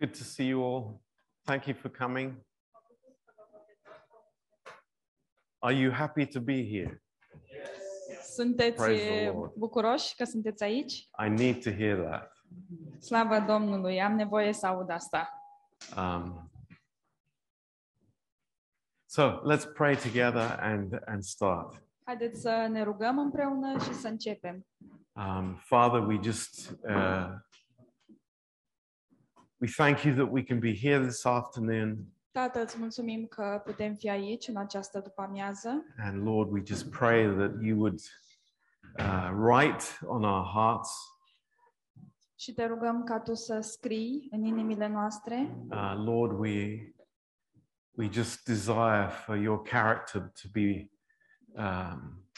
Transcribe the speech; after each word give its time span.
Good 0.00 0.14
to 0.14 0.24
see 0.24 0.46
you 0.46 0.62
all. 0.62 1.00
Thank 1.46 1.68
you 1.68 1.74
for 1.74 1.88
coming. 1.88 2.36
Are 5.62 5.72
you 5.72 5.90
happy 5.90 6.26
to 6.26 6.40
be 6.40 6.62
here? 6.64 7.02
Sunteți 8.22 8.90
eh, 8.90 9.32
bucuroși 9.56 10.16
că 10.16 10.24
sunteți 10.24 10.62
aici? 10.62 11.08
I 11.26 11.28
need 11.28 11.62
to 11.62 11.70
hear 11.70 11.98
that. 11.98 12.32
Slavă 13.00 13.40
Domnului, 13.40 14.02
am 14.02 14.14
nevoie 14.14 14.52
să 14.52 14.66
aud 14.66 14.90
asta. 14.90 15.28
Um, 15.96 16.50
so 19.04 19.22
let's 19.22 19.72
pray 19.74 19.96
together 19.96 20.58
and, 20.60 21.02
and 21.04 21.22
start. 21.22 21.82
Haideți 22.04 22.40
să 22.40 22.66
ne 22.70 22.82
rugăm 22.82 23.18
împreună 23.18 23.78
și 23.78 23.94
să 23.94 24.08
începem. 24.08 24.66
Um, 25.12 25.54
Father, 25.54 26.00
we 26.00 26.18
just 26.22 26.70
uh, 26.70 27.28
we 29.60 29.68
thank 29.68 30.02
you 30.04 30.14
that 30.14 30.30
we 30.30 30.42
can 30.42 30.58
be 30.58 30.74
here 30.76 31.00
this 31.06 31.24
afternoon, 31.24 31.96
Tată, 32.30 32.62
îți 32.62 32.78
mulțumim 32.78 33.26
că 33.26 33.62
putem 33.64 33.94
fi 33.94 34.08
aici 34.10 34.48
în 34.48 34.56
această 34.56 35.00
după-amiază 35.00 35.84
and 35.98 36.22
Lord, 36.26 36.50
we 36.52 36.62
just 36.64 36.90
pray 36.90 37.34
that 37.34 37.50
you 37.62 37.78
would 37.78 38.00
uh, 38.98 39.30
write 39.32 39.84
on 40.06 40.24
our 40.24 40.44
hearts, 40.46 40.90
și 42.38 42.52
te 42.52 42.66
rugăm 42.66 43.04
ca 43.04 43.20
Tu 43.20 43.34
să 43.34 43.60
scrii 43.60 44.28
în 44.30 44.44
inimile 44.44 44.86
noastre. 44.88 45.66
uh, 45.70 45.94
Lord. 45.96 46.38
We 46.38 46.88
we 47.96 48.08
just 48.10 48.44
desire 48.44 49.08
for 49.24 49.36
your 49.36 49.62
character 49.62 50.20
to 50.42 50.48
be 50.52 50.90
um, 51.56 52.28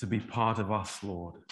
to 0.00 0.06
be 0.06 0.18
part 0.18 0.58
of 0.58 0.80
us, 0.80 1.00
Lord. 1.02 1.44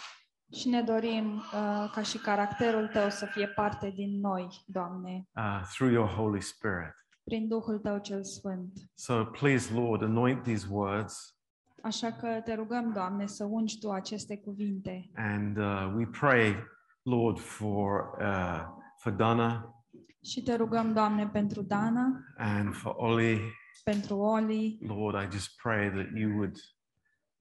Și 0.52 0.68
ne 0.68 0.82
dorim 0.82 1.34
uh, 1.36 1.90
ca 1.92 2.02
și 2.02 2.18
caracterul 2.18 2.88
Tău 2.88 3.10
să 3.10 3.26
fie 3.26 3.46
parte 3.46 3.90
din 3.90 4.20
noi, 4.20 4.64
Doamne, 4.66 5.28
uh, 5.36 5.60
through 5.74 5.92
your 5.92 6.08
Holy 6.08 6.40
Spirit. 6.40 6.94
prin 7.24 7.48
Duhul 7.48 7.78
Tău 7.78 7.98
cel 7.98 8.24
Sfânt. 8.24 8.72
So 8.94 9.24
please, 9.24 9.74
Lord, 9.74 10.02
anoint 10.02 10.42
these 10.42 10.66
words. 10.70 11.34
Așa 11.82 12.12
că 12.12 12.40
te 12.44 12.54
rugăm, 12.54 12.92
Doamne, 12.92 13.26
să 13.26 13.44
ungi 13.44 13.78
Tu 13.78 13.90
aceste 13.90 14.36
cuvinte. 14.38 15.10
And 15.14 15.56
uh, 15.56 15.92
we 15.96 16.06
pray, 16.06 16.56
Lord, 17.02 17.38
for, 17.38 18.16
uh, 18.20 18.60
for 18.96 19.12
Dana 19.12 19.74
Și 20.24 20.42
te 20.42 20.54
rugăm, 20.54 20.92
Doamne, 20.92 21.28
pentru 21.28 21.62
Dana, 21.62 22.24
and 22.36 22.74
for 22.74 22.94
Ollie. 22.96 23.40
pentru 23.84 24.16
Oli, 24.16 24.78
Lord, 24.86 25.22
I 25.22 25.28
just 25.36 25.60
pray 25.62 25.90
that 25.90 26.06
you 26.14 26.30
would 26.36 26.56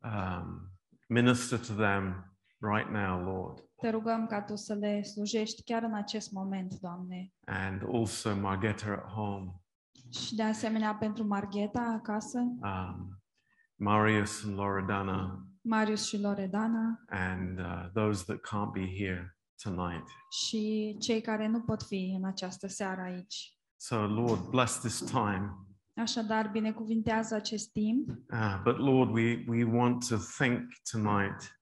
um, 0.03 0.71
minister 1.07 1.59
to 1.59 1.73
them 1.73 2.28
right 2.61 2.89
now, 2.89 3.23
Lord. 3.23 3.63
Te 3.81 3.89
rugăm 3.89 4.25
ca 4.27 4.41
Tu 4.41 4.55
să 4.55 4.73
le 4.73 5.01
slujești 5.03 5.63
chiar 5.63 5.83
în 5.83 5.93
acest 5.93 6.31
moment, 6.31 6.79
Doamne. 6.79 7.31
And 7.45 7.81
also 7.93 8.35
Margetta 8.35 8.91
at 8.91 9.11
home, 9.11 9.51
Și 10.11 10.35
de 10.35 10.43
asemenea 10.43 10.95
pentru 10.95 11.23
Margheta 11.27 11.81
acasă, 11.81 12.39
um, 12.39 13.21
Marius 13.75 14.43
and 14.45 14.55
Loredana, 14.57 15.43
Marius 15.61 16.07
și 16.07 16.19
Loredana 16.21 17.03
and 17.09 17.59
uh, 17.59 17.89
those 17.93 18.23
that 18.23 18.37
can't 18.37 18.71
be 18.73 18.87
here 18.97 19.37
tonight. 19.63 20.03
și 20.31 20.95
cei 20.99 21.21
care 21.21 21.47
nu 21.47 21.61
pot 21.61 21.83
fi 21.83 22.13
în 22.17 22.25
această 22.25 22.67
seară 22.67 23.01
aici. 23.01 23.53
So, 23.75 24.07
Lord, 24.07 24.49
bless 24.49 24.79
this 24.79 24.99
time. 24.99 25.53
Așadar, 25.95 26.49
binecuvintează 26.51 27.35
acest 27.35 27.71
timp, 27.71 28.09
Uh, 28.09 28.61
but 28.63 28.77
Lord, 28.77 29.09
we, 29.11 29.43
we 29.47 29.63
want 29.63 30.07
to 30.07 30.15
think 30.37 30.59
tonight 30.91 31.58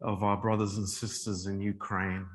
of 0.00 0.22
our 0.22 0.38
brothers 0.38 0.76
and 0.76 0.86
sisters 0.86 1.44
in 1.44 1.68
Ukraine. 1.74 2.26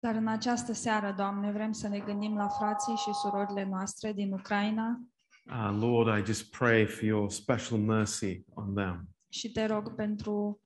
dar 0.00 0.14
în 0.14 0.26
această 0.26 0.72
seară, 0.72 1.14
Doamne, 1.16 1.52
vrem 1.52 1.72
să 1.72 1.88
ne 1.88 1.98
gândim 1.98 2.36
la 2.36 2.48
frații 2.48 2.96
și 2.96 3.12
surorile 3.22 3.64
noastre 3.64 4.12
din 4.12 4.32
Ucraina 4.32 5.00
Uh, 5.46 5.76
Lord, 5.80 6.18
I 6.18 6.24
just 6.32 6.50
pray 6.50 6.86
for 6.86 7.02
your 7.02 7.30
special 7.30 7.78
mercy 7.78 8.44
on 8.54 8.74
them. 8.74 9.08
și 9.28 9.52
te 9.52 9.66
rog 9.66 9.94
pentru 9.94 10.60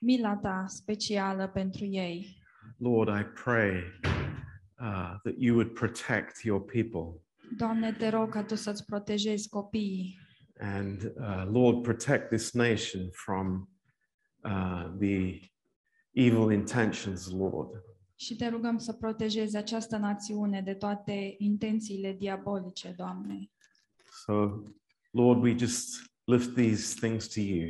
mila 0.00 0.36
Ta 0.36 0.64
specială 0.68 1.48
pentru 1.48 1.84
ei. 1.84 2.42
Lord, 2.78 3.18
I 3.20 3.22
pray 3.44 3.74
uh, 4.80 5.14
that 5.22 5.34
you 5.36 5.54
would 5.56 5.72
protect 5.72 6.42
your 6.42 6.60
people. 6.64 7.20
Doamne, 7.56 7.92
te 7.92 8.08
rog 8.08 8.30
ca 8.30 8.42
Tu 8.42 8.54
să-ți 8.54 8.84
protejezi 8.84 9.48
copiii 9.48 10.18
And 10.60 11.02
uh, 11.02 11.44
Lord, 11.50 11.82
protect 11.82 12.28
this 12.28 12.52
nation 12.52 13.08
from 13.10 13.68
uh, 14.44 14.86
the 15.00 15.40
evil 16.14 16.50
intentions, 16.52 17.30
Lord. 17.30 17.82
și 18.16 18.36
te 18.36 18.48
rugăm 18.48 18.78
să 18.78 18.92
protejezi 18.92 19.56
această 19.56 19.96
națiune 19.96 20.60
de 20.62 20.74
toate 20.74 21.34
intențiile 21.38 22.12
diabolice, 22.12 22.94
Doamne. 22.96 23.50
So, 24.24 24.62
Lord, 25.10 25.42
we 25.42 25.56
just 25.56 26.12
lift 26.24 26.54
these 26.54 26.94
things 27.06 27.26
to 27.28 27.40
you 27.40 27.68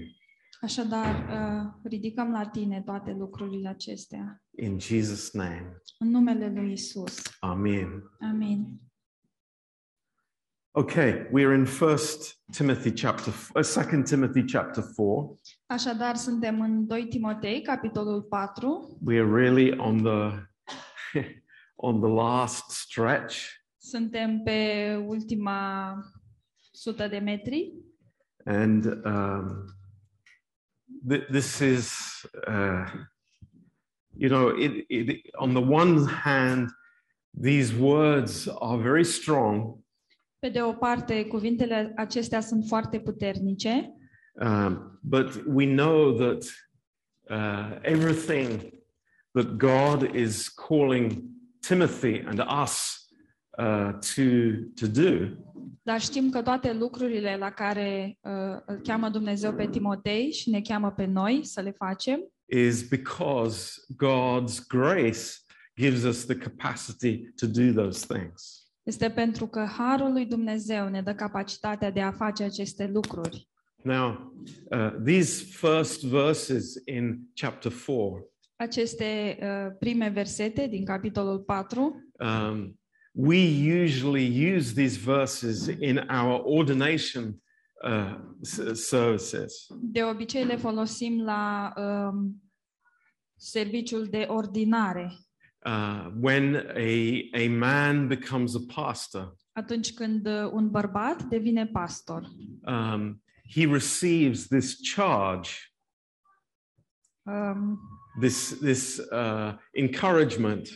Așadar, 0.61 1.15
uh, 1.29 1.73
ridicăm 1.83 2.31
la 2.31 2.47
Tine 2.49 2.83
toate 2.83 3.13
lucrurile 3.13 3.69
acestea. 3.69 4.43
in 4.57 4.79
Jesus' 4.81 5.31
name. 5.33 5.83
În 5.99 6.09
numele 6.11 6.53
Lui 6.55 6.73
Isus. 6.73 7.23
Amen. 7.41 8.11
Amin. 8.21 8.81
Okay, 10.77 11.27
we're 11.33 11.55
in 11.55 11.65
First 11.65 12.39
Timothy 12.53 12.93
chapter, 12.93 13.33
uh, 13.55 13.63
Second 13.63 14.05
Timothy 14.07 14.45
chapter 14.45 14.83
four. 14.95 15.39
Așadar, 15.67 16.17
suntem 16.17 16.61
în 16.61 16.87
2 16.87 17.07
Timotei, 17.07 17.63
capitolul 17.63 18.23
4. 18.23 18.99
We're 19.11 19.33
really 19.35 19.79
on 19.79 20.03
the 20.03 20.49
on 21.77 22.01
the 22.01 22.11
last 22.11 22.71
stretch, 22.71 23.37
Suntem 23.77 24.43
pe 24.43 24.95
ultima 25.07 25.95
sută 26.73 27.09
de 27.09 27.19
metri. 27.19 27.73
And 28.45 28.85
um, 28.85 29.65
th- 31.09 31.27
this 31.31 31.59
is, 31.59 31.93
uh, 32.49 32.93
you 34.17 34.29
know, 34.29 34.57
it, 34.57 34.85
it, 34.89 35.35
on 35.37 35.53
the 35.53 35.63
one 35.63 36.07
hand, 36.07 36.69
these 37.43 37.75
words 37.81 38.49
are 38.61 38.83
very 38.83 39.05
strong, 39.05 39.83
Pe 40.39 40.49
de 40.49 40.63
o 40.63 40.73
parte, 40.73 41.27
cuvintele 41.27 41.93
acestea 41.97 42.41
sunt 42.41 42.65
foarte 42.67 43.01
puternice, 43.01 43.95
um, 44.41 44.99
but 45.03 45.45
we 45.47 45.65
know 45.67 46.13
that 46.13 46.45
uh, 47.31 47.79
everything 47.83 48.73
that 49.33 49.59
God 49.59 50.15
is 50.15 50.49
calling 50.49 51.23
Timothy 51.61 52.25
and 52.27 52.41
us 52.41 53.07
uh, 53.59 53.93
to 54.15 54.23
to 54.77 54.87
do 54.87 55.37
dar 55.87 56.01
știm 56.01 56.31
că 56.31 56.43
toate 56.43 56.73
lucrurile 56.73 57.37
la 57.37 57.51
care 57.51 58.19
uh, 58.21 58.61
îl 58.67 58.81
cheamă 58.83 59.09
Dumnezeu 59.09 59.55
pe 59.55 59.67
Timotei 59.67 60.33
și 60.33 60.51
ne 60.51 60.61
cheamă 60.61 60.91
pe 60.93 61.05
noi 61.05 61.45
să 61.45 61.61
le 61.61 61.71
facem, 61.71 62.21
is 62.47 62.89
because 62.89 63.71
God's 64.05 64.67
grace 64.69 65.21
gives 65.81 66.03
us 66.03 66.25
the 66.25 66.37
capacity 66.37 67.33
to 67.35 67.47
do 67.47 67.83
those 67.83 68.07
things. 68.15 68.69
este 68.83 69.11
pentru 69.11 69.47
că 69.47 69.65
Harul 69.65 70.13
lui 70.13 70.27
Dumnezeu 70.27 70.89
ne 70.89 71.03
dă 71.03 71.15
capacitatea 71.15 71.91
de 71.91 72.01
a 72.01 72.13
face 72.13 72.43
aceste 72.43 72.91
lucruri. 72.93 73.49
Now, 73.89 74.33
uh, 74.73 74.91
these 74.99 75.43
first 75.43 76.05
verses 76.05 76.81
in 76.87 77.29
chapter 77.35 77.71
4, 77.71 78.23
Aceste 78.57 79.37
uh, 79.43 79.77
prime 79.79 80.09
versete 80.11 80.67
din 80.67 80.85
capitolul 80.85 81.45
4 81.47 81.93
um, 82.21 82.79
we 83.13 83.37
usually 83.83 84.25
use 84.55 84.73
these 84.75 84.97
verses 84.97 85.67
in 85.69 85.99
our 86.09 86.41
ordination 86.45 87.43
uh, 87.85 88.15
s- 88.43 88.81
services. 88.89 89.67
de 89.81 90.03
obicei 90.03 90.45
le 90.45 90.57
folosim 90.57 91.21
la 91.25 91.73
um, 91.77 92.43
serviciul 93.37 94.07
de 94.07 94.27
ordinare, 94.29 95.19
Uh, 95.67 96.11
when 96.21 96.55
a, 96.77 97.23
a 97.33 97.49
man 97.49 98.07
becomes 98.07 98.55
a 98.55 98.61
pastor, 98.75 99.35
atunci 99.53 99.95
când 99.95 100.27
uh, 100.27 100.51
un 100.53 100.71
bărbat 100.71 101.23
devine 101.23 101.67
pastor. 101.67 102.23
um, 102.67 103.23
he 103.51 103.67
receives 103.67 104.47
this 104.47 104.77
charge, 104.95 105.51
Um, 107.27 107.79
this, 108.21 108.59
this 108.59 108.99
uh, 108.99 109.55
encouragement 109.73 110.69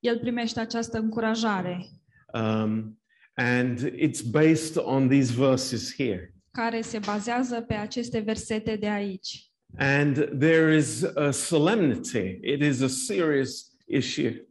el 0.00 0.18
primește 0.18 0.60
această 0.60 0.98
încurajare 0.98 1.86
Um, 2.34 3.00
and 3.34 3.78
it's 3.78 4.22
based 4.22 4.76
on 4.76 5.08
these 5.08 5.32
verses 5.32 5.94
here. 5.94 6.34
care 6.50 6.80
se 6.80 6.98
bazează 6.98 7.60
pe 7.60 7.74
aceste 7.74 8.18
versete 8.18 8.76
de 8.76 8.88
aici. 8.88 9.50
And 9.76 10.14
there 10.38 10.76
is 10.76 11.02
a 11.02 11.30
solemnity, 11.30 12.38
it 12.42 12.62
is 12.62 12.80
a 12.80 12.88
serious 12.88 13.72
issue. 13.86 14.48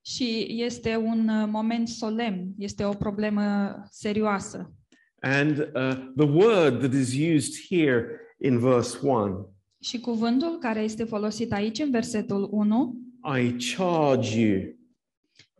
Și 0.00 0.46
este 0.48 0.96
un 0.96 1.28
uh, 1.28 1.48
moment 1.50 1.88
solemn, 1.88 2.54
este 2.58 2.84
o 2.84 2.92
problemă 2.92 3.74
serioasă. 3.90 4.72
And 5.20 5.58
uh, 5.74 5.94
the 6.16 6.26
word 6.26 6.80
that 6.80 6.92
is 6.92 7.14
used 7.14 7.66
here 7.68 8.20
in 8.40 8.58
verse 8.58 8.98
1 9.02 9.52
Și 9.80 10.00
cuvântul 10.00 10.58
care 10.58 10.80
este 10.80 11.04
folosit 11.04 11.52
aici 11.52 11.78
în 11.78 11.90
versetul 11.90 12.48
1, 12.50 12.96
I 13.38 13.56
charge 13.74 14.40
you. 14.40 14.62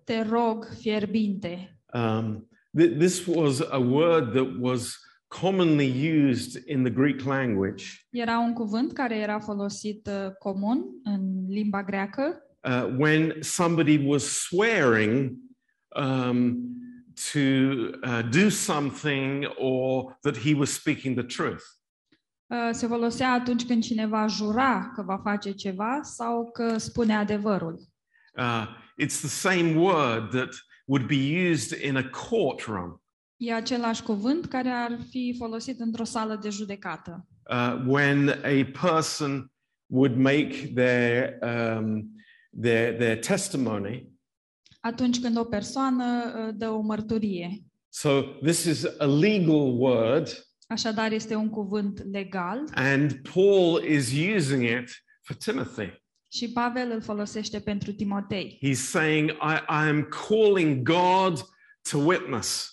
Te 0.04 0.22
rog 0.22 0.68
fierbinte. 0.78 1.78
Um, 1.92 2.48
th- 2.78 2.98
this 2.98 3.26
was 3.26 3.60
a 3.60 3.78
word 3.78 4.32
that 4.32 4.48
was 4.60 4.98
commonly 5.28 5.90
used 6.28 6.62
in 6.66 6.82
the 6.82 6.92
Greek 6.92 7.20
language. 7.24 7.84
Era 8.10 8.38
un 8.38 8.52
cuvânt 8.52 8.92
care 8.92 9.16
era 9.16 9.38
folosit 9.38 10.06
uh, 10.06 10.32
comun 10.38 10.84
în 11.02 11.44
limba 11.48 11.82
greacă. 11.82 12.42
Uh, 12.64 12.94
when 12.98 13.36
somebody 13.40 14.06
was 14.06 14.24
swearing 14.24 15.36
um, 15.96 16.58
to 17.32 17.38
uh, 18.02 18.22
do 18.30 18.48
something 18.50 19.44
or 19.56 20.18
that 20.22 20.36
he 20.36 20.54
was 20.54 20.72
speaking 20.74 21.16
the 21.16 21.26
truth. 21.26 21.62
Uh, 22.46 22.68
se 22.72 22.86
folosea 22.86 23.32
atunci 23.32 23.64
când 23.66 23.82
cineva 23.82 24.26
jura 24.26 24.92
că 24.94 25.02
va 25.02 25.16
face 25.22 25.50
ceva 25.52 26.00
sau 26.02 26.50
că 26.50 26.78
spune 26.78 27.16
adevărul. 27.16 27.80
Uh, 28.36 28.66
it's 29.02 29.18
the 29.18 29.28
same 29.28 29.74
word 29.76 30.30
that 30.30 30.48
would 30.84 31.06
be 31.06 31.48
used 31.50 31.80
in 31.82 31.96
a 31.96 32.08
courtroom 32.28 33.00
E 33.36 33.52
același 33.54 34.02
cuvânt 34.02 34.46
care 34.46 34.68
ar 34.68 34.98
fi 35.10 35.34
folosit 35.38 35.80
într-o 35.80 36.04
sală 36.04 36.36
de 36.42 36.48
judecată. 36.48 37.26
uh, 37.50 37.82
when 37.86 38.28
a 38.28 38.64
person 38.88 39.50
would 39.86 40.16
make 40.16 40.72
their, 40.74 41.38
um, 41.42 42.10
their, 42.60 42.96
their 42.96 43.18
testimony. 43.18 44.17
Atunci 44.80 45.20
când 45.20 45.36
o 45.38 45.44
persoană 45.44 46.04
uh, 46.46 46.54
dă 46.56 46.68
o 46.68 46.80
mărturie. 46.80 47.62
So 47.88 48.20
this 48.42 48.64
is 48.64 48.84
a 48.98 49.04
legal 49.04 49.80
word, 49.80 50.42
Așadar, 50.66 51.12
este 51.12 51.34
un 51.34 51.48
cuvânt 51.48 52.04
legal 52.12 52.64
and 52.74 53.20
Paul 53.34 53.82
is 53.84 54.12
using 54.36 54.62
it 54.62 55.04
for 55.22 55.36
Timothy. 55.36 56.02
și 56.32 56.52
Pavel 56.52 56.90
îl 56.90 57.00
folosește 57.00 57.60
pentru 57.60 57.92
Timotei. 57.92 58.58
He's 58.66 58.72
saying, 58.90 59.30
I, 59.30 59.54
I 59.68 59.88
am 59.88 60.08
calling 60.28 60.82
God 60.82 61.40
to 61.90 61.98
witness, 61.98 62.72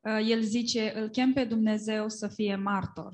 Uh, 0.00 0.26
El 0.30 0.42
zice, 0.42 0.92
îl 0.96 1.08
chem 1.08 1.32
pe 1.32 1.44
Dumnezeu 1.44 2.08
să 2.08 2.28
fie 2.28 2.56
martor. 2.56 3.10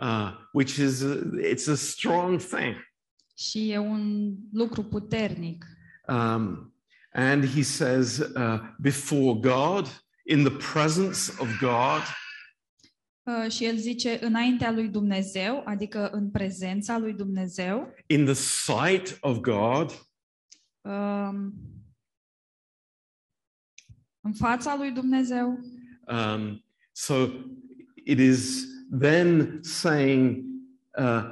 uh, 0.00 0.30
which 0.52 0.76
is 0.76 1.02
a, 1.02 1.16
it's 1.52 1.68
a 1.70 1.74
strong 1.74 2.40
thing. 2.40 2.74
Și 3.36 3.70
e 3.70 3.78
un 3.78 4.34
lucru 4.52 4.82
puternic. 4.84 5.64
Um, 6.08 6.73
and 7.14 7.44
he 7.44 7.62
says, 7.62 8.20
uh, 8.20 8.58
before 8.80 9.34
God, 9.40 9.88
in 10.26 10.44
the 10.44 10.50
presence 10.72 11.30
of 11.38 11.48
God, 11.60 12.02
Uh, 13.26 13.50
Și 13.50 13.64
el 13.64 13.76
zice, 13.76 14.18
înaintea 14.24 14.70
lui 14.70 14.88
Dumnezeu, 14.88 15.62
adică 15.66 16.10
în 16.10 16.30
prezența 16.30 16.98
lui 16.98 17.12
Dumnezeu, 17.12 17.94
in 18.06 18.24
the 18.24 18.34
sight 18.34 19.18
of 19.20 19.38
God, 19.38 19.90
um, 20.80 21.54
în 24.20 24.32
fața 24.32 24.76
lui 24.76 24.90
Dumnezeu. 24.90 25.58
Um, 26.06 26.64
so 26.92 27.28
it 28.04 28.18
is 28.18 28.66
then 29.00 29.58
saying, 29.62 30.44
uh, 30.98 31.22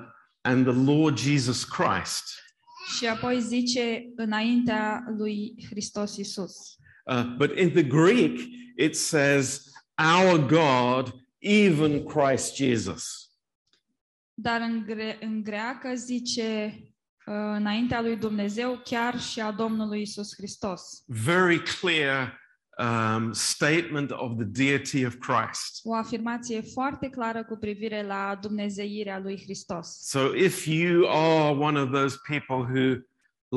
and 0.40 0.66
the 0.66 0.92
Lord 0.92 1.18
Jesus 1.18 1.64
Christ. 1.64 2.51
Și 2.96 3.06
apoi 3.06 3.40
zice 3.40 4.12
înaintea 4.16 5.04
lui 5.16 5.66
Hristos 5.70 6.16
Isus. 6.16 6.56
Uh, 7.04 7.24
but 7.36 7.58
in 7.58 7.70
the 7.70 7.82
Greek, 7.82 8.38
it 8.76 8.96
says, 8.96 9.70
our 9.98 10.46
God, 10.46 11.14
even 11.38 12.04
Christ 12.04 12.56
Jesus. 12.56 13.30
Dar 14.34 14.60
în, 14.60 14.84
gre- 14.86 15.18
în 15.20 15.42
greacă 15.42 15.94
zice 15.94 16.74
uh, 17.26 17.34
înaintea 17.34 18.00
lui 18.00 18.16
Dumnezeu, 18.16 18.80
chiar 18.84 19.20
și 19.20 19.40
a 19.40 19.50
Domnului 19.50 20.00
Isus 20.00 20.34
Hristos. 20.36 20.82
Very 21.06 21.62
clear 21.62 22.40
um, 22.78 23.32
statement 23.32 24.10
of 24.10 24.36
the 24.36 24.44
deity 24.44 25.04
of 25.04 25.14
Christ. 25.18 25.80
O 25.84 25.94
afirmație 25.94 26.60
foarte 26.60 27.08
clară 27.08 27.44
cu 27.44 27.56
privire 27.56 28.02
la 28.02 28.38
dumnezeirea 28.40 29.18
lui 29.18 29.40
Hristos. 29.42 29.88
So 30.00 30.34
if 30.34 30.66
you 30.66 31.08
are 31.08 31.58
one 31.58 31.80
of 31.80 31.90
those 31.90 32.16
people 32.28 32.56
who 32.56 33.10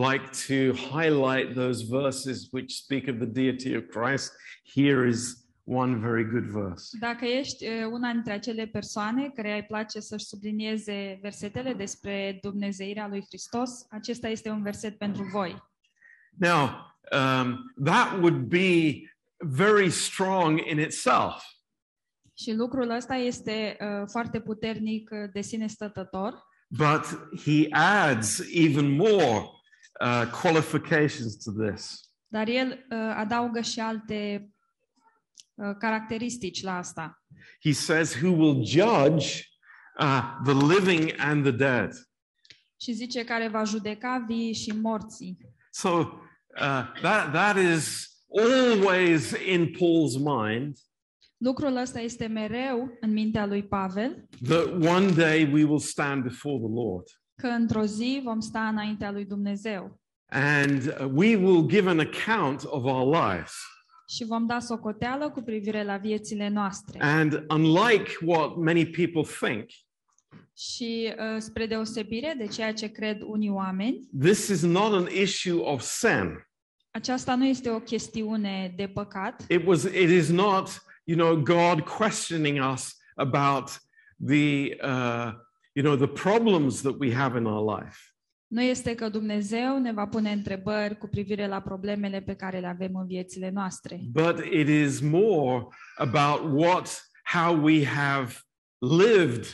like 0.09 0.29
to 0.47 0.73
highlight 0.73 1.53
those 1.53 1.85
verses 1.89 2.47
which 2.51 2.75
speak 2.75 3.07
of 3.07 3.17
the 3.17 3.25
deity 3.25 3.75
of 3.75 3.83
Christ, 3.89 4.33
here 4.73 5.07
is 5.07 5.45
one 5.63 5.95
very 5.95 6.23
good 6.23 6.45
verse. 6.45 6.97
Dacă 6.99 7.25
ești 7.25 7.67
uh, 7.67 7.71
una 7.91 8.11
dintre 8.11 8.33
acele 8.33 8.65
persoane 8.65 9.29
care 9.29 9.55
îi 9.55 9.63
place 9.63 9.99
să-și 9.99 10.25
sublinieze 10.25 11.19
versetele 11.21 11.73
despre 11.73 12.39
dumnezeirea 12.41 13.07
lui 13.07 13.23
Hristos, 13.27 13.85
acesta 13.89 14.27
este 14.27 14.49
un 14.49 14.61
verset 14.61 14.97
pentru 14.97 15.23
voi. 15.23 15.63
Now, 16.37 16.94
um, 17.11 17.73
that 17.83 18.17
would 18.19 18.47
be 18.47 19.01
very 19.37 19.89
strong 19.89 20.59
in 20.65 20.79
itself. 20.79 21.43
Și 22.37 22.53
lucrul 22.53 22.89
ăsta 22.89 23.15
este 23.15 23.77
uh, 23.79 24.07
foarte 24.11 24.39
puternic 24.39 25.09
uh, 25.11 25.31
de 25.33 25.41
sine 25.41 25.67
stătător, 25.67 26.43
But 26.67 27.29
he 27.45 27.67
adds 27.71 28.39
even 28.53 28.95
more 28.95 29.49
uh, 30.01 30.23
qualifications 30.41 31.35
to 31.43 31.51
this. 31.51 31.99
dar 32.27 32.47
el 32.47 32.85
uh, 32.89 32.97
adaugă 33.15 33.61
și 33.61 33.79
alte 33.79 34.49
uh, 35.53 35.75
caracteristici 35.79 36.63
la 36.63 36.77
asta. 36.77 37.23
He 37.63 37.71
says, 37.71 38.15
Who 38.21 38.29
will 38.29 38.65
judge 38.65 39.27
uh, 39.99 40.21
the 40.43 40.53
living 40.53 41.13
and 41.17 41.43
the 41.43 41.51
dead. 41.51 41.91
Și 42.81 42.91
zice 42.91 43.23
care 43.23 43.47
va 43.47 43.63
judeca 43.63 44.23
vii 44.27 44.53
și 44.53 44.71
morții. 44.71 45.37
So 45.71 46.03
uh, 46.61 47.01
that, 47.01 47.31
that 47.31 47.57
is 47.57 48.09
always 48.27 49.31
in 49.31 49.71
Paul's 49.71 50.17
mind 50.17 50.77
Lucrul 51.37 51.75
ăsta 51.75 51.99
este 51.99 52.27
mereu 52.27 52.97
în 52.99 53.11
mintea 53.13 53.45
lui 53.45 53.63
Pavel, 53.63 54.27
that 54.47 54.65
one 54.65 55.11
day 55.11 55.49
we 55.53 55.63
will 55.63 55.79
stand 55.79 56.23
before 56.23 56.57
the 56.57 56.73
Lord 56.73 57.03
că 57.41 57.47
într-o 57.47 57.85
zi 57.85 58.21
vom 58.23 58.39
sta 58.39 58.67
înaintea 58.67 59.11
lui 59.11 59.25
Dumnezeu 59.25 59.99
and 60.29 60.95
uh, 60.99 61.09
we 61.13 61.35
will 61.35 61.67
give 61.67 61.89
an 61.89 61.99
account 61.99 62.63
of 62.63 62.83
our 62.83 63.15
lives. 63.15 63.53
și 64.07 64.25
vom 64.25 64.45
da 64.45 64.59
socoteală 64.59 65.29
cu 65.29 65.41
privire 65.41 65.83
la 65.83 65.97
viețile 65.97 66.47
noastre. 66.49 66.99
And 67.01 67.45
unlike 67.49 68.11
what 68.25 68.55
many 68.55 68.85
people 68.85 69.21
think, 69.39 69.69
Și 70.57 71.13
uh, 71.17 71.39
spre 71.41 71.65
deosebire 71.65 72.35
de 72.37 72.45
ceea 72.47 72.73
ce 72.73 72.87
cred 72.87 73.21
unii 73.21 73.49
oameni, 73.49 74.09
this 74.19 74.47
is 74.47 74.61
not 74.61 74.93
an 74.93 75.07
issue 75.21 75.59
of 75.61 75.81
sin. 75.81 76.44
Aceasta 76.95 77.35
nu 77.35 77.45
este 77.45 77.69
o 77.69 77.79
chestiune 77.79 78.73
de 78.75 78.87
păcat, 78.87 79.45
It 79.49 79.65
was 79.65 79.83
it 79.83 80.09
is 80.09 80.29
not, 80.29 80.83
you 81.03 81.17
know, 81.17 81.35
God 81.35 81.81
questioning 81.97 82.71
us 82.73 82.95
about 83.15 83.69
the 84.27 84.77
uh, 84.83 85.31
you 85.73 85.83
know 85.83 85.95
the 85.95 86.07
problems 86.07 86.81
that 86.81 86.95
we 86.99 87.13
have 87.13 87.37
in 87.37 87.45
our 87.45 87.79
life. 87.79 87.97
nu 88.47 88.61
este 88.61 88.95
că 88.95 89.09
Dumnezeu 89.09 89.77
ne 89.79 89.91
va 89.91 90.07
pune 90.07 90.31
întrebări 90.31 90.97
cu 90.97 91.07
privire 91.07 91.47
la 91.47 91.61
problemele 91.61 92.21
pe 92.21 92.33
care 92.35 92.59
le 92.59 92.67
avem 92.67 92.95
în 92.95 93.05
viețile 93.07 93.49
noastre, 93.49 93.99
But 94.11 94.37
it 94.51 94.67
is 94.67 94.99
more 94.99 95.67
about 95.95 96.41
what 96.61 97.09
how 97.33 97.63
we 97.63 97.85
have 97.85 98.33
lived 98.77 99.45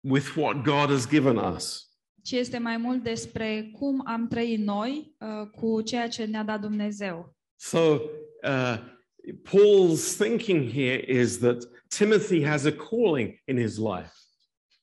with 0.00 0.34
what 0.36 0.62
God 0.62 0.90
has 0.90 1.08
given 1.08 1.36
us. 1.36 1.87
Ci 2.22 2.30
este 2.30 2.58
mai 2.58 2.76
mult 2.76 3.02
despre 3.02 3.70
cum 3.78 4.02
am 4.06 4.28
trăit 4.28 4.58
noi 4.58 5.16
uh, 5.18 5.48
cu 5.50 5.80
ceea 5.80 6.08
ce 6.08 6.24
ne-a 6.24 6.44
dat 6.44 6.60
Dumnezeu. 6.60 7.36
So 7.56 7.78
uh, 7.78 8.78
Paul's 9.42 10.16
thinking 10.16 10.70
here 10.70 11.20
is 11.20 11.38
that 11.38 11.56
Timothy 11.98 12.44
has 12.44 12.64
a 12.64 12.72
calling 12.72 13.42
in 13.44 13.58
his 13.58 13.76
life. 13.76 14.12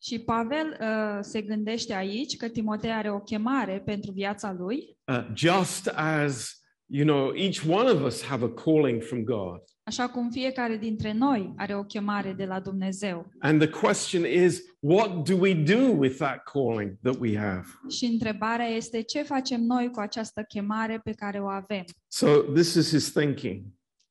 Și 0.02 0.20
Pavel 0.20 0.78
uh, 0.82 1.18
se 1.22 1.42
gândește 1.42 1.94
aici 1.94 2.38
că 2.38 2.48
Timotei 2.48 2.92
are 2.92 3.12
o 3.12 3.20
chemare 3.20 3.82
pentru 3.86 4.12
viața 4.12 4.56
lui, 4.58 4.96
Uh, 5.08 5.28
just 5.36 5.88
as 5.88 6.60
you 6.88 7.06
know, 7.06 7.32
each 7.36 7.64
one 7.68 7.88
of 7.88 8.02
us 8.02 8.24
have 8.24 8.44
a 8.44 8.50
calling 8.50 9.02
from 9.02 9.24
God. 9.24 9.62
Așa 9.88 10.10
cum 10.10 10.30
fiecare 10.30 10.78
dintre 10.78 11.12
noi 11.12 11.54
are 11.58 11.76
o 11.76 11.84
chemare 11.84 12.34
de 12.34 12.46
la 12.46 12.60
Dumnezeu. 12.60 13.32
And 13.40 13.60
the 13.60 13.70
question 13.70 14.26
is, 14.26 14.62
what 14.80 15.30
do 15.30 15.38
we 15.38 15.54
do 15.54 15.92
with 15.98 16.16
that 16.18 16.44
calling 16.44 16.98
that 17.02 17.16
we 17.20 17.38
have? 17.38 17.66
Și 17.90 18.06
întrebarea 18.06 18.66
este 18.66 19.02
ce 19.02 19.24
facem 19.24 19.62
noi 19.62 19.92
cu 19.92 20.00
această 20.00 20.44
chemare 20.48 21.00
pe 21.00 21.12
care 21.12 21.40
o 21.40 21.48
avem. 21.48 21.84
So 22.08 22.28
this 22.28 22.74
is 22.74 22.90
his 22.90 23.12
thinking. 23.12 23.64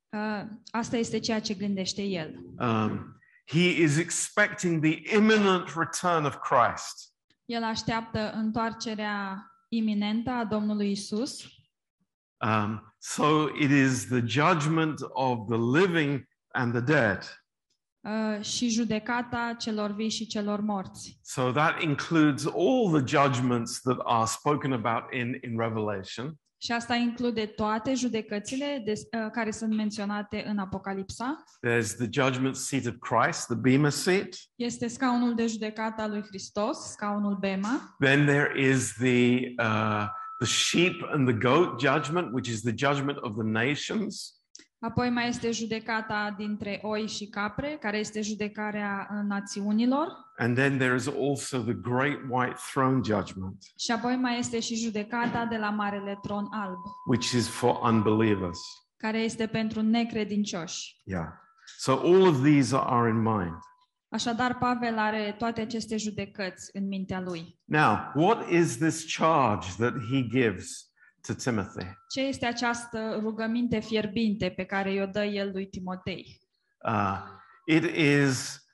Uh, 0.09 0.43
asta 0.71 0.97
este 0.97 1.19
ceea 1.19 1.39
ce 1.39 1.53
gândește 1.53 2.01
el. 2.01 2.35
Um, 2.59 3.19
he 3.45 3.83
is 3.83 3.97
expecting 3.97 4.83
the 4.83 5.15
imminent 5.15 5.63
return 5.75 6.25
of 6.25 6.35
Christ. 6.35 7.13
El 7.45 7.63
așteaptă 7.63 8.31
întoarcerea 8.35 9.45
iminentă 9.69 10.29
a 10.29 10.45
Domnului 10.45 10.91
Isus 10.91 11.54
Um, 12.37 12.93
so 12.99 13.49
it 13.59 13.71
is 13.71 14.07
the 14.07 14.21
judgment 14.25 15.01
of 15.13 15.47
the 15.47 15.57
living 15.57 16.27
and 16.51 16.71
the 16.73 16.81
dead. 16.81 17.45
uh, 18.05 18.43
și 18.43 18.69
judecata 18.69 19.55
celor 19.59 19.91
vii 19.91 20.09
și 20.09 20.27
celor 20.27 20.61
morți. 20.61 21.19
So 21.23 21.51
that 21.51 21.81
includes 21.81 22.45
all 22.45 23.01
the 23.01 23.17
judgments 23.17 23.81
that 23.81 23.97
are 24.03 24.25
spoken 24.25 24.71
about 24.71 25.13
in, 25.13 25.39
in 25.41 25.59
Revelation. 25.59 26.33
Și 26.57 26.71
asta 26.71 26.95
include 26.95 27.45
toate 27.45 27.93
judecățile 27.93 28.81
des, 28.85 29.01
uh, 29.01 29.31
care 29.31 29.51
sunt 29.51 29.75
menționate 29.75 30.43
în 30.47 30.57
Apocalipsa. 30.57 31.43
There's 31.67 31.95
the 31.97 32.07
judgment 32.11 32.55
seat 32.55 32.85
of 32.85 32.93
Christ, 32.99 33.45
the 33.45 33.55
Bema 33.55 33.89
seat. 33.89 34.27
Este 34.55 34.87
scaunul 34.87 35.35
de 35.35 35.47
judecată 35.47 36.01
al 36.01 36.09
lui 36.09 36.23
Hristos, 36.27 36.77
scaunul 36.77 37.37
Bema. 37.39 37.95
Then 37.99 38.25
there 38.25 38.59
is 38.69 38.93
the 38.93 39.53
uh, 39.61 40.05
the 40.39 40.47
sheep 40.47 41.01
and 41.11 41.27
the 41.27 41.37
goat 41.49 41.79
judgment, 41.79 42.33
which 42.33 42.47
is 42.47 42.61
the 42.61 42.73
judgment 42.75 43.17
of 43.17 43.33
the 43.35 43.65
nations. 43.65 44.29
Apoi 44.79 45.09
mai 45.09 45.27
este 45.27 45.51
judecata 45.51 46.33
dintre 46.37 46.79
oi 46.83 47.07
și 47.07 47.25
capre, 47.25 47.77
care 47.81 47.97
este 47.97 48.21
judecarea 48.21 49.07
uh, 49.11 49.19
națiunilor. 49.27 50.07
And 50.37 50.55
then 50.55 50.77
there 50.77 50.95
is 50.95 51.07
also 51.07 51.59
the 51.59 51.73
great 51.73 52.17
white 52.29 52.55
throne 52.71 53.01
judgment, 53.03 53.57
Și 53.77 53.91
apoi 53.91 54.15
mai 54.15 54.39
este 54.39 54.59
și 54.59 54.75
judecata 54.75 55.45
de 55.45 55.57
la 55.57 55.69
Marele 55.69 56.19
Tron 56.21 56.47
Alb, 56.51 56.77
which 57.07 57.31
is 57.31 57.47
for 57.47 57.79
unbelievers. 57.91 58.59
care 58.97 59.17
este 59.19 59.47
pentru 59.47 59.81
necredincioși. 59.81 61.01
Yeah. 61.03 61.27
So 61.77 61.91
all 61.91 62.27
of 62.27 62.43
these 62.43 62.75
are 62.77 63.09
in 63.09 63.21
mind. 63.21 63.57
Așadar, 64.15 64.57
Pavel 64.57 64.97
are 64.97 65.35
toate 65.37 65.61
aceste 65.61 65.97
judecăți 65.97 66.69
în 66.73 66.87
mintea 66.87 67.21
lui. 67.21 67.59
Now, 67.63 68.11
what 68.13 68.49
is 68.49 68.77
this 68.77 69.15
charge 69.15 69.67
that 69.77 69.93
he 70.11 70.27
gives 70.27 70.93
to 71.27 71.33
Timothy? 71.33 71.85
Ce 72.09 72.21
este 72.21 72.45
această 72.45 73.19
rugăminte 73.21 73.79
fierbinte 73.79 74.49
pe 74.49 74.63
care 74.63 74.93
i-o 74.93 75.05
dă 75.05 75.23
el 75.23 75.51
lui 75.51 75.67
Timotei? 75.67 76.39
Uh, 76.85 77.17
it 77.65 77.83
is 77.95 78.65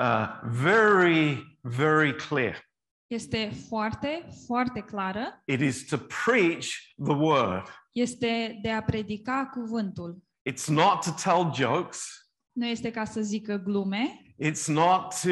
uh, 0.00 0.40
very, 0.42 1.58
very 1.60 2.14
clear. 2.14 2.68
Este 3.06 3.52
foarte, 3.68 4.28
foarte 4.46 4.80
clară. 4.80 5.42
It 5.44 5.60
is 5.60 5.86
to 5.86 5.96
preach 5.96 6.66
the 7.04 7.14
word. 7.14 7.62
Este 7.92 8.58
de 8.62 8.70
a 8.70 8.82
predica 8.82 9.48
cuvântul. 9.52 10.22
It's 10.50 10.66
not 10.66 11.00
to 11.02 11.10
tell 11.22 11.54
jokes. 11.54 12.06
Nu 12.52 12.66
este 12.66 12.90
ca 12.90 13.04
să 13.04 13.20
zică 13.20 13.56
glume, 13.56 14.22
It's 14.40 14.66
not 14.66 15.20
to, 15.22 15.28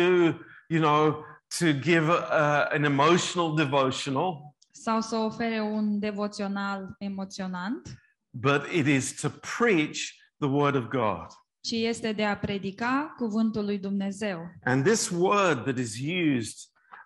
you 0.69 0.81
know, 0.81 1.25
to 1.59 1.73
give 1.73 2.09
a, 2.11 2.69
an 2.73 2.85
emotional 2.85 3.55
devotional, 3.55 4.55
sau 4.71 5.01
să 5.01 5.17
ofere 5.17 5.61
un 5.61 5.99
devoțional 5.99 6.95
emoționant, 6.99 7.89
but 8.31 8.63
it 8.73 8.87
is 8.87 9.21
to 9.21 9.29
preach 9.29 9.99
the 10.39 10.49
word 10.49 10.75
of 10.75 10.85
God. 10.85 11.27
ci 11.61 11.71
este 11.71 12.13
de 12.13 12.25
a 12.25 12.37
predica 12.37 13.15
cuvântul 13.17 13.65
lui 13.65 13.79
Dumnezeu. 13.79 14.41
And 14.65 14.85
this 14.85 15.11
word 15.11 15.63
that 15.65 15.79
is 15.79 15.95
used 16.01 16.57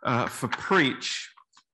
uh, 0.06 0.24
for 0.26 0.48
preach 0.68 1.06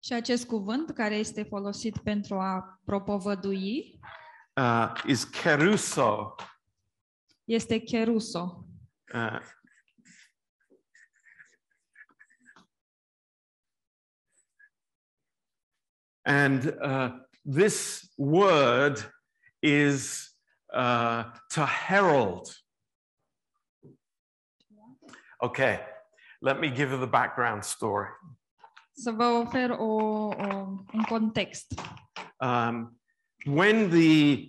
Și 0.05 0.13
acest 0.13 0.47
cuvânt 0.47 0.91
care 0.91 1.15
este 1.15 1.43
folosit 1.43 1.99
pentru 1.99 2.35
a 2.39 2.81
propovădui 2.85 4.01
uh, 4.55 4.93
is 5.07 5.25
keruso. 5.25 6.35
este 7.45 7.79
keruso. 7.79 8.65
Uh, 9.15 9.39
and 16.27 16.75
uh, 16.83 17.11
this 17.45 18.09
word 18.19 19.03
is 19.63 20.29
uh, 20.75 21.25
to 21.51 21.65
herald. 21.65 22.55
Okay, 25.43 25.81
let 26.43 26.61
me 26.61 26.69
give 26.69 26.91
you 26.91 26.99
the 26.99 27.07
background 27.07 27.65
story. 27.65 28.09
Să 28.99 29.11
vă 29.11 29.25
ofer 29.25 29.71
o, 29.71 29.85
o, 29.85 30.33
un 30.93 31.03
context. 31.09 31.81
Um, 32.41 32.99
when 33.45 33.91
the 33.91 34.49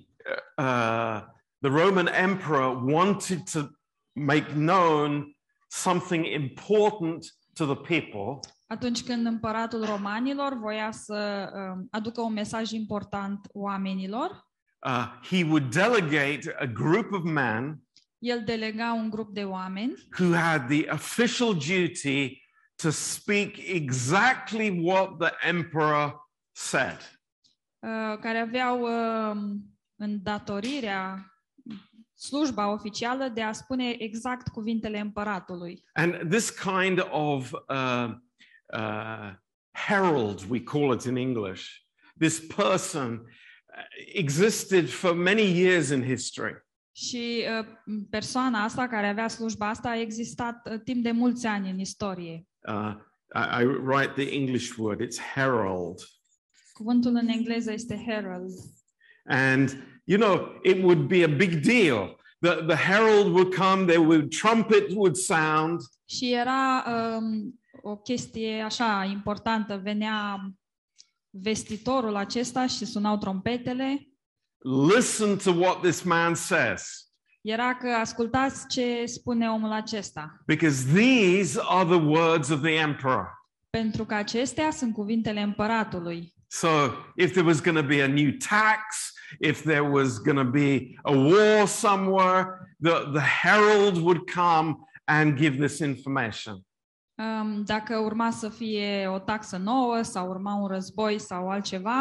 uh, 0.57 1.21
the 1.61 1.69
Roman 1.69 2.07
emperor 2.07 2.71
wanted 2.73 3.45
to 3.47 3.69
make 4.15 4.55
known 4.55 5.33
something 5.69 6.25
important 6.25 7.25
to 7.55 7.65
the 7.65 7.75
people, 7.75 8.41
Atunci 8.67 9.03
când 9.03 9.25
împăratul 9.25 9.85
romanilor 9.85 10.53
voia 10.53 10.91
să 10.91 11.49
um, 11.53 11.87
aducă 11.91 12.21
un 12.21 12.33
mesaj 12.33 12.71
important 12.71 13.47
oamenilor, 13.51 14.47
uh, 14.85 15.27
he 15.29 15.43
would 15.43 15.73
delegate 15.73 16.55
a 16.59 16.65
group 16.65 17.11
of 17.11 17.23
men 17.23 17.81
el 18.19 18.43
delega 18.43 18.93
un 18.93 19.09
grup 19.09 19.33
de 19.33 19.43
oameni 19.43 19.93
who 20.19 20.33
had 20.33 20.67
the 20.67 20.89
official 20.91 21.53
duty 21.53 22.41
to 22.75 22.89
speak 22.89 23.57
exactly 23.57 24.69
what 24.83 25.17
the 25.17 25.47
emperor 25.47 26.15
said. 26.51 26.97
uh, 27.79 28.17
care 28.19 28.37
aveau 28.37 28.81
um, 28.81 29.61
îndatorirea, 29.95 31.31
slujba 32.13 32.71
oficială 32.71 33.27
de 33.27 33.41
a 33.41 33.51
spune 33.51 33.89
exact 33.89 34.47
cuvintele 34.47 34.99
împăratului. 34.99 35.83
And 35.93 36.29
this 36.29 36.49
kind 36.49 37.07
of 37.09 37.51
uh, 37.51 38.15
uh, 38.73 39.33
herald, 39.71 40.45
we 40.49 40.59
call 40.63 40.93
it 40.93 41.05
in 41.05 41.17
English, 41.17 41.85
this 42.19 42.39
person 42.39 43.25
uh, 43.77 43.81
existed 44.13 44.89
for 44.89 45.13
many 45.13 45.45
years 45.45 45.89
in 45.89 46.03
history. 46.03 46.65
Și 46.91 47.45
uh, 47.59 47.65
persoana 48.09 48.63
asta 48.63 48.87
care 48.87 49.07
avea 49.07 49.27
slujba 49.27 49.69
asta 49.69 49.89
a 49.89 49.99
existat 49.99 50.69
uh, 50.71 50.79
timp 50.83 51.03
de 51.03 51.11
mulți 51.11 51.45
ani 51.45 51.69
în 51.69 51.79
istorie. 51.79 52.45
Uh, 52.67 52.93
I, 53.35 53.61
I 53.61 53.65
write 53.65 54.13
the 54.23 54.35
English 54.35 54.77
word, 54.77 55.01
it's 55.01 55.19
herald. 55.33 55.99
Cuvântul 56.73 57.15
în 57.15 57.27
engleză 57.27 57.71
este 57.71 58.03
herald. 58.07 58.51
And, 59.25 59.83
you 60.03 60.19
know, 60.19 60.59
it 60.63 60.83
would 60.83 61.07
be 61.07 61.23
a 61.23 61.27
big 61.27 61.53
deal. 61.53 62.15
The, 62.39 62.53
the 62.55 62.75
herald 62.75 63.27
would 63.27 63.55
come, 63.55 63.85
there 63.85 64.05
would 64.05 64.29
trumpet 64.29 64.91
would 64.91 65.15
sound, 65.15 65.81
Și 66.09 66.33
era 66.33 66.83
um, 66.87 67.59
o 67.89 67.95
chestie 67.95 68.61
așa 68.61 69.03
importantă. 69.11 69.79
Venea 69.83 70.39
vestitorul 71.29 72.15
acesta 72.15 72.67
și 72.67 72.85
sunau 72.85 73.17
trompetele. 73.17 74.07
listen 74.95 75.37
to 75.37 75.51
what 75.51 75.81
this 75.81 76.01
man 76.01 76.33
says, 76.35 77.05
Era 77.41 77.75
că 77.75 77.89
ascultați 77.89 78.67
ce 78.67 79.05
spune 79.05 79.49
omul 79.49 79.71
acesta. 79.71 80.41
because 80.45 80.85
these 80.93 81.59
are 81.69 81.85
the 81.85 82.05
words 82.05 82.49
of 82.49 82.61
the 82.61 82.73
emperor. 82.73 83.27
Pentru 83.69 84.05
că 84.05 84.13
acestea 84.13 84.71
sunt 84.71 84.93
cuvintele 84.93 85.41
împăratului. 85.41 86.33
So 86.47 86.67
if 87.15 87.31
there 87.31 87.45
was 87.45 87.61
going 87.61 87.77
to 87.77 87.83
be 87.85 88.01
a 88.03 88.07
new 88.07 88.31
tax, 88.31 89.13
if 89.39 89.61
there 89.61 89.81
was 89.89 90.17
going 90.21 90.37
to 90.37 90.49
be 90.51 90.93
a 91.03 91.11
war 91.11 91.65
somewhere, 91.67 92.45
the, 92.81 92.91
the 93.13 93.21
herald 93.41 93.95
would 93.97 94.31
come 94.31 94.75
and 95.05 95.37
give 95.37 95.57
this 95.67 95.79
information. 95.79 96.65
Um, 97.17 97.63
Dacă 97.65 97.97
urma 97.97 98.31
să 98.31 98.49
fie 98.49 99.07
o 99.07 99.19
taxă 99.19 99.57
nouă 99.57 100.01
sau 100.01 100.29
urma 100.29 100.53
un 100.53 100.67
război 100.67 101.19
sau 101.19 101.49
altceva, 101.49 101.99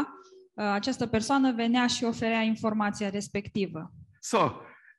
uh, 0.55 0.65
această 0.65 1.07
persoană 1.07 1.53
venea 1.53 1.87
și 1.87 2.05
oferea 2.05 2.41
informația 2.41 3.11
respectivă. 3.11 3.93
So 4.21 4.51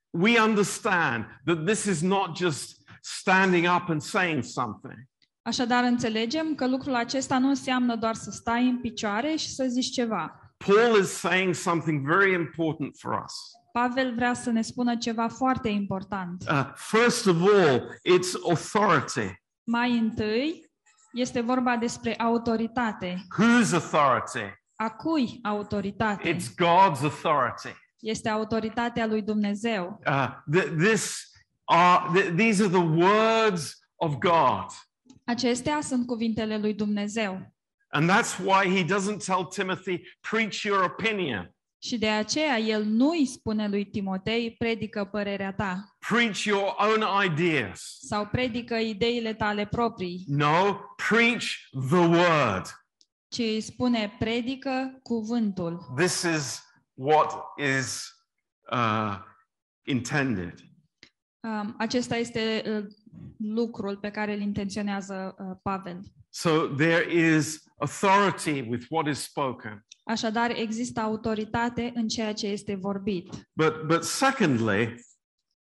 we 0.10 0.42
understand 0.42 1.26
that 1.46 1.66
this 1.66 1.84
is 1.84 2.02
not 2.02 2.38
just 2.38 2.82
standing 3.02 3.66
up 3.76 3.90
and 3.90 4.02
saying 4.02 4.44
something. 4.44 4.96
Așadar, 5.42 5.84
înțelegem 5.84 6.56
că 6.56 6.68
lucrul 6.68 6.96
acesta 6.96 7.40
nu 7.40 7.48
înseamnă 7.48 7.96
doar 7.96 8.16
să 8.16 8.32
stai 8.32 8.68
în 8.68 8.78
picioare 8.82 9.36
și 9.36 9.54
să 9.54 9.66
zici 9.68 9.92
ceva. 9.92 10.56
Paul 10.58 11.00
is 11.02 11.10
saying 11.10 11.54
something 11.54 12.08
very 12.08 12.34
important 12.34 12.96
for 12.98 13.24
us. 13.26 13.34
Pavel 13.72 14.16
vrea 14.16 14.34
să 14.34 14.50
ne 14.50 14.62
spună 14.62 14.96
ceva 14.96 15.28
foarte 15.28 15.70
important. 15.70 16.44
Uh, 16.50 16.72
first 16.76 17.28
of 17.28 17.36
all, 17.42 17.82
it's 18.04 18.34
authority. 18.50 19.46
Mai 19.70 19.98
întâi, 19.98 20.70
este 21.14 21.42
vorba 21.42 21.76
despre 21.78 22.16
autoritate. 22.18 23.26
Whose 23.38 23.76
authority? 23.76 24.54
A 24.76 24.90
cui 24.90 25.40
autoritate? 25.44 26.36
It's 26.36 26.56
God's 26.56 27.04
authority. 27.04 27.70
Este 28.00 28.30
autoritatea 28.30 29.06
lui 29.06 29.22
Dumnezeu. 29.22 30.02
Uh, 30.08 30.28
th- 30.56 30.76
this 30.78 31.32
are 31.64 32.20
th- 32.20 32.36
these 32.36 32.64
are 32.64 32.72
the 32.72 32.86
words 32.86 33.78
of 33.96 34.16
God, 34.18 34.66
Acestea 35.26 35.82
sunt 35.82 36.06
cuvintele 36.06 36.58
lui 36.58 36.74
Dumnezeu. 36.74 37.54
and 37.90 38.10
that's 38.10 38.38
why 38.40 38.78
he 38.78 38.84
doesn't 38.96 39.26
tell 39.26 39.46
Timothy, 39.46 40.02
"Preach 40.30 40.62
your 40.64 40.84
opinion, 40.84 41.56
Și 41.80 41.98
de 41.98 42.10
aceea 42.10 42.58
el 42.58 42.84
nu 42.84 43.10
îi 43.10 43.26
spune 43.26 43.68
lui 43.68 43.86
Timotei, 43.86 44.56
predică 44.58 45.06
părerea 45.06 45.54
ta 45.54 45.98
preach 46.10 46.44
your 46.44 46.76
own 46.78 47.26
ideas." 47.26 47.98
sau 48.02 48.26
predică 48.28 48.76
ideile 48.76 49.34
tale 49.34 49.66
proprii, 49.66 50.24
No, 50.28 50.74
preach 51.10 51.46
the 51.90 51.98
word. 51.98 52.66
ci 53.28 53.38
îi 53.40 53.62
spune, 53.62 54.16
predică 54.20 55.00
cuvântul. 55.04 55.94
This 55.96 56.22
is 56.22 56.64
what 56.94 57.34
is 57.76 58.12
uh, 58.72 59.18
intended. 59.86 60.54
Um, 61.40 61.76
acesta 61.78 62.16
este 62.16 62.64
uh, 62.68 62.86
lucrul 63.38 63.98
pe 63.98 64.10
care 64.12 64.34
îl 64.34 64.42
intenționează 64.42 65.36
uh, 65.40 65.58
Pavel. 65.64 66.00
So 66.30 66.50
there 66.68 67.14
is 67.14 67.64
authority 67.78 68.62
with 68.70 68.86
what 68.90 69.08
is 69.08 69.20
spoken. 69.22 69.87
Așadar, 70.08 70.52
există 70.56 71.00
autoritate 71.00 71.92
în 71.96 72.08
ceea 72.08 72.34
ce 72.34 72.48
este 72.48 72.76
vorbit. 72.76 73.30
But, 73.54 73.82
but 73.86 74.04
secondly, 74.04 74.96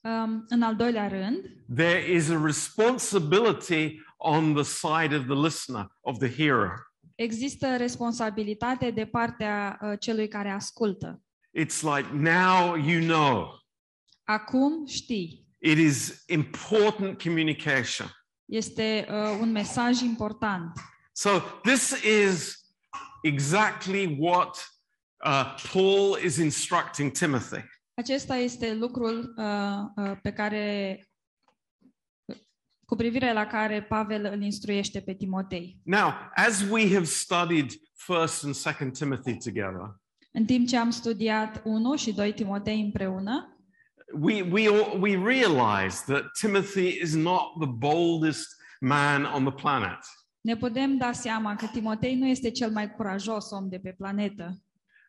Um, 0.06 0.46
în 0.48 0.62
al 0.62 0.76
doilea 0.76 1.08
rând, 1.08 1.46
there 1.76 2.12
is 2.12 2.30
a 2.30 2.42
responsibility 2.44 4.02
on 4.18 4.54
the 4.54 4.64
side 4.64 5.16
of 5.16 5.26
the 5.26 5.36
listener, 5.36 5.88
of 6.02 6.18
the 6.18 6.30
hearer. 6.36 6.72
există 7.16 7.78
responsabilitate 7.78 8.92
de 8.92 9.06
partea 9.06 9.80
uh, 9.82 9.94
celui 10.00 10.28
care 10.28 10.50
ascultă. 10.50 11.22
It's 11.60 11.82
like 11.82 12.08
now 12.14 12.76
you 12.76 13.02
know. 13.02 13.60
Acum 14.24 14.86
știi. 14.86 15.48
It 15.58 15.78
is 15.78 16.24
important 16.28 17.22
communication. 17.22 18.08
Este 18.46 19.08
uh, 19.10 19.38
un 19.42 19.52
mesaj 19.52 20.02
important. 20.02 20.80
So 21.12 21.30
this 21.64 22.04
is 22.04 22.65
exactly 23.24 24.18
what 24.20 24.76
uh, 25.26 25.56
Paul 25.72 26.18
is 26.24 26.38
instructing 26.38 27.12
Timothy. 27.12 27.64
Acesta 27.94 28.36
este 28.36 28.74
lucrul 28.74 29.34
uh, 29.38 30.06
uh, 30.06 30.18
pe 30.22 30.32
care 30.32 31.00
cu 32.86 32.96
privire 32.96 33.34
la 33.34 33.46
care 33.46 33.84
Pavel 33.84 34.26
îl 34.26 34.42
instruiește 34.42 35.02
pe 35.02 35.14
Timotei. 35.14 35.80
Now, 35.84 36.14
as 36.36 36.62
we 36.70 36.94
have 36.94 37.06
studied 37.06 37.72
First 37.94 38.44
and 38.44 38.54
Second 38.54 38.98
Timothy 38.98 39.38
together, 39.38 40.00
În 40.32 40.46
timp 40.46 40.68
ce 40.68 40.78
am 40.78 40.90
studiat 40.90 41.62
1 41.64 41.96
și 41.96 42.14
2 42.14 42.34
Timotei 42.34 42.82
împreună, 42.82 43.56
we 44.14 44.42
we 44.42 44.68
all, 44.68 45.02
we 45.02 45.16
realize 45.16 46.04
that 46.06 46.32
Timothy 46.40 47.00
is 47.02 47.16
not 47.16 47.60
the 47.60 47.68
boldest 47.68 48.56
man 48.80 49.24
on 49.24 49.44
the 49.44 49.54
planet. 49.54 50.00
Ne 50.46 50.56
putem 50.58 50.98
da 50.98 51.12
seama 51.12 51.56
că 51.56 51.66
Timotei 51.66 52.16
nu 52.16 52.28
este 52.28 52.52
cel 52.52 52.70
mai 52.70 52.92
curajos 52.92 53.52
om 53.52 53.70
de 53.70 53.80
pe 53.80 53.92
planetă. 53.98 54.62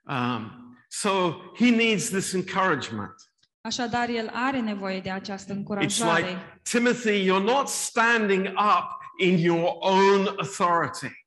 Um, 0.02 0.76
so 0.88 1.10
he 1.58 1.70
needs 1.70 2.08
this 2.08 2.32
encouragement. 2.32 3.14
Așadar, 3.60 4.08
el 4.08 4.30
are 4.32 4.60
nevoie 4.60 5.00
de 5.00 5.10
această 5.10 5.52
It's 5.52 5.56
încurajare. 5.56 6.20
like 6.20 6.60
Timothy, 6.62 7.24
you're 7.24 7.44
not 7.44 7.68
standing 7.68 8.46
up 8.46 8.88
in 9.18 9.38
your 9.38 9.76
own 9.80 10.26
authority. 10.36 11.24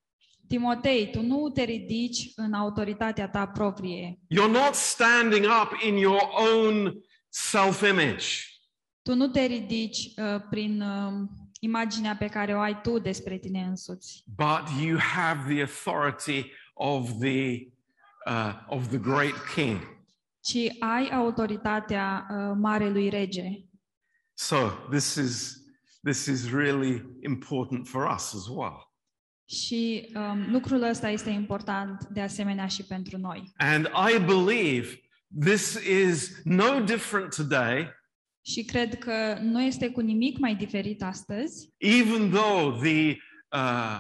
Timotei, 0.48 1.10
tu 1.12 1.22
nu 1.22 1.50
te 1.50 1.64
ridici 1.64 2.32
în 2.36 2.54
autoritatea 2.54 3.30
ta 3.30 3.48
proprie. 3.48 4.20
You're 4.28 4.52
not 4.52 4.74
standing 4.74 5.46
up 5.46 5.82
in 5.82 5.96
your 5.96 6.30
own 6.54 6.94
self-image. 7.30 8.26
Tu 9.02 9.16
nu 9.16 9.28
te 9.28 9.46
ridici 9.46 9.98
uh, 9.98 10.42
prin 10.50 10.82
uh, 10.82 11.28
imaginea 11.60 12.16
pe 12.16 12.28
care 12.28 12.56
o 12.56 12.60
ai 12.60 12.82
tu 12.82 13.00
despre 13.00 13.38
tine 13.38 13.62
însuți, 13.62 14.24
but 14.36 14.82
you 14.82 14.98
have 14.98 15.54
the 15.54 15.62
authority 15.62 16.52
of 16.74 17.12
the 17.20 17.68
uh, 18.26 18.54
of 18.68 18.88
the 18.88 18.98
great 18.98 19.36
king. 19.56 19.98
ci 20.42 20.58
ai 20.80 21.10
autoritatea 21.12 22.28
uh, 22.30 22.56
marelui 22.58 23.10
rege. 23.10 23.64
So 24.34 24.70
this 24.90 25.16
is 25.16 25.58
this 26.04 26.26
is 26.26 26.52
really 26.52 27.06
important 27.22 27.88
for 27.88 28.06
us 28.16 28.34
as 28.34 28.48
well. 28.48 28.88
Și 29.46 30.12
um, 30.16 30.52
lucrul 30.52 30.82
ăsta 30.82 31.10
este 31.10 31.30
important 31.30 32.08
de 32.08 32.22
asemenea 32.22 32.68
și 32.68 32.84
pentru 32.84 33.18
noi. 33.18 33.54
And 33.58 33.86
I 34.14 34.20
believe 34.20 35.02
this 35.40 35.74
is 35.74 36.42
no 36.44 36.80
different 36.80 37.36
today, 37.36 37.90
Și 38.50 38.64
cred 38.64 38.98
că 38.98 39.38
nu 39.42 39.62
este 39.62 39.90
cu 39.90 40.00
nimic 40.00 40.38
mai 40.38 40.56
diferit 40.56 41.04
astăzi, 41.04 41.70
even 41.78 42.30
though 42.30 42.80
the 42.82 43.18
uh, 43.52 44.00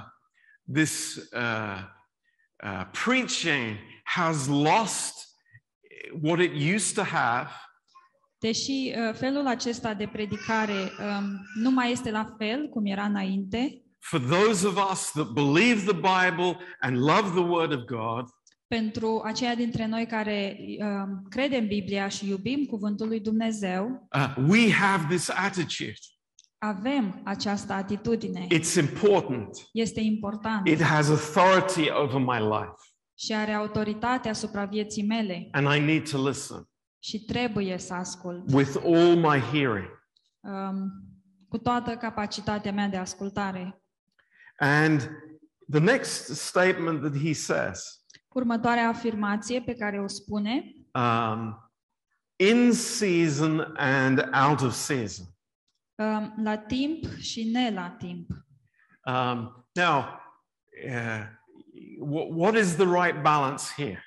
this 0.74 1.15
uh, 1.15 1.77
uh, 2.63 2.86
preaching 3.06 3.77
has 4.03 4.48
lost 4.48 5.13
what 6.22 6.39
it 6.39 6.74
used 6.75 6.96
to 6.96 7.03
have. 7.03 7.50
deși 8.39 8.72
uh, 8.72 9.14
felul 9.14 9.48
acesta 9.48 9.94
de 9.94 10.07
predicare 10.07 10.92
um, 11.00 11.40
nu 11.55 11.72
mai 11.72 11.92
este 11.92 12.12
la 12.12 12.35
fel 12.38 12.68
cum 12.68 12.85
era 12.85 13.03
înainte, 13.03 13.83
For 14.00 14.20
those 14.20 14.68
of 14.68 14.92
us 14.92 15.12
that 15.12 15.27
believe 15.27 15.92
the 15.92 15.94
Bible 15.94 16.57
and 16.79 16.98
love 16.98 17.29
the 17.42 17.50
Word 17.50 17.72
of 17.72 17.83
God, 17.85 18.25
pentru 18.75 19.22
aceia 19.25 19.55
dintre 19.55 19.86
noi 19.86 20.05
care 20.05 20.58
um, 20.79 21.25
credem 21.29 21.68
Biblia 21.68 22.08
și 22.08 22.29
iubim 22.29 22.66
cuvântul 22.66 23.08
lui 23.08 23.20
Dumnezeu, 23.20 24.08
uh, 24.16 24.36
we 24.48 24.72
have 24.72 25.16
this 25.16 25.29
attitude. 25.29 25.98
avem 26.58 27.22
această 27.24 27.74
atitudine. 27.74 28.48
It's 28.48 28.75
important. 28.79 29.70
Este 29.72 30.00
important 30.00 30.68
It 30.68 30.82
has 30.82 31.10
authority 31.10 31.90
over 31.90 32.20
my 32.22 32.40
life, 32.40 32.75
și 33.18 33.34
are 33.34 33.53
autoritate 33.53 34.29
asupra 34.29 34.66
vieții 34.66 35.05
mele 35.05 35.48
and 35.51 35.75
I 35.75 35.79
need 35.79 36.10
to 36.10 36.27
listen 36.27 36.70
și 37.00 37.25
trebuie 37.25 37.77
să 37.77 37.94
ascult 37.94 38.53
with 38.53 38.75
all 38.86 39.16
my 39.16 39.40
hearing. 39.40 39.88
um, 40.40 40.92
cu 41.48 41.58
toată 41.58 41.96
capacitatea 41.96 42.72
mea 42.72 42.88
de 42.88 42.98
ascultare. 42.98 43.82
And 44.58 45.10
the 45.70 45.79
next 45.79 46.36
statement 46.36 47.01
that 47.01 47.18
he 47.24 47.34
says, 47.34 47.99
Următoarea 48.33 48.87
afirmație 48.87 49.61
pe 49.61 49.74
care 49.74 50.01
o 50.01 50.07
spune, 50.07 50.75
um, 50.94 51.72
in 52.35 52.72
season 52.74 53.74
and 53.77 54.29
out 54.48 54.61
of 54.61 54.74
season. 54.74 55.25
um, 55.96 56.33
la 56.44 56.57
timp 56.57 57.15
și 57.18 57.44
ne 57.44 57.72
la 57.74 57.89
timp. 57.89 58.29
Um, 59.05 59.65
now, 59.74 60.03
uh, 60.85 61.24
wh- 62.01 62.29
what 62.35 62.55
is 62.55 62.75
the 62.75 62.85
right 62.85 63.22
balance 63.22 63.63
here? 63.75 64.03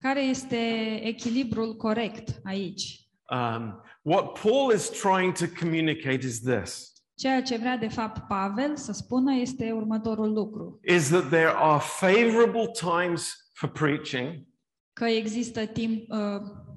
Care 0.00 0.20
este 0.20 0.56
echilibrul 1.02 1.76
corect 1.76 2.40
aici? 2.44 3.08
Um, 3.30 3.82
what 4.02 4.38
Paul 4.40 4.72
is 4.72 4.90
trying 4.90 5.32
to 5.32 5.44
communicate 5.58 6.26
is 6.26 6.40
this 6.40 6.92
Ceea 7.16 7.42
ce 7.42 7.56
vrea 7.56 7.76
de 7.76 7.88
fapt 7.88 8.28
Pavel 8.28 8.76
să 8.76 8.92
spună 8.92 9.34
este 9.34 9.72
următorul 9.72 10.32
lucru, 10.32 10.80
is 10.82 11.08
that 11.08 11.28
there 11.28 11.52
are 11.56 11.80
favorable 11.82 12.70
times 12.70 13.36
for 13.54 13.68
preaching 13.68 14.46
că 14.92 15.04
există 15.04 15.66
timp, 15.66 16.10
uh, 16.10 16.18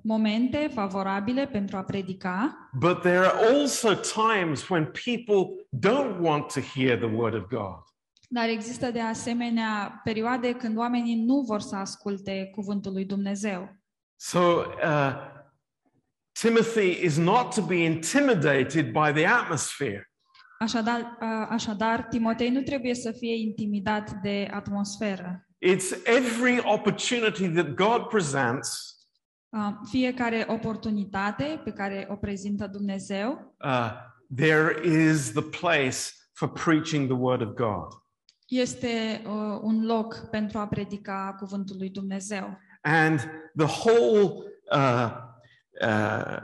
momente 0.04 0.70
favorabile 0.74 1.48
pentru 1.48 1.78
a 1.78 1.84
predica, 1.84 2.70
But 2.80 3.02
there 3.02 3.18
are 3.18 3.56
also 3.56 3.94
times 3.94 4.68
when 4.70 4.86
people 5.06 5.66
don't 5.88 6.20
want 6.20 6.54
to 6.54 6.60
hear 6.60 6.98
the 6.98 7.16
word 7.16 7.34
of 7.34 7.48
God. 7.48 7.84
dar 8.30 8.50
există 8.50 8.92
de 8.92 9.02
asemenea 9.02 10.02
perioade 10.04 10.52
când 10.54 10.78
oamenii 10.78 11.16
nu 11.26 11.42
vor 11.42 11.60
să 11.62 11.76
asculte 11.76 12.50
cuvântul 12.56 12.92
lui 12.92 13.06
Dumnezeu. 13.06 13.76
So 14.16 14.40
uh, 14.40 15.14
Timothy 16.40 17.06
is 17.06 17.18
not 17.18 17.54
to 17.56 17.62
be 17.62 17.76
intimidated 17.76 18.92
by 18.92 19.12
the 19.14 19.26
atmosphere. 19.26 20.12
Așadar, 20.60 21.00
uh, 21.00 21.48
așadar, 21.50 22.04
Timotei 22.04 22.50
nu 22.50 22.62
trebuie 22.62 22.94
să 22.94 23.12
fie 23.12 23.36
intimidat 23.36 24.12
de 24.12 24.50
atmosferă. 24.54 25.47
It's 25.60 25.92
every 26.06 26.62
opportunity 26.62 27.48
that 27.48 27.76
God 27.76 28.10
presents 28.10 28.98
Uh, 29.50 29.74
Fiecare 29.90 30.46
oportunitate 30.48 31.62
pe 31.64 31.72
care 31.72 32.08
o 32.10 32.16
prezintă 32.16 32.68
Dumnezeu, 32.68 33.56
uh, 33.64 33.92
there 34.36 34.88
is 34.88 35.32
the 35.32 35.42
place 35.42 35.98
for 36.34 36.50
preaching 36.50 37.08
the 37.08 37.16
word 37.16 37.42
of 37.42 37.54
God. 37.54 38.02
este 38.48 39.22
uh, 39.26 39.60
un 39.62 39.86
loc 39.86 40.16
pentru 40.30 40.58
a 40.58 40.68
predica 40.68 41.36
cuvântul 41.40 41.78
lui 41.78 41.90
Dumnezeu. 41.90 42.58
And 42.82 43.20
the 43.56 43.66
whole 43.66 44.44
uh, 44.72 45.12
uh, 45.82 46.38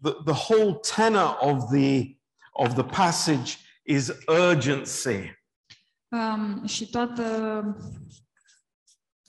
the, 0.00 0.12
the 0.24 0.34
whole 0.48 0.74
tenor 0.74 1.36
of 1.40 1.70
the 1.70 2.18
of 2.52 2.74
the 2.74 2.84
passage 2.84 3.58
is 3.82 4.12
urgency. 4.26 5.43
Um, 6.08 6.66
și 6.66 6.90
tot, 6.90 7.18
uh, 7.18 7.74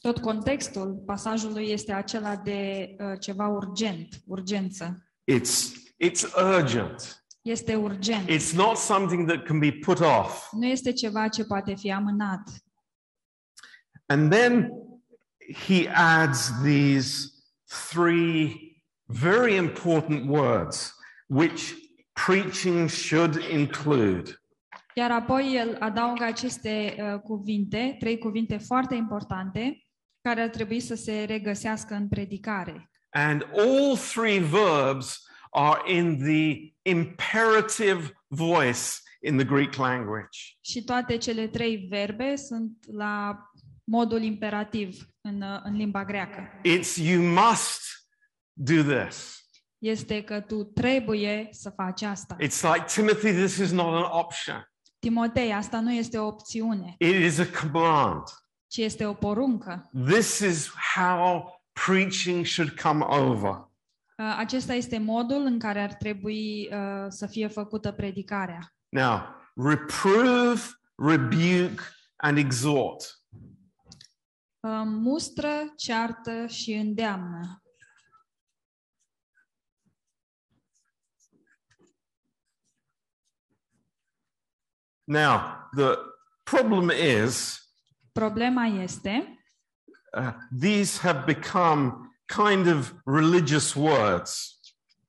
tot 0.01 0.19
contextul 0.19 1.03
pasajului 1.05 1.69
este 1.69 1.93
acela 1.93 2.35
de 2.35 2.89
uh, 2.99 3.19
ceva 3.19 3.47
urgent, 3.47 4.21
urgență. 4.25 5.09
It's 5.31 5.83
it's 5.97 6.23
urgent. 6.35 7.25
Este 7.41 7.75
urgent. 7.75 8.29
It's 8.29 8.53
not 8.53 8.77
something 8.77 9.27
that 9.27 9.43
can 9.43 9.59
be 9.59 9.71
put 9.71 9.99
off. 9.99 10.51
Nu 10.51 10.65
este 10.65 10.91
ceva 10.91 11.27
ce 11.27 11.43
poate 11.43 11.75
fi 11.75 11.91
amânat. 11.91 12.49
And 14.05 14.31
then 14.31 14.71
he 15.67 15.89
adds 15.93 16.51
these 16.63 17.31
three 17.91 18.81
very 19.07 19.55
important 19.55 20.29
words 20.29 20.93
which 21.27 21.75
preaching 22.13 22.89
should 22.89 23.35
include. 23.35 24.39
Iar 24.97 25.12
apoi 25.12 25.53
el 25.55 25.75
adaugă 25.79 26.23
aceste 26.23 26.95
uh, 26.99 27.19
cuvinte, 27.19 27.95
trei 27.99 28.17
cuvinte 28.17 28.58
foarte 28.58 28.95
importante, 28.95 29.86
care 30.21 30.41
ar 30.41 30.49
trebui 30.49 30.79
să 30.79 30.95
se 30.95 31.23
regăsească 31.23 31.93
în 31.93 32.08
predicare. 32.08 32.89
And 33.10 33.47
all 33.58 33.97
three 33.97 34.39
verbs 34.39 35.25
are 35.49 35.93
in 35.93 36.17
the 36.17 36.73
imperative 36.81 38.12
voice 38.27 38.79
in 39.21 39.38
the 39.38 39.45
Greek 39.45 39.75
language. 39.75 40.39
Și 40.62 40.84
toate 40.84 41.17
cele 41.17 41.47
trei 41.47 41.88
verbe 41.89 42.36
sunt 42.36 42.71
la 42.91 43.38
modul 43.84 44.21
imperativ 44.21 45.08
în, 45.21 45.41
uh, 45.41 45.60
în 45.63 45.75
limba 45.75 46.05
greacă. 46.05 46.41
It's 46.63 46.95
you 46.95 47.23
must 47.23 47.81
do 48.53 48.81
this. 48.81 49.39
Este 49.77 50.23
că 50.23 50.41
tu 50.41 50.63
trebuie 50.63 51.47
să 51.51 51.69
faci 51.69 52.01
asta. 52.01 52.36
It's 52.39 52.62
like, 52.62 52.86
Timothy, 52.93 53.31
this 53.31 53.58
is 53.58 53.71
not 53.71 53.93
an 53.93 54.19
option. 54.19 54.69
Timotei, 55.09 55.53
asta 55.53 55.79
nu 55.79 55.91
este 55.93 56.17
o 56.17 56.25
opțiune, 56.25 56.95
It 56.97 57.15
is 57.15 57.37
a 57.39 57.45
command. 57.61 58.21
ci 58.67 58.77
este 58.77 59.05
o 59.05 59.13
poruncă. 59.13 59.89
This 60.05 60.39
is 60.39 60.71
how 60.95 61.59
preaching 61.85 62.45
should 62.45 62.79
come 62.81 63.03
over. 63.03 63.49
Uh, 63.51 64.35
Acesta 64.37 64.73
este 64.73 64.97
modul 64.97 65.41
în 65.41 65.59
care 65.59 65.81
ar 65.81 65.93
trebui 65.93 66.69
uh, 66.71 67.05
să 67.07 67.25
fie 67.27 67.47
făcută 67.47 67.91
predicarea. 67.91 68.75
Now, 68.89 69.19
reprove, 69.55 70.61
rebuke, 70.95 71.81
and 72.15 72.37
exhort. 72.37 73.19
Uh, 74.59 74.81
Mustră, 74.85 75.49
ceartă 75.77 76.45
și 76.47 76.71
îndeamnă. 76.73 77.63
Now, 85.07 85.67
the 85.75 85.95
problem 86.43 86.89
is 86.89 87.59
Problema 88.11 88.65
este 88.65 89.39
uh, 90.17 90.31
these 90.59 90.99
have 90.99 91.23
become 91.25 92.09
kind 92.25 92.67
of 92.67 92.93
religious 93.05 93.73
words. 93.73 94.59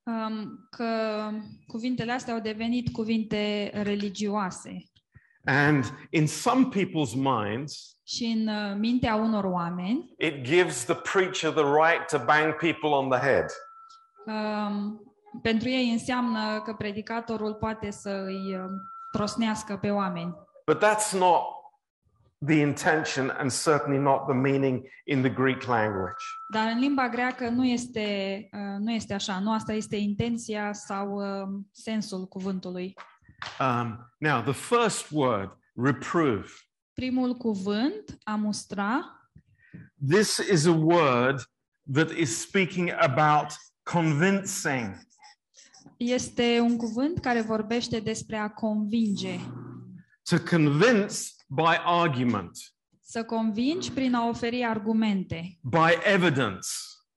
um, 0.02 0.66
că 0.70 1.30
cuvintele 1.66 2.12
astea 2.12 2.34
au 2.34 2.40
devenit 2.40 2.92
cuvinte 2.92 3.70
religioase 3.82 4.82
And 5.44 5.84
in 6.10 6.26
some 6.26 6.68
people's 6.68 7.14
minds, 7.14 7.96
și 8.06 8.24
în 8.24 8.46
uh, 8.48 8.76
mintea 8.78 9.14
unor 9.14 9.44
oameni 9.44 10.14
it 10.18 10.42
gives 10.42 10.84
the 10.84 10.94
preacher 10.94 11.50
the 11.52 11.64
right 11.64 12.06
to 12.08 12.18
bang 12.24 12.54
people 12.54 12.88
on 12.88 13.08
the 13.10 13.18
head. 13.20 13.44
um, 14.26 15.00
pentru 15.42 15.68
ei 15.68 15.90
înseamnă 15.90 16.60
că 16.64 16.74
predicatorul 16.74 17.54
poate 17.54 17.90
să 17.90 18.10
îi 18.26 18.54
um, 18.56 18.70
trosnească 19.16 19.76
pe 19.76 19.90
oameni. 19.90 20.34
But 20.66 20.84
that's 20.84 21.12
not 21.12 21.42
the 22.46 22.60
intention 22.60 23.30
and 23.38 23.50
certainly 23.50 23.98
not 23.98 24.26
the 24.26 24.34
meaning 24.34 24.88
in 25.04 25.20
the 25.20 25.30
Greek 25.30 25.62
language. 25.62 26.22
Dar 26.52 26.66
în 26.72 26.78
limba 26.78 27.08
greacă 27.08 27.48
nu 27.48 27.64
este, 27.64 28.38
uh, 28.52 28.78
nu 28.78 28.92
este 28.92 29.14
așa, 29.14 29.38
nu 29.38 29.52
asta 29.52 29.72
este 29.72 29.96
intenția 29.96 30.72
sau 30.72 31.08
um, 31.14 31.68
sensul 31.72 32.26
cuvântului. 32.26 32.94
Um, 33.60 34.12
now, 34.18 34.40
the 34.40 34.52
first 34.52 35.06
word, 35.10 35.50
reprove, 35.74 36.46
Primul 36.94 37.34
cuvânt, 37.34 38.18
a 38.24 38.34
mustra, 38.34 39.20
this 40.08 40.38
is 40.38 40.66
a 40.66 40.72
word 40.72 41.50
that 41.92 42.10
is 42.10 42.40
speaking 42.40 42.90
about 42.98 43.46
convincing. 43.82 45.05
Este 45.96 46.58
un 46.60 46.76
cuvânt 46.76 47.18
care 47.18 47.40
vorbește 47.40 48.00
despre 48.00 48.36
a 48.36 48.48
convinge. 48.48 49.38
To 50.22 50.36
convince 50.50 51.16
by 51.48 51.76
argument, 51.84 52.50
Să 53.00 53.24
convingi 53.24 53.92
prin 53.92 54.14
a 54.14 54.28
oferi 54.28 54.64
argumente, 54.64 55.58
by 55.62 55.98
evidence, 56.14 56.68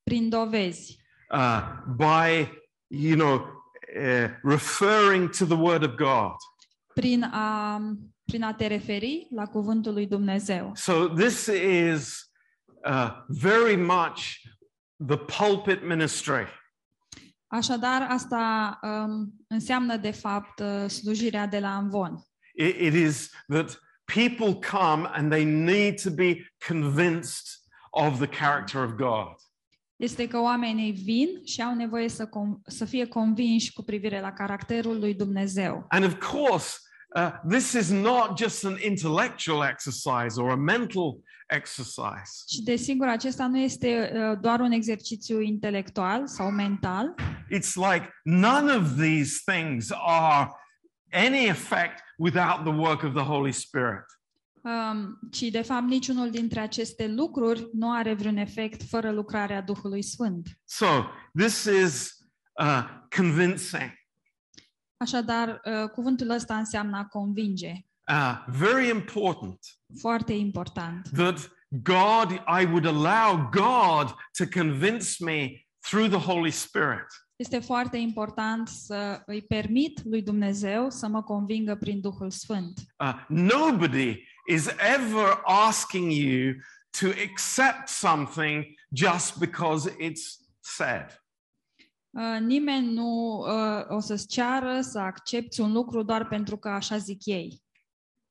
prin 0.04 0.30
dovezi, 0.30 1.00
uh, 1.34 1.62
by, 1.96 2.48
you 2.88 3.16
know, 3.16 3.34
uh, 3.36 4.30
referring 4.44 5.30
to 5.30 5.46
the 5.46 5.56
Word 5.56 5.84
of 5.84 5.96
God. 5.96 6.36
prin 6.94 7.24
a, 7.24 7.80
prin 8.26 8.44
a 8.44 8.54
te 8.54 8.68
referi 8.68 9.28
la 9.32 9.46
cuvântul 9.46 9.94
lui 9.94 10.08
Dumnezeu. 10.08 10.72
So 10.76 11.08
this 11.08 11.48
is 11.48 12.32
uh, 12.86 13.10
very 13.28 13.76
much 13.76 14.42
the 15.08 15.18
pulpit 15.18 15.84
ministry. 15.88 16.48
Așadar, 17.52 18.08
asta 18.10 18.80
um, 18.82 19.34
înseamnă, 19.48 19.98
de 19.98 20.12
fapt, 20.12 20.60
uh, 20.60 20.90
slujirea 20.90 21.48
de 21.48 21.60
la 21.60 21.76
Amvon. 21.76 22.24
It, 22.54 22.76
it 22.80 22.94
is 22.94 23.30
that 23.48 23.80
people 24.06 24.70
come 24.72 25.10
and 25.14 25.32
they 25.32 25.44
need 25.46 26.02
to 26.02 26.10
be 26.10 26.52
convinced 26.68 27.48
of 27.90 28.18
the 28.18 28.28
character 28.28 28.84
of 28.84 28.92
God. 28.92 29.36
Este 29.96 30.28
că 30.28 30.40
oamenii 30.40 30.92
vin 30.92 31.46
și 31.46 31.62
au 31.62 31.76
nevoie 31.76 32.10
să, 32.10 32.26
com- 32.26 32.62
să 32.68 32.86
fie 32.86 33.06
convinși 33.06 33.74
cu 33.74 33.84
privire 33.84 34.22
la 34.22 34.32
caracterul 34.32 35.00
lui 35.00 35.14
Dumnezeu. 35.14 35.86
And 35.88 36.06
of 36.06 36.14
course, 36.32 36.78
uh, 37.16 37.32
this 37.50 37.74
is 37.74 37.90
not 37.90 38.38
just 38.38 38.66
an 38.66 38.78
intellectual 38.82 39.70
exercise 39.70 40.42
or 40.42 40.50
a 40.50 40.56
mental 40.56 41.20
exercise. 41.50 42.44
Și 42.48 42.62
desigur, 42.64 43.08
acesta 43.08 43.48
nu 43.48 43.58
este 43.58 44.12
uh, 44.14 44.40
doar 44.42 44.60
un 44.60 44.72
exercițiu 44.72 45.40
intelectual 45.40 46.28
sau 46.28 46.52
mental, 46.52 47.16
It's 47.52 47.74
like 47.76 48.10
none 48.24 48.72
of 48.76 48.96
these 48.98 49.42
things 49.46 49.88
are 50.06 50.50
any 51.12 51.48
effect 51.48 52.00
without 52.18 52.64
the 52.64 52.74
work 52.74 53.04
of 53.04 53.14
the 53.14 53.24
Holy 53.24 53.52
Spirit. 53.52 54.06
um, 54.62 55.20
ci 55.32 55.42
de 55.42 55.62
fapt 55.62 55.88
niciunul 55.88 56.30
dintre 56.30 56.60
aceste 56.60 57.08
lucruri 57.08 57.70
nu 57.74 57.92
are 57.92 58.14
vreun 58.14 58.38
efect 58.38 58.84
fără 58.84 59.12
lucrarea 59.12 59.62
Duhului 59.62 60.02
Sfânt. 60.02 60.48
So 60.66 60.86
this 61.38 61.64
is 61.84 62.18
uh, 62.62 62.84
convincing. 63.16 63.98
Așadar, 64.98 65.62
uh, 65.64 65.90
cuvântul 65.90 66.30
ăsta 66.30 66.58
înseamnă 66.58 66.98
a 66.98 67.06
convinge. 67.06 67.74
Uh, 68.10 68.38
very 68.48 68.90
important 68.90 69.60
Foarte 70.00 70.34
important. 70.34 71.10
that 71.14 71.50
God, 71.70 72.32
I 72.48 72.66
would 72.66 72.86
allow 72.86 73.50
God 73.52 74.16
to 74.38 74.46
convince 74.48 75.24
me 75.24 75.68
through 75.82 76.10
the 76.10 76.32
Holy 76.32 76.52
Spirit. 76.52 77.06
Este 77.36 77.60
foarte 77.60 77.98
important 77.98 78.68
să 78.68 79.22
îi 79.26 79.42
permit 79.42 80.04
lui 80.04 80.22
Dumnezeu 80.22 80.90
să 80.90 81.08
mă 81.08 81.24
convingă 81.24 81.76
prin 81.76 82.02
Duhul 82.02 82.32
Sfânt. 82.32 82.80
Uh, 83.00 83.26
nobody 83.28 84.24
is 84.48 84.68
ever 84.68 85.42
asking 85.44 86.12
you 86.12 86.54
to 87.00 87.08
accept 87.08 87.88
something 87.88 88.66
just 88.96 89.38
because 89.38 89.90
it's 89.90 90.40
said. 90.60 91.24
Uh, 92.10 92.40
Nimeni 92.40 92.94
nu 92.94 93.38
uh, 93.38 93.86
o 93.88 94.00
să-ți 94.00 94.28
ceară 94.28 94.82
să 94.82 95.00
accepti 95.00 95.62
un 95.62 95.72
lucru 95.72 96.04
doar 96.04 96.28
pentru 96.28 96.58
că 96.58 96.70
așa 96.70 96.98
zic 96.98 97.26
ei. 97.26 97.62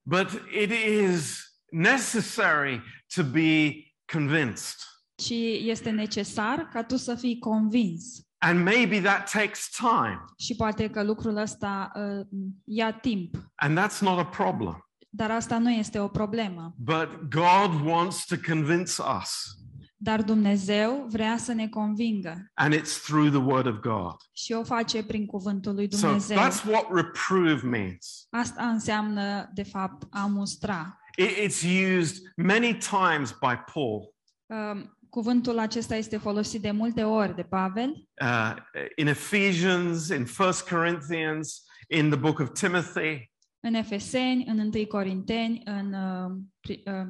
But 0.09 0.31
it 0.63 0.71
is 0.71 1.45
necessary 1.71 2.83
to 3.15 3.23
be 3.23 3.73
convinced. 4.13 4.77
Ci 5.15 5.31
este 5.65 5.91
necesar 5.91 6.69
ca 6.73 6.83
tu 6.83 6.97
să 6.97 7.15
fii 7.15 7.39
convins. 7.39 8.23
And 8.41 8.63
maybe 8.65 9.01
that 9.01 9.31
takes 9.31 9.69
time, 9.77 10.25
Și 10.39 10.55
poate 10.55 10.91
că 10.91 11.03
lucrul 11.03 11.37
ăsta 11.37 11.91
uh, 11.95 12.27
ia 12.65 12.93
timp. 12.93 13.35
and 13.55 13.79
that's 13.79 13.99
not 14.01 14.19
a 14.19 14.27
problem. 14.27 14.83
Dar 15.09 15.31
asta 15.31 15.59
nu 15.59 15.71
este 15.71 15.99
o 15.99 16.09
problemă. 16.09 16.75
But 16.77 17.09
God 17.31 17.87
wants 17.87 18.25
to 18.27 18.35
convince 18.47 18.93
us, 19.21 19.57
Dar 20.01 20.23
Dumnezeu 20.23 21.07
vrea 21.11 21.37
să 21.37 21.53
ne 21.53 21.69
convingă 21.69 22.51
and 22.55 22.75
it's 22.75 23.03
through 23.07 23.29
the 23.29 23.39
Word 23.45 23.67
of 23.67 23.77
God. 23.79 24.15
și 24.33 24.53
o 24.53 24.63
face 24.65 25.05
prin 25.05 25.27
cuvântul 25.27 25.75
lui 25.75 25.89
So 25.95 26.07
Dumnezeu. 26.07 26.39
that's 26.39 26.65
what 26.71 26.87
reprove 26.95 27.61
means. 27.67 28.27
Asta 28.31 28.67
înseamnă, 28.69 29.51
de 29.55 29.63
fapt, 29.63 30.07
a 30.11 30.27
mustra. 30.27 30.99
It- 31.21 31.37
It's 31.51 31.63
used 31.99 32.17
many 32.37 32.77
times 32.79 33.31
by 33.31 33.55
Paul 33.73 34.15
Um, 34.47 34.93
Cuvântul 35.11 35.59
acesta 35.59 35.97
este 35.97 36.17
folosit 36.17 36.63
de 36.63 36.71
multe 36.71 37.03
ori 37.05 37.35
de 37.35 37.43
Pavel, 37.43 38.09
uh, 38.23 38.55
in 38.97 39.07
Ephesians, 39.07 40.09
in 40.09 40.25
First 40.25 40.69
Corinthians, 40.69 41.63
in 41.89 42.09
the 42.11 42.19
book 42.19 42.39
of 42.39 42.51
Timothy. 42.53 43.33
în 43.61 43.75
Efeseni, 43.75 44.45
în 44.47 44.59
1 44.59 44.87
Corinteni, 44.87 45.63
în 45.65 45.93
uh, 45.93 46.37
pri- 46.61 46.83
uh, 46.87 47.09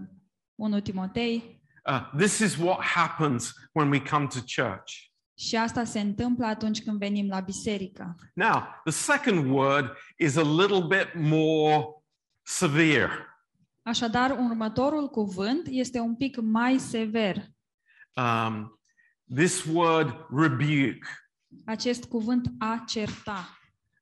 1 0.54 0.80
Timotei. 0.80 1.57
Uh, 1.88 2.00
this 2.16 2.40
is 2.40 2.58
what 2.58 2.80
happens 2.80 3.54
when 3.72 3.90
we 3.90 4.00
come 4.00 4.26
to 4.26 4.40
church. 4.40 5.10
Și 5.38 5.56
asta 5.56 5.84
se 5.84 6.00
întâmplă 6.00 6.46
atunci 6.46 6.82
când 6.82 6.98
venim 6.98 7.28
la 7.28 7.40
biserică. 7.40 8.16
Now, 8.34 8.66
the 8.84 8.92
second 8.92 9.50
word 9.50 9.96
is 10.16 10.36
a 10.36 10.42
little 10.42 10.80
bit 10.80 11.14
more 11.14 11.86
severe. 12.42 13.10
Așadar, 13.82 14.30
următorul 14.30 15.08
cuvânt 15.08 15.66
este 15.70 16.00
un 16.00 16.16
pic 16.16 16.36
mai 16.40 16.78
sever. 16.78 17.36
Um, 18.14 18.80
this 19.34 19.64
word 19.64 20.26
rebuke. 20.30 21.06
Acest 21.64 22.04
cuvânt 22.04 22.50
a 22.58 22.84
certa. 22.86 23.58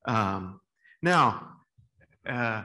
Um, 0.07 0.62
now, 1.01 1.57
uh, 2.29 2.62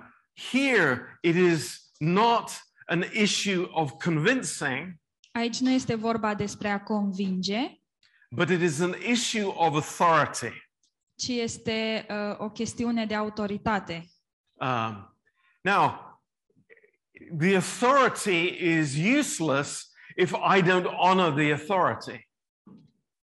here 0.51 1.19
it 1.21 1.35
is 1.35 1.91
not 1.97 2.51
an 2.85 3.03
issue 3.13 3.67
of 3.71 3.91
convincing, 4.03 5.00
Aici 5.31 5.59
nu 5.59 5.69
este 5.69 5.95
vorba 5.95 6.35
despre 6.35 6.69
a 6.69 6.83
convinge, 6.83 7.81
but 8.31 8.49
it 8.49 8.61
is 8.61 8.79
an 8.79 8.95
issue 9.09 9.47
of 9.47 9.75
authority. 9.75 10.69
ci 11.15 11.27
este 11.27 12.05
uh, 12.09 12.45
o 12.45 12.49
chestiune 12.49 13.05
de 13.05 13.15
autoritate. 13.15 14.09
Um, 14.53 15.15
now, 15.61 16.19
the 17.37 17.55
authority 17.55 18.47
is 18.59 18.95
useless 18.95 19.91
if 20.15 20.33
I 20.33 20.61
don't 20.61 20.85
honor 20.85 21.33
the 21.33 21.51
authority. 21.51 22.29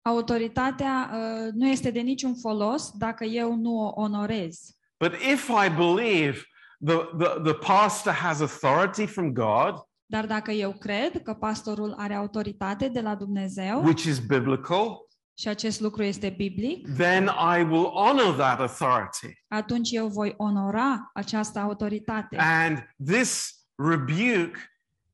Autoritatea 0.02 1.10
uh, 1.12 1.52
nu 1.52 1.66
este 1.68 1.90
de 1.90 2.00
niciun 2.00 2.34
folos 2.34 2.90
dacă 2.90 3.24
eu 3.24 3.54
nu 3.54 3.78
o 3.78 3.92
onorez. 3.94 4.78
But 4.98 5.12
if 5.12 5.48
I 5.48 5.68
believe 5.68 6.44
the, 6.80 7.10
the, 7.18 7.40
the 7.42 7.54
pastor 7.54 8.12
has 8.12 8.40
authority 8.40 9.06
from 9.06 9.32
God, 9.32 9.87
Dar 10.10 10.26
dacă 10.26 10.50
eu 10.50 10.72
cred 10.72 11.22
că 11.22 11.34
pastorul 11.34 11.94
are 11.96 12.14
autoritate 12.14 12.88
de 12.88 13.00
la 13.00 13.14
Dumnezeu 13.14 13.82
which 13.84 14.04
is 14.04 14.18
biblical, 14.18 14.96
și 15.38 15.48
acest 15.48 15.80
lucru 15.80 16.02
este 16.02 16.34
biblic, 16.36 16.94
then 16.96 17.30
I 17.58 17.62
will 17.62 17.84
honor 17.84 18.34
that 18.34 18.60
authority. 18.60 19.42
atunci 19.48 19.90
eu 19.90 20.08
voi 20.08 20.34
onora 20.36 21.10
această 21.14 21.58
autoritate. 21.58 22.36
And 22.38 22.94
this 23.04 23.54
rebuke, 23.74 24.58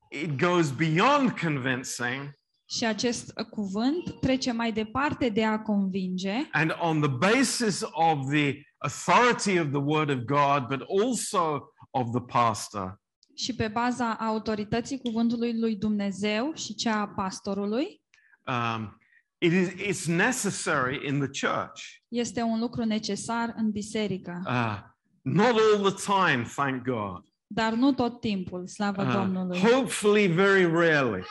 it 0.09 0.39
goes 0.39 0.71
beyond 0.71 1.31
convincing. 1.31 2.39
Și 2.71 2.85
acest 2.87 3.33
uh, 3.37 3.47
cuvânt 3.47 4.21
trece 4.21 4.53
mai 4.53 4.73
departe 4.73 5.29
de 5.29 5.45
a 5.45 5.59
convinge 5.61 6.49
And 6.53 6.77
on 6.81 7.01
the 7.01 7.11
basis 7.11 7.83
of 7.93 8.31
the 8.31 8.53
authority 8.79 9.59
of 9.59 9.69
the 9.71 9.81
word 9.83 10.09
of 10.09 10.19
God, 10.19 10.67
but 10.69 10.81
also 11.03 11.73
of 11.91 12.11
the 12.11 12.21
pastor, 12.21 13.01
și 13.35 13.55
pe 13.55 13.69
baza 13.69 14.15
autorității 14.15 14.99
cuvântului 14.99 15.59
lui 15.59 15.77
Dumnezeu 15.77 16.53
și 16.55 16.75
cea 16.75 17.01
a 17.01 17.09
pastorului, 17.09 18.03
um, 18.47 18.99
it 19.39 19.53
is 19.53 19.69
it's 19.69 20.07
necessary 20.07 21.09
in 21.09 21.19
the 21.19 21.47
church. 21.47 21.83
este 22.09 22.43
un 22.43 22.59
lucru 22.59 22.85
necesar 22.85 23.55
în 23.57 23.71
biserică. 23.71 24.43
Uh, 24.47 24.79
not 25.23 25.57
all 25.57 25.91
the 25.93 26.13
time, 26.13 26.47
thank 26.57 26.83
God. 26.83 27.23
Dar 27.47 27.73
nu 27.73 27.93
tot 27.93 28.21
timpul, 28.21 28.67
slavă 28.67 29.03
Uh, 29.03 29.13
Domnului. 29.13 29.59
hopefully, 29.59 30.27
very 30.27 30.65
rarely. 30.65 31.25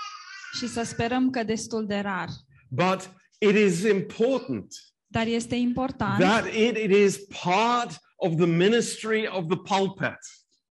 Și 0.57 0.67
să 0.67 0.83
sperăm 0.83 1.29
că 1.29 1.43
destul 1.43 1.85
de 1.85 1.99
rar. 1.99 2.27
But 2.69 3.09
it 3.37 3.55
is 3.55 3.83
important 3.83 4.67
Dar 5.07 5.27
este 5.27 5.55
important, 5.55 6.19
that 6.19 6.45
it, 6.53 6.77
it 6.77 6.91
is 6.91 7.17
part 7.43 7.99
of 8.15 8.35
the 8.35 8.45
ministry 8.45 9.27
of 9.27 9.47
the 9.47 9.57
pulpit. 9.57 10.17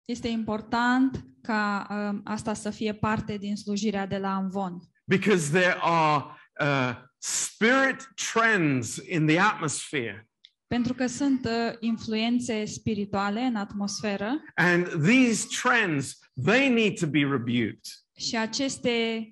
Este 0.07 0.29
important 0.29 1.25
ca 1.42 1.87
um, 1.90 2.21
asta 2.25 2.55
să 2.55 2.71
fie 2.71 2.92
parte 2.92 3.37
din 3.37 3.57
slujirea 3.57 4.07
de 4.07 4.19
la 4.19 4.35
Amvon. 4.35 4.79
because 5.05 5.51
there 5.51 5.77
are 5.81 6.25
uh, 6.61 6.95
spirit 7.19 8.09
trends 8.33 8.97
in 9.09 9.27
the 9.27 9.38
atmosphere. 9.38 10.29
Pentru 10.66 10.95
că 10.95 11.07
sunt 11.07 11.45
uh, 11.45 11.77
influențe 11.81 12.64
spirituale 12.64 13.40
în 13.40 13.57
atmosferă 13.57 14.42
And 14.55 14.87
these 14.87 15.47
trends, 15.62 16.19
they 16.45 16.69
need 16.69 16.99
to 16.99 17.07
be 17.07 17.19
rebuked 17.19 17.81
și 18.19 18.37
aceste 18.37 18.90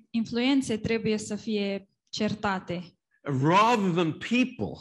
influențe 0.09 0.77
trebuie 0.77 1.17
să 1.17 1.35
fie 1.35 1.87
certate, 2.09 2.83
rather 3.21 3.91
than 3.91 4.11
people. 4.11 4.73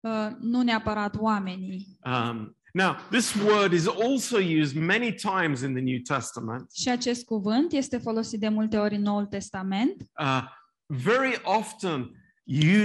uh, 0.00 0.28
nu 0.40 0.62
neapărat 0.62 1.16
oamenii. 1.18 1.98
Um, 2.04 2.56
now, 2.74 2.96
this 3.10 3.34
word 3.34 3.72
is 3.72 3.86
also 3.86 4.38
used 4.38 4.76
many 4.76 5.12
times 5.14 5.60
in 5.62 5.72
the 5.74 5.82
New 5.82 5.98
Testament, 6.02 6.70
Și 6.72 6.88
acest 6.88 7.24
cuvânt 7.24 7.72
este 7.72 7.98
folosit 7.98 8.40
de 8.40 8.48
multe 8.48 8.76
ori 8.76 8.94
în 8.94 9.02
Noul 9.02 9.26
Testament, 9.26 9.96
uh, 10.20 10.42
very 10.86 11.40
often 11.42 12.10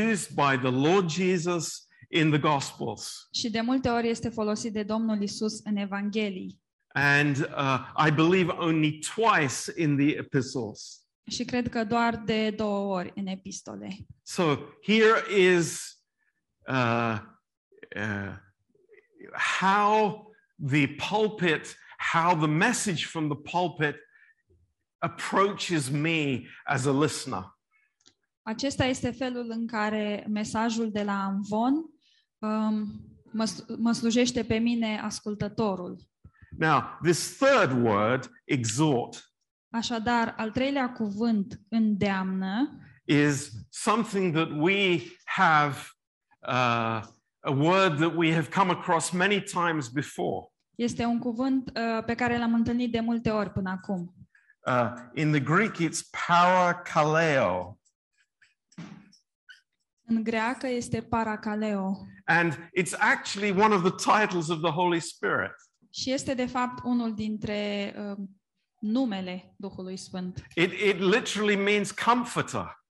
used 0.09 0.29
by 0.35 0.57
the 0.57 0.71
Lord 0.71 1.09
Jesus 1.09 1.87
in 2.09 2.29
the 2.29 2.39
Gospels. 2.39 3.27
și 3.31 3.49
de 3.49 3.61
multe 3.61 3.89
ori 3.89 4.09
este 4.09 4.29
folosit 4.29 4.73
de 4.73 4.83
Domnul 4.83 5.21
Isus 5.21 5.59
în 5.63 5.75
Evanghelii. 5.75 6.61
And 6.93 7.37
uh, 7.37 8.07
I 8.07 8.11
believe 8.11 8.51
only 8.51 8.99
twice 9.15 9.81
in 9.81 9.97
the 9.97 10.17
epistles. 10.17 11.01
Și 11.29 11.43
cred 11.45 11.69
că 11.69 11.83
doar 11.83 12.15
de 12.25 12.49
două 12.49 12.95
ori 12.95 13.11
în 13.15 13.27
epistole. 13.27 13.97
So 14.23 14.43
here 14.81 15.39
is 15.51 15.97
uh, 16.67 17.17
uh, 17.95 18.45
how 19.33 20.25
the 20.69 20.87
pulpit, 20.87 21.75
how 21.97 22.35
the 22.35 22.47
message 22.47 23.05
from 23.05 23.27
the 23.27 23.51
pulpit 23.51 23.95
approaches 24.99 25.89
me 25.89 26.47
as 26.65 26.85
a 26.85 26.91
listener. 26.91 27.55
Acesta 28.41 28.85
este 28.85 29.11
felul 29.11 29.49
în 29.49 29.67
care 29.67 30.25
mesajul 30.29 30.91
de 30.91 31.03
la 31.03 31.23
Amvon 31.23 31.73
um, 32.39 33.01
mă, 33.31 33.51
mă 33.77 33.91
slujește 33.91 34.43
pe 34.43 34.57
mine 34.57 34.99
ascultătorul. 34.99 35.97
Now, 36.57 36.83
this 37.01 37.37
third 37.37 37.83
word, 37.83 38.31
exhort, 38.45 39.27
Așadar, 39.69 40.33
al 40.37 40.51
treilea 40.51 40.91
cuvânt 40.91 41.61
îndeamnă 41.69 42.79
is 43.05 43.51
something 43.69 44.33
that 44.35 44.49
we 44.55 45.01
have, 45.25 45.75
uh, 46.47 47.03
a 47.39 47.51
word 47.51 47.97
that 47.97 48.13
we 48.15 48.33
have 48.33 48.49
come 48.49 48.71
across 48.71 49.11
many 49.11 49.41
times 49.43 49.87
before. 49.87 50.47
este 50.75 51.05
un 51.05 51.19
cuvânt 51.19 51.71
uh, 51.75 52.03
pe 52.05 52.15
care 52.15 52.37
l-am 52.37 52.53
întâlnit 52.53 52.91
de 52.91 52.99
multe 52.99 53.29
ori 53.29 53.51
până 53.51 53.69
acum. 53.69 54.13
Uh, 54.65 54.91
in 55.13 55.31
the 55.31 55.39
Greek, 55.39 55.75
it's 55.77 55.99
parakaleo. 56.27 57.79
În 60.09 60.23
greacă 60.23 60.67
este 60.67 61.01
parakaleo 61.01 61.97
And 62.25 62.69
it's 62.79 62.93
actually 62.99 63.51
one 63.61 63.75
of 63.75 63.81
the 63.81 64.19
titles 64.19 64.47
of 64.47 64.61
the 64.61 64.71
Holy 64.71 64.99
Spirit. 64.99 65.55
și 65.93 66.11
este 66.11 66.33
de 66.33 66.45
fapt 66.45 66.83
unul 66.83 67.13
dintre 67.13 67.93
uh, 67.97 68.25
numele 68.79 69.53
Duhului 69.57 69.97
Sfânt 69.97 70.43
It, 70.55 70.71
it 70.71 70.99
literally 70.99 71.55
means 71.55 71.91
comforter, 71.91 72.83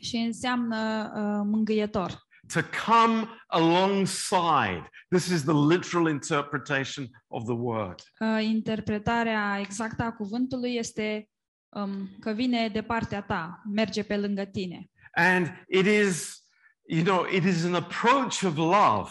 și 0.00 0.16
înseamnă 0.16 1.10
uh, 1.14 1.46
mângâietor. 1.50 2.26
To 2.52 2.62
come 2.86 3.28
alongside. 3.46 4.82
This 5.10 5.30
is 5.30 5.44
the 5.44 5.54
literal 5.54 6.08
interpretation 6.08 7.08
of 7.28 7.44
the 7.44 7.54
word. 7.54 8.02
Uh, 8.20 8.42
interpretarea 8.42 9.58
exactă 9.60 10.02
a 10.02 10.12
cuvântului 10.12 10.74
este 10.74 11.28
um, 11.68 12.08
că 12.20 12.32
vine 12.32 12.68
de 12.68 12.82
partea 12.82 13.22
ta, 13.22 13.62
merge 13.74 14.02
pe 14.02 14.16
lângă 14.16 14.44
tine. 14.44 14.90
And 15.12 15.64
it 15.68 15.86
is, 15.86 16.42
you 16.86 17.02
know, 17.02 17.26
it 17.32 17.44
is 17.44 17.64
an 17.64 17.74
approach 17.74 18.42
of 18.42 18.56
love. 18.56 19.10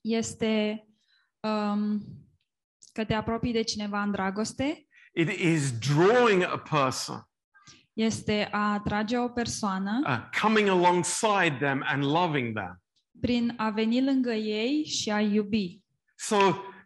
Este 0.00 0.84
um, 1.40 2.02
că 2.92 3.04
te 3.04 3.14
apropii 3.14 3.52
de 3.52 3.62
cineva 3.62 4.02
în 4.02 4.10
dragoste, 4.10 4.88
It 5.12 5.28
is 5.30 5.72
drawing 5.78 6.42
a 6.42 6.58
person, 6.58 7.27
este 7.98 8.48
a 8.50 8.72
atrage 8.72 9.18
o 9.18 9.28
persoană 9.28 10.00
uh, 10.06 10.40
coming 10.42 10.68
alongside 10.68 11.56
them 11.60 11.82
and 11.86 12.02
loving 12.04 12.54
them. 12.54 12.82
prin 13.20 13.54
a 13.56 13.70
veni 13.70 14.04
lângă 14.04 14.32
ei 14.32 14.84
și 14.84 15.10
a 15.10 15.20
iubi. 15.20 15.80
So 16.16 16.36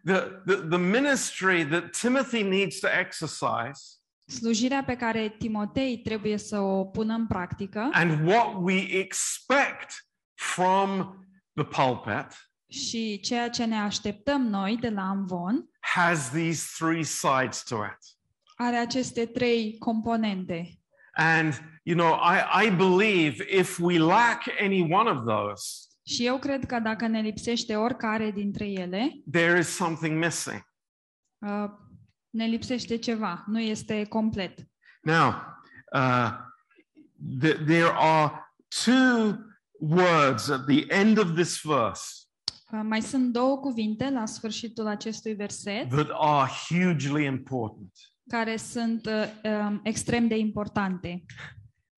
the, 0.05 0.19
the, 0.45 0.55
the 0.55 0.77
ministry 0.77 1.65
that 1.65 1.89
Timothy 2.01 2.43
needs 2.43 2.79
to 2.79 2.87
exercise 2.99 3.81
Slujirea 4.25 4.83
pe 4.83 4.95
care 4.95 5.35
Timotei 5.39 5.97
trebuie 5.97 6.37
să 6.37 6.59
o 6.59 6.85
pună 6.85 7.13
în 7.13 7.27
practică 7.27 7.89
and 7.91 8.27
what 8.27 8.53
we 8.59 8.97
expect 8.97 10.07
from 10.33 11.17
the 11.53 11.63
pulpit 11.63 12.27
și 12.69 13.19
ceea 13.19 13.49
ce 13.49 13.65
ne 13.65 13.75
așteptăm 13.75 14.41
noi 14.41 14.77
de 14.77 14.89
la 14.89 15.01
Amvon 15.09 15.69
has 15.79 16.29
these 16.29 16.65
three 16.79 17.03
sides 17.03 17.63
to 17.63 17.75
it. 17.75 17.97
are 18.55 18.75
aceste 18.75 19.25
trei 19.25 19.77
componente. 19.77 20.77
And, 21.15 21.53
you 21.83 21.95
know, 21.95 22.13
I, 22.13 22.65
I 22.65 22.69
believe 22.69 23.45
if 23.49 23.79
we 23.79 23.97
lack 23.97 24.43
any 24.61 24.93
one 24.93 25.09
of 25.09 25.25
those, 25.25 25.87
Și 26.05 26.25
eu 26.25 26.39
cred 26.39 26.65
că 26.65 26.79
dacă 26.79 27.07
ne 27.07 27.21
lipsește 27.21 27.75
oricare 27.75 28.31
dintre 28.31 28.65
ele, 28.65 29.11
there 29.31 29.59
is 29.59 29.67
something 29.67 30.23
missing. 30.23 30.67
uh, 31.45 31.65
ne 32.29 32.45
lipsește 32.45 32.97
ceva, 32.97 33.43
nu 33.47 33.59
este 33.59 34.03
complet. 34.05 34.59
Now, 35.01 35.33
uh, 35.93 36.29
th- 37.41 37.65
there 37.65 37.91
are 37.95 38.31
two 38.85 39.35
words 39.79 40.49
at 40.49 40.65
the 40.65 40.85
end 40.87 41.17
of 41.17 41.33
this 41.33 41.61
verse 41.61 42.17
Uh, 42.71 42.79
Mai 42.83 43.01
sunt 43.01 43.31
două 43.33 43.57
cuvinte 43.57 44.09
la 44.09 44.25
sfârșitul 44.25 44.87
acestui 44.87 45.33
verset 45.33 45.89
that 45.89 46.07
are 46.11 46.51
hugely 46.69 47.25
important. 47.25 47.91
Care 48.29 48.57
sunt 48.57 49.05
uh, 49.05 49.51
um, 49.51 49.79
extrem 49.83 50.27
de 50.27 50.37
importante. 50.37 51.23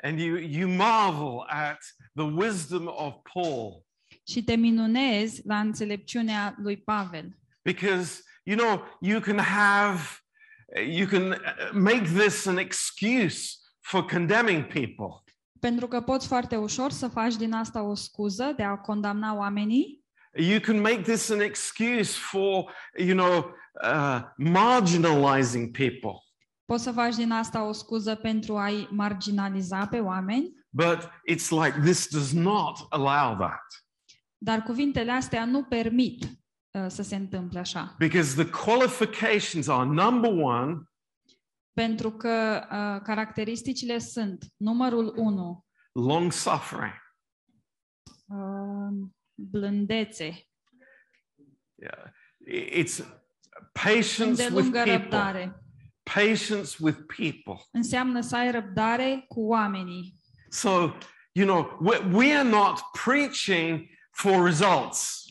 And 0.03 0.19
you, 0.19 0.37
you 0.37 0.69
marvel 0.69 1.43
at 1.47 1.79
the 2.15 2.23
wisdom 2.25 2.87
of 2.87 3.13
Paul 3.33 3.83
Și 4.27 4.43
te 4.43 4.55
minunezi 4.55 5.41
la 5.45 5.59
înțelepciunea 5.59 6.55
lui 6.57 6.77
Pavel. 6.77 7.37
because, 7.63 8.21
you 8.43 8.57
know, 8.57 8.83
you 9.01 9.19
can 9.19 9.37
have, 9.39 9.99
you 10.87 11.07
can 11.07 11.29
uh, 11.29 11.37
make 11.73 12.03
this 12.03 12.45
an 12.45 12.57
excuse 12.57 13.55
for 13.81 14.05
condemning 14.05 14.63
people. 14.65 15.23
Pentru 15.59 15.87
că 15.87 16.01
poți 16.01 16.27
foarte 16.27 16.55
ușor 16.55 16.91
să 16.91 17.07
faci 17.07 17.35
din 17.35 17.53
asta 17.53 17.81
o 17.83 17.95
scuză 17.95 18.53
de 18.55 18.63
a 18.63 18.75
condamna 18.77 19.35
oamenii 19.35 20.03
You 20.37 20.59
can 20.59 20.79
make 20.81 21.01
this 21.01 21.29
an 21.29 21.39
excuse 21.39 22.17
for, 22.19 22.71
you 22.97 23.17
know, 23.17 23.55
uh, 23.83 24.21
marginalizing 24.37 25.77
people. 25.77 26.19
Poți 26.65 26.83
să 26.83 26.91
faci 26.91 27.15
din 27.15 27.31
asta 27.31 27.63
o 27.67 27.71
scuză 27.71 28.15
pentru 28.15 28.57
a-i 28.57 28.87
marginaliza 28.91 29.87
pe 29.87 29.99
oameni, 29.99 30.53
But 30.69 31.09
it's 31.31 31.49
like 31.49 31.79
this 31.83 32.07
does 32.09 32.31
not 32.31 32.77
allow 32.89 33.35
that. 33.37 33.65
dar 34.37 34.61
cuvintele 34.61 35.11
astea 35.11 35.45
nu 35.45 35.63
permit 35.63 36.23
uh, 36.23 36.85
să 36.87 37.01
se 37.01 37.15
întâmple 37.15 37.59
așa. 37.59 37.95
Because 37.97 38.43
the 38.43 38.49
qualifications 38.65 39.67
are 39.67 39.85
number 39.89 40.31
one, 40.31 40.83
Pentru 41.73 42.11
că 42.11 42.61
uh, 42.63 43.01
caracteristicile 43.03 43.97
sunt 43.97 44.45
numărul 44.57 45.13
1, 45.17 45.65
long 45.91 46.31
suffering. 46.31 46.93
uh, 48.27 49.07
blândețe, 49.33 50.47
Yeah. 51.77 52.11
I- 52.47 52.83
It's 52.83 53.03
patience 53.83 54.49
with 54.49 54.71
people. 54.71 55.53
Patience 56.03 56.77
with 56.79 56.97
people. 57.17 57.61
Înseamnă 57.71 58.21
să 58.21 58.35
ai 58.35 58.51
răbdare 58.51 59.25
cu 59.27 59.41
oamenii. 59.41 60.15
So, 60.49 60.69
you 61.31 61.45
know, 61.45 61.77
we, 61.81 61.97
we 62.11 62.33
are 62.33 62.49
not 62.49 62.79
preaching 63.03 63.89
for 64.11 64.45
results. 64.45 65.23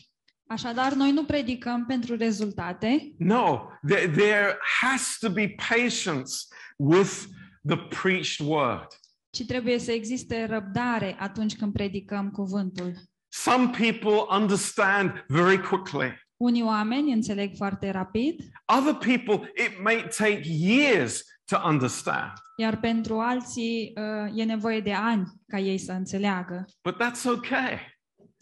Așadar, 0.47 0.93
noi 0.93 1.11
nu 1.11 1.25
predicăm 1.25 1.85
pentru 1.85 2.15
rezultate, 2.15 3.13
No, 3.17 3.67
there, 3.87 4.07
there 4.07 4.57
has 4.81 5.17
to 5.19 5.29
be 5.29 5.55
patience 5.69 6.31
with 6.77 7.23
the 7.67 7.77
preached 7.77 8.47
word. 8.47 8.87
ci 9.29 9.45
trebuie 9.45 9.79
să 9.79 9.91
existe 9.91 10.45
răbdare 10.45 11.15
atunci 11.19 11.55
când 11.55 11.73
predicăm 11.73 12.29
cuvântul. 12.31 12.93
Some 13.27 13.69
people 13.69 14.25
understand 14.29 15.25
very 15.27 15.61
quickly. 15.61 16.24
Unii 16.37 16.61
oameni 16.63 17.11
înțeleg 17.11 17.55
foarte 17.55 17.91
rapid, 17.91 18.41
Other 18.77 18.93
people, 18.93 19.51
it 19.65 19.83
may 19.83 20.07
take 20.17 20.41
years 20.45 21.23
to 21.45 21.57
understand. 21.67 22.31
iar 22.57 22.79
pentru 22.79 23.19
alții 23.19 23.93
uh, 23.95 24.31
e 24.39 24.43
nevoie 24.43 24.79
de 24.79 24.93
ani 24.93 25.25
ca 25.47 25.59
ei 25.59 25.77
să 25.77 25.91
înțeleagă. 25.91 26.65
But 26.89 26.95
that's 27.03 27.23
okay. 27.35 27.93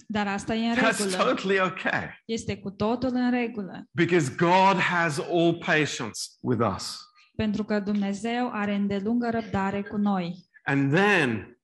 Dar 0.07 0.27
asta 0.27 0.55
e 0.55 0.67
în 0.67 0.75
That's 0.75 0.97
regulă. 0.97 1.23
totally 1.23 1.59
okay. 1.59 2.21
Este 2.25 2.57
cu 2.57 2.71
totul 2.71 3.09
în 3.13 3.31
regulă. 3.31 3.83
Because 3.91 4.35
God 4.37 4.77
has 4.79 5.19
all 5.19 5.53
patience 5.65 6.19
with 6.41 6.61
us. 6.75 6.99
Pentru 7.35 7.63
că 7.63 7.79
Dumnezeu 7.79 8.49
are 8.51 8.75
îndelungă 8.75 9.29
răbdare 9.29 9.81
cu 9.81 9.97
noi. 9.97 10.35
And 10.63 10.93
then 10.93 11.57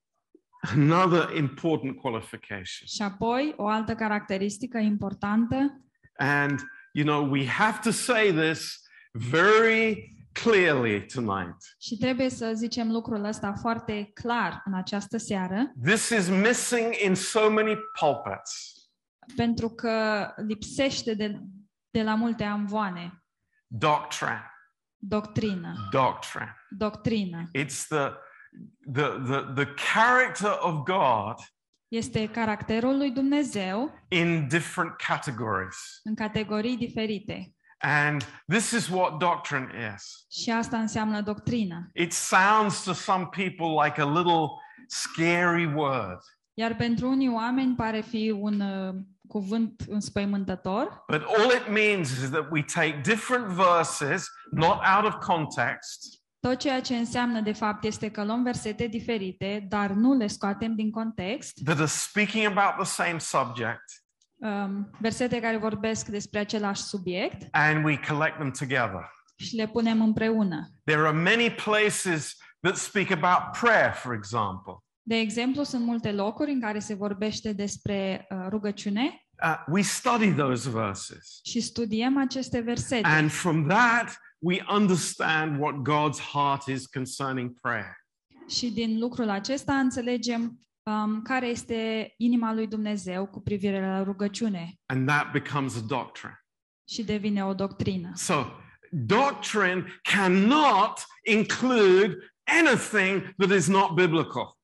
another 0.75 1.35
important 1.37 1.95
qualification. 1.97 2.87
Și 2.87 3.01
apoi, 3.01 3.53
o 3.57 3.67
altă 3.67 3.95
caracteristică 3.95 4.77
importantă, 4.77 5.81
And, 6.19 6.59
you 6.93 7.05
know, 7.05 7.29
we 7.29 7.45
have 7.47 7.79
to 7.81 7.91
say 7.91 8.31
this 8.31 8.79
very 9.11 10.13
clearly 10.31 11.05
tonight. 11.05 11.55
și 11.79 11.97
trebuie 11.97 12.29
să 12.29 12.51
zicem 12.55 12.91
lucrul 12.91 13.23
ăsta 13.23 13.53
foarte 13.53 14.11
clar 14.13 14.61
în 14.65 14.73
această 14.73 15.17
seară, 15.17 15.71
This 15.83 16.09
is 16.09 16.29
missing 16.29 16.93
in 17.05 17.15
so 17.15 17.49
many 17.51 17.77
pulpits. 17.99 18.73
pentru 19.35 19.69
că 19.69 20.27
lipsește 20.47 21.13
de, 21.13 21.39
de 21.89 22.03
la 22.03 22.15
multe 22.15 22.43
amvoane. 22.43 23.23
Doctrine, 23.67 24.51
Doctrină. 24.97 25.73
doctrine. 25.91 26.55
Doctrină. 26.69 27.43
It's 27.57 27.87
the, 27.87 28.11
the, 28.93 29.07
the, 29.25 29.63
the 29.63 29.73
character 29.93 30.57
of 30.61 30.83
God 30.83 31.35
Este 31.89 32.27
caracterul 32.29 32.97
lui 32.97 33.11
Dumnezeu 33.11 33.91
in 34.07 34.47
different 34.47 34.95
categories. 35.07 35.99
în 36.03 36.15
categorii 36.15 36.77
diferite. 36.77 37.53
And 37.81 38.23
this 38.47 38.71
is 38.71 38.87
what 38.87 39.17
doctrine 39.17 39.93
is. 39.95 40.25
Și 40.41 40.51
asta 40.51 40.77
înseamnă 40.77 41.21
doctrină. 41.21 41.89
It 41.93 42.13
sounds 42.13 42.83
to 42.83 42.93
some 42.93 43.25
people 43.31 43.85
like 43.85 44.01
a 44.01 44.05
little 44.05 44.47
scary 44.87 45.65
word, 45.65 46.19
Iar 46.53 46.75
pentru 46.75 47.09
unii 47.09 47.29
oameni 47.29 47.75
pare 47.75 48.01
fi 48.01 48.29
un 48.39 48.59
uh, 48.59 48.95
cuvânt 49.27 49.83
înspăimântător, 49.87 51.03
but 51.07 51.21
all 51.37 51.51
it 51.51 51.67
means 51.69 52.09
is 52.11 52.29
that 52.29 52.47
we 52.51 52.63
take 52.63 52.99
different 53.03 53.45
verses, 53.45 54.29
not 54.51 54.79
out 54.95 55.13
of 55.13 55.25
context, 55.25 56.18
Tot 56.39 56.57
ceea 56.57 56.81
ce 56.81 56.95
înseamnă, 56.95 57.41
de 57.41 57.51
fapt, 57.51 57.83
este 57.83 58.09
că 58.11 58.23
luăm 58.23 58.43
versete 58.43 58.87
diferite, 58.87 59.65
dar 59.69 59.89
nu 59.89 60.13
le 60.13 60.27
scoatem 60.27 60.75
din 60.75 60.91
context, 60.91 61.63
that 61.63 61.77
are 61.77 61.85
speaking 61.85 62.45
about 62.57 62.85
the 62.85 63.03
same 63.03 63.17
subject, 63.19 63.83
um, 64.35 64.89
versete 64.99 65.39
care 65.39 65.57
vorbesc 65.57 66.07
despre 66.07 66.39
același 66.39 66.81
subiect 66.81 67.47
and 67.51 67.85
we 67.85 67.99
collect 68.07 68.35
them 68.37 68.51
together. 68.51 69.09
și 69.35 69.55
le 69.55 69.67
punem 69.67 70.01
împreună. 70.01 70.69
There 70.83 71.01
are 71.07 71.17
many 71.17 71.49
places 71.51 72.35
that 72.59 72.75
speak 72.75 73.11
about 73.11 73.57
prayer, 73.61 73.93
for 73.93 74.13
example. 74.13 74.73
De 75.01 75.15
exemplu, 75.15 75.63
sunt 75.63 75.83
multe 75.85 76.11
locuri 76.11 76.51
în 76.51 76.61
care 76.61 76.79
se 76.79 76.93
vorbește 76.93 77.53
despre 77.53 78.27
uh, 78.29 78.45
rugăciune 78.49 79.23
Uh, 79.43 79.55
we 79.67 79.81
study 79.81 80.33
those 80.33 80.69
verses. 80.69 81.39
și 81.43 81.59
studiem 81.61 82.17
aceste 82.17 82.59
versete. 82.59 83.07
And 83.07 83.31
from 83.31 83.67
that, 83.67 84.19
we 84.39 84.63
understand 84.67 85.59
what 85.59 85.75
God's 85.75 86.19
heart 86.19 86.67
is 86.67 86.85
concerning 86.85 87.59
prayer. 87.61 87.97
Și 88.49 88.71
din 88.71 88.99
lucrul 88.99 89.29
acesta 89.29 89.73
înțelegem 89.73 90.59
um, 90.83 91.21
care 91.21 91.47
este 91.47 92.13
inima 92.17 92.53
lui 92.53 92.67
Dumnezeu 92.67 93.27
cu 93.27 93.41
privire 93.41 93.81
la 93.81 94.03
rugăciune 94.03 94.73
And 94.85 95.07
that 95.07 95.31
becomes 95.31 95.75
a 95.75 95.79
doctrine. 95.87 96.43
și 96.89 97.03
devine 97.03 97.45
o 97.45 97.53
doctrină. 97.53 98.11
So, 98.15 98.45
doctrine 98.91 99.85
cannot 100.01 101.05
include 101.23 102.15
anything 102.43 103.33
that 103.37 103.57
is 103.57 103.67
not 103.67 103.93
biblical. 103.93 104.57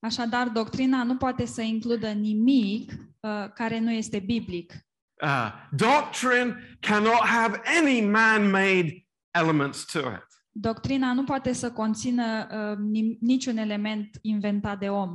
Așadar, 0.00 0.48
doctrina 0.48 1.02
nu 1.02 1.16
poate 1.16 1.46
să 1.46 1.60
includă 1.60 2.08
nimic 2.10 2.92
uh, 3.20 3.48
care 3.54 3.78
nu 3.78 3.92
este 3.92 4.18
biblic. 4.18 4.72
Uh, 5.22 5.52
doctrine 5.70 6.76
cannot 6.80 7.20
have 7.24 7.60
any 7.78 8.00
man 8.00 8.50
made 8.50 9.06
elements 9.30 9.84
to 9.84 9.98
it. 9.98 10.26
Doctrina 10.52 11.12
nu 11.12 11.24
poate 11.24 11.52
să 11.52 11.72
conțină 11.72 12.46
uh, 12.52 12.76
nim- 12.76 13.18
niciun 13.20 13.56
element 13.56 14.18
inventat 14.22 14.78
de 14.78 14.88
om. 14.90 15.14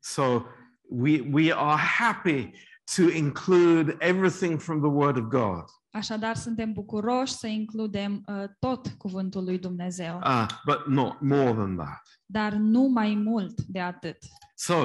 So, 0.00 0.42
we, 0.88 1.20
we 1.32 1.52
are 1.54 1.80
happy 1.80 2.50
to 2.96 3.02
include 3.02 3.96
everything 3.98 4.60
from 4.60 4.80
the 4.80 4.90
Word 4.90 5.16
of 5.16 5.22
God. 5.24 5.64
Așadar, 5.90 6.36
suntem 6.36 6.72
bucuroși 6.72 7.32
să 7.32 7.46
includem 7.46 8.22
uh, 8.26 8.44
tot 8.58 8.88
cuvântul 8.98 9.44
lui 9.44 9.58
Dumnezeu, 9.58 10.18
Uh, 10.24 10.46
but 10.66 10.86
not 10.86 11.20
more 11.20 11.52
than 11.52 11.76
that. 11.76 12.02
dar 12.26 12.52
nu 12.52 12.82
mai 12.82 13.14
mult 13.14 13.60
de 13.60 13.80
atât. 13.80 14.16
So 14.54 14.84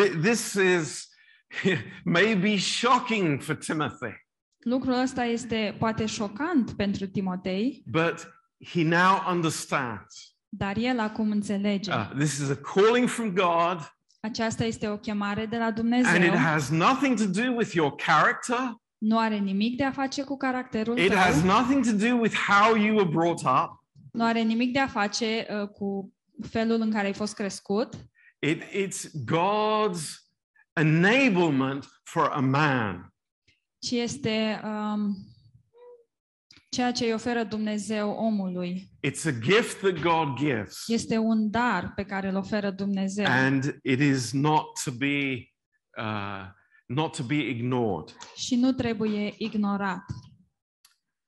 th- 0.00 0.20
this 0.22 0.52
is 0.52 1.08
maybe 2.04 2.56
shocking 2.56 3.40
for 3.42 3.54
Timothy, 3.56 4.27
Lucrul 4.68 5.00
ăsta 5.00 5.24
este 5.24 5.76
poate 5.78 6.06
șocant 6.06 6.70
pentru 6.70 7.06
Timotei, 7.06 7.82
but 7.86 8.28
he 8.68 8.82
now 8.82 9.22
understands. 9.34 10.36
dar 10.48 10.76
el 10.76 10.98
acum 11.00 11.30
înțelege. 11.30 11.90
Uh, 11.92 12.10
this 12.18 12.38
is 12.38 12.50
a 12.50 12.56
calling 12.74 13.08
from 13.08 13.34
God, 13.34 13.92
Aceasta 14.20 14.64
este 14.64 14.88
o 14.88 14.96
chemare 14.96 15.46
de 15.46 15.56
la 15.56 15.64
and 15.64 15.76
it 15.76 15.82
Dumnezeu. 15.82 16.36
has 16.36 16.68
nothing 16.70 17.16
to 17.18 17.26
do 17.42 17.52
with 17.56 17.72
your 17.72 17.94
character. 17.96 18.74
Nu 18.98 19.18
are 19.18 19.36
nimic 19.38 19.76
de 19.76 19.84
a 19.84 19.90
face 19.90 20.22
cu 20.22 20.36
caracterul 20.36 20.98
It 20.98 21.14
has 21.14 21.40
tău, 21.42 21.46
nothing 21.60 21.84
to 21.84 21.92
do 22.08 22.16
with 22.20 22.34
how 22.36 22.76
you 22.76 22.96
were 22.96 23.08
brought 23.10 23.40
up. 23.40 23.84
nu 24.12 24.24
are 24.24 24.40
nimic 24.40 24.72
de 24.72 24.78
a 24.78 24.86
face 24.86 25.46
uh, 25.62 25.68
cu 25.68 26.12
felul 26.48 26.80
în 26.80 26.90
care 26.90 27.06
ai 27.06 27.12
fost 27.12 27.34
crescut, 27.34 27.94
It, 28.38 28.62
it's 28.62 29.10
God's 29.24 30.00
enablement 30.72 31.86
for 32.04 32.30
a 32.32 32.40
man 32.40 33.12
ci 33.78 33.90
este 33.90 34.60
um, 34.64 35.16
ceea 36.70 36.92
ce 36.92 37.04
îi 37.04 37.12
oferă 37.12 37.42
Dumnezeu 37.44 38.10
omului. 38.10 38.90
It's 39.06 39.24
a 39.26 39.30
gift 39.40 39.78
that 39.80 39.98
God 40.00 40.36
gives, 40.36 40.82
Este 40.86 41.16
un 41.16 41.50
dar 41.50 41.92
pe 41.94 42.04
care 42.04 42.28
îl 42.28 42.36
oferă 42.36 42.70
Dumnezeu 42.70 43.24
and 43.28 43.78
it 43.82 44.00
is 44.00 44.32
not 44.32 44.64
to 44.84 44.90
be 44.90 45.48
uh, 45.98 46.44
not 46.86 47.16
to 47.16 47.22
be 47.22 47.34
ignored. 47.48 48.16
și 48.36 48.56
nu 48.56 48.72
trebuie 48.72 49.34
ignorat. 49.38 50.04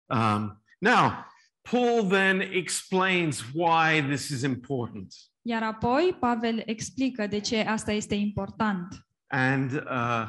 Um, 0.07 0.63
now, 0.79 1.13
Paul 1.71 2.09
then 2.09 2.41
explains 2.41 3.45
why 3.55 4.03
this 4.09 4.29
is 4.29 4.43
important, 4.43 5.15
Iar 5.43 5.63
apoi 5.63 6.17
Pavel 6.21 6.63
explică 6.67 7.27
de 7.27 7.39
ce 7.41 7.61
asta 7.61 7.93
este 7.93 8.15
important. 8.15 9.07
and 9.27 9.73
uh, 9.73 10.29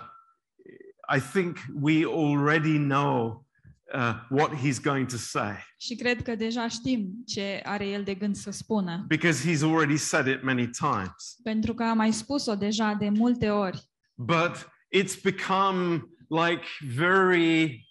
I 1.16 1.20
think 1.20 1.58
we 1.82 2.06
already 2.06 2.78
know 2.78 3.46
uh, 3.94 4.14
what 4.30 4.52
he's 4.56 4.80
going 4.82 5.10
to 5.10 5.18
say 5.18 5.56
Și 5.78 5.96
cred 5.96 6.22
că 6.22 6.36
deja 6.36 6.68
știm 6.68 7.12
ce 7.26 7.62
are 7.66 7.88
el 7.88 8.04
de 8.04 8.14
gând 8.16 8.36
să 8.36 8.52
spună, 8.52 9.06
because 9.08 9.52
he's 9.52 9.62
already 9.62 9.98
said 9.98 10.28
it 10.28 10.44
many 10.44 10.70
times. 10.70 11.40
pentru 11.44 11.74
că 11.74 11.84
am 11.84 11.98
mai 11.98 12.12
spus-o 12.14 12.56
deja 12.56 12.94
de 12.94 13.10
multe 13.10 13.50
ori, 13.50 13.90
But 14.16 14.70
it's 14.98 15.22
become 15.24 16.04
like 16.28 16.64
very 16.96 17.86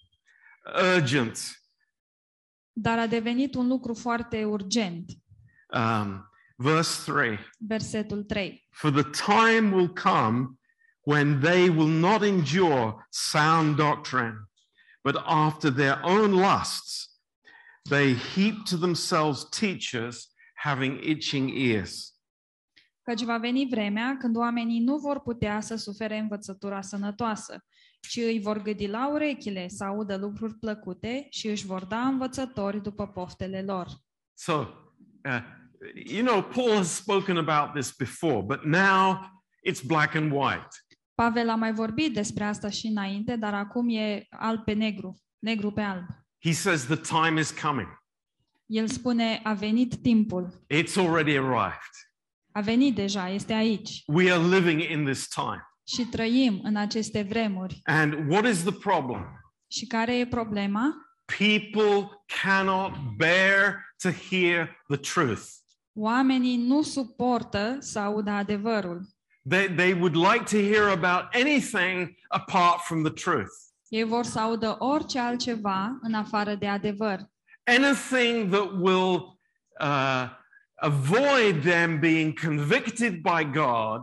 urgent. 0.97 1.39
dar 2.73 2.99
a 2.99 3.07
devenit 3.07 3.55
un 3.55 3.67
lucru 3.67 3.95
foarte 3.95 4.45
urgent. 4.45 5.11
Um, 5.75 6.31
verse 6.57 7.13
3 7.13 7.39
versetul 7.59 8.23
3. 8.25 8.67
For 8.71 8.91
the 8.91 9.11
time 9.35 9.75
will 9.75 9.89
come 9.93 10.49
when 11.05 11.41
they 11.41 11.69
will 11.71 11.89
not 11.89 12.23
endure 12.23 13.07
sound 13.11 13.77
doctrine, 13.77 14.39
but 15.05 15.17
after 15.27 15.71
their 15.71 15.99
own 16.05 16.33
lusts, 16.33 17.09
they 17.89 18.15
heap 18.15 18.65
to 18.67 18.77
themselves 18.77 19.45
teachers 19.51 20.29
having 20.55 21.01
itching 21.03 21.51
ears. 21.51 22.15
Căci 23.03 23.23
va 23.25 23.39
veni 23.39 23.67
vremea 23.71 24.17
când 24.17 24.37
oamenii 24.37 24.81
nu 24.81 24.97
vor 24.97 25.21
putea 25.21 25.61
să 25.61 25.77
sufere 25.77 26.19
învățătura 26.19 26.81
sănătoasă, 26.81 27.65
ci 28.01 28.17
îi 28.17 28.41
vor 28.41 28.63
gâdi 28.63 28.87
la 28.87 29.09
urechile 29.09 29.69
să 29.69 29.85
audă 29.85 30.17
lucruri 30.17 30.55
plăcute 30.55 31.27
și 31.31 31.49
își 31.49 31.67
vor 31.67 31.85
da 31.85 32.01
învățători 32.01 32.83
după 32.83 33.07
poftele 33.07 33.63
lor. 33.63 33.89
So, 34.35 34.53
uh, 35.25 35.43
you 35.95 36.25
know, 36.25 36.43
Paul 36.43 36.77
has 36.77 36.95
spoken 36.95 37.37
about 37.37 37.73
this 37.73 37.93
before, 37.97 38.43
but 38.43 38.65
now 38.65 39.19
it's 39.69 39.83
black 39.87 40.15
and 40.15 40.33
white. 40.33 40.69
Pavel 41.21 41.49
a 41.49 41.55
mai 41.55 41.73
vorbit 41.73 42.15
despre 42.15 42.45
asta 42.45 42.69
și 42.71 42.87
înainte, 42.87 43.37
dar 43.37 43.55
acum 43.55 43.89
e 43.89 44.27
alb 44.31 44.65
pe 44.65 44.73
negru, 44.73 45.17
negru 45.39 45.71
pe 45.71 45.81
alb. 45.81 46.07
He 46.45 46.53
says 46.53 46.85
the 46.85 46.97
time 46.97 47.41
is 47.41 47.51
coming. 47.51 47.89
El 48.67 48.89
spune, 48.89 49.41
a 49.43 49.53
venit 49.53 49.95
timpul, 50.03 50.65
It's 50.75 50.97
already 50.97 51.37
arrived. 51.37 51.95
a 52.53 52.61
venit 52.61 52.95
deja, 52.95 53.29
este 53.29 53.53
aici 53.53 54.03
We 54.07 54.33
are 54.33 54.43
living 54.57 54.81
in 54.91 55.05
this 55.05 55.29
time. 55.29 55.63
și 55.87 56.05
trăim 56.05 56.61
în 56.63 56.77
aceste 56.77 57.23
vremuri. 57.23 57.81
And 57.85 58.31
what 58.31 58.47
is 58.47 58.63
the 58.63 58.73
problem? 58.73 59.27
Și 59.71 59.87
care 59.87 60.19
e 60.19 60.27
problema? 60.27 60.95
People 61.39 62.09
cannot 62.43 62.93
bear 63.17 63.85
to 64.03 64.11
hear 64.11 64.83
the 64.89 64.97
truth. 64.97 65.43
Oamenii 65.93 66.57
nu 66.57 66.83
suportă 66.83 67.77
să 67.81 67.99
audă 67.99 68.31
adevărul. 68.31 69.09
They, 69.49 69.69
they 69.69 69.93
would 69.93 70.17
like 70.17 70.45
to 70.45 70.57
hear 70.57 70.89
about 70.89 71.35
anything 71.35 72.17
apart 72.29 72.81
from 72.81 73.03
the 73.03 73.13
truth. 73.13 73.53
Ei 73.89 74.05
vor 74.05 74.25
să 74.25 74.41
audă 74.41 74.77
orice 74.79 75.19
altceva 75.19 75.99
în 76.03 76.15
afară 76.15 76.55
de 76.55 76.69
adevăr. 76.69 77.19
Anything 77.65 78.51
that 78.51 78.71
will 78.81 79.39
uh, 79.81 80.29
avoid 80.75 81.63
them 81.63 81.99
being 81.99 82.41
convicted 82.41 83.13
by 83.23 83.51
God 83.53 84.01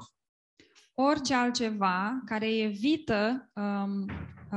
Orice 0.99 1.33
altceva 1.33 2.21
care 2.25 2.57
evită 2.57 3.51
um, 3.53 4.11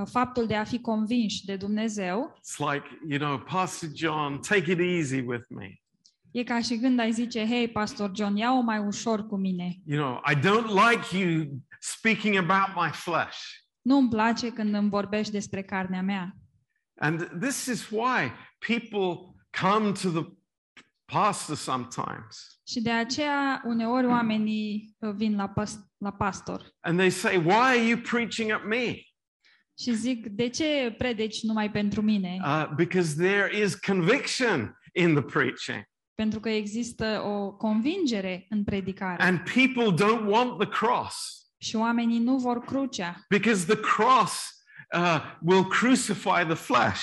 faptul 0.04 0.46
de 0.46 0.56
a 0.56 0.64
fi 0.64 0.80
convinși 0.80 1.44
de 1.44 1.56
Dumnezeu, 1.56 2.34
It's 2.38 2.72
like, 2.72 2.86
you 3.08 3.18
know, 3.18 3.38
Pastor 3.38 3.88
John, 3.94 4.38
take 4.38 4.72
it 4.72 4.78
easy 4.80 5.20
with 5.20 5.44
me. 5.48 5.80
E 6.32 6.42
ca 6.42 6.60
și 6.60 6.76
când 6.76 6.98
ai 6.98 7.12
zice, 7.12 7.46
hei, 7.46 7.68
Pastor 7.68 8.10
John, 8.14 8.36
ia-o 8.36 8.60
mai 8.60 8.78
ușor 8.78 9.26
cu 9.26 9.36
mine. 9.36 9.76
You 9.84 10.02
know, 10.02 10.20
I 10.30 10.34
don't 10.34 10.90
like 10.90 11.16
you 11.18 11.62
speaking 11.80 12.36
about 12.36 12.84
my 12.84 12.90
flesh. 12.92 13.38
Nu-mi 13.82 14.08
place 14.08 14.50
când 14.50 14.74
îmi 14.74 14.88
vorbești 14.88 15.32
despre 15.32 15.62
carnea 15.62 16.02
mea. 16.02 16.36
And 16.94 17.40
this 17.40 17.66
is 17.66 17.88
why 17.90 18.32
people 18.66 19.34
come 19.60 19.92
to 19.92 20.08
the 20.20 20.30
pastor 21.04 21.56
sometimes 21.56 22.60
Și 22.66 22.80
de 22.80 22.90
aceea, 22.90 23.62
uneori, 23.64 24.06
oamenii 24.06 24.96
uh, 24.98 25.12
vin 25.14 25.36
la, 25.36 25.48
pas- 25.48 25.78
la 25.98 26.12
pastor 26.12 26.74
and 26.80 26.98
they 26.98 27.10
say, 27.10 27.36
Why 27.36 27.52
are 27.52 27.86
you 27.88 27.98
preaching 27.98 28.50
at 28.50 28.64
me? 28.66 28.94
și 29.78 29.94
zic, 29.94 30.26
de 30.26 30.48
ce 30.48 30.94
predici 30.98 31.42
numai 31.42 31.70
pentru 31.70 32.02
mine? 32.02 32.40
Uh, 32.44 32.68
because 32.76 33.14
there 33.14 33.62
is 33.62 33.74
conviction 33.74 34.78
in 34.92 35.14
the 35.14 35.22
preaching. 35.22 35.84
Pentru 36.20 36.40
că 36.40 36.48
există 36.48 37.22
o 37.24 37.52
convingere 37.52 38.46
în 38.48 38.64
predicare. 38.64 39.22
And 39.22 39.38
people 39.38 40.06
don't 40.06 40.26
want 40.26 40.58
the 40.58 40.68
cross 40.68 41.46
Și 41.58 41.76
oamenii 41.76 42.18
nu 42.18 42.36
vor 42.36 42.64
crucea, 42.64 43.24
because 43.28 43.74
the 43.74 43.80
cross 43.80 44.64
uh, 44.96 45.20
will 45.42 45.66
crucify 45.66 46.44
the 46.46 46.54
flesh. 46.54 47.02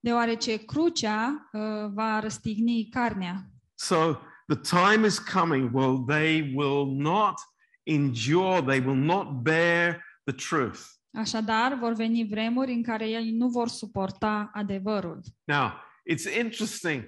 deoarece 0.00 0.56
crucea 0.56 1.48
uh, 1.52 1.60
va 1.94 2.20
răstigni 2.20 2.88
carnea. 2.90 3.50
So 3.74 4.16
the 4.46 4.78
time 4.84 5.06
is 5.06 5.18
coming 5.18 5.74
where 5.74 6.04
they 6.06 6.52
will 6.54 6.96
not 6.96 7.34
endure, 7.82 8.62
they 8.62 8.80
will 8.80 9.02
not 9.04 9.42
bear 9.42 10.04
the 10.24 10.34
truth. 10.48 10.80
Așadar, 11.12 11.74
vor 11.74 11.92
veni 11.92 12.26
vremuri 12.26 12.72
în 12.72 12.82
care 12.82 13.08
ei 13.08 13.30
nu 13.30 13.48
vor 13.48 13.68
suporta 13.68 14.50
adevărul. 14.52 15.20
Now, 15.44 15.72
it's 16.12 16.38
interesting. 16.38 17.04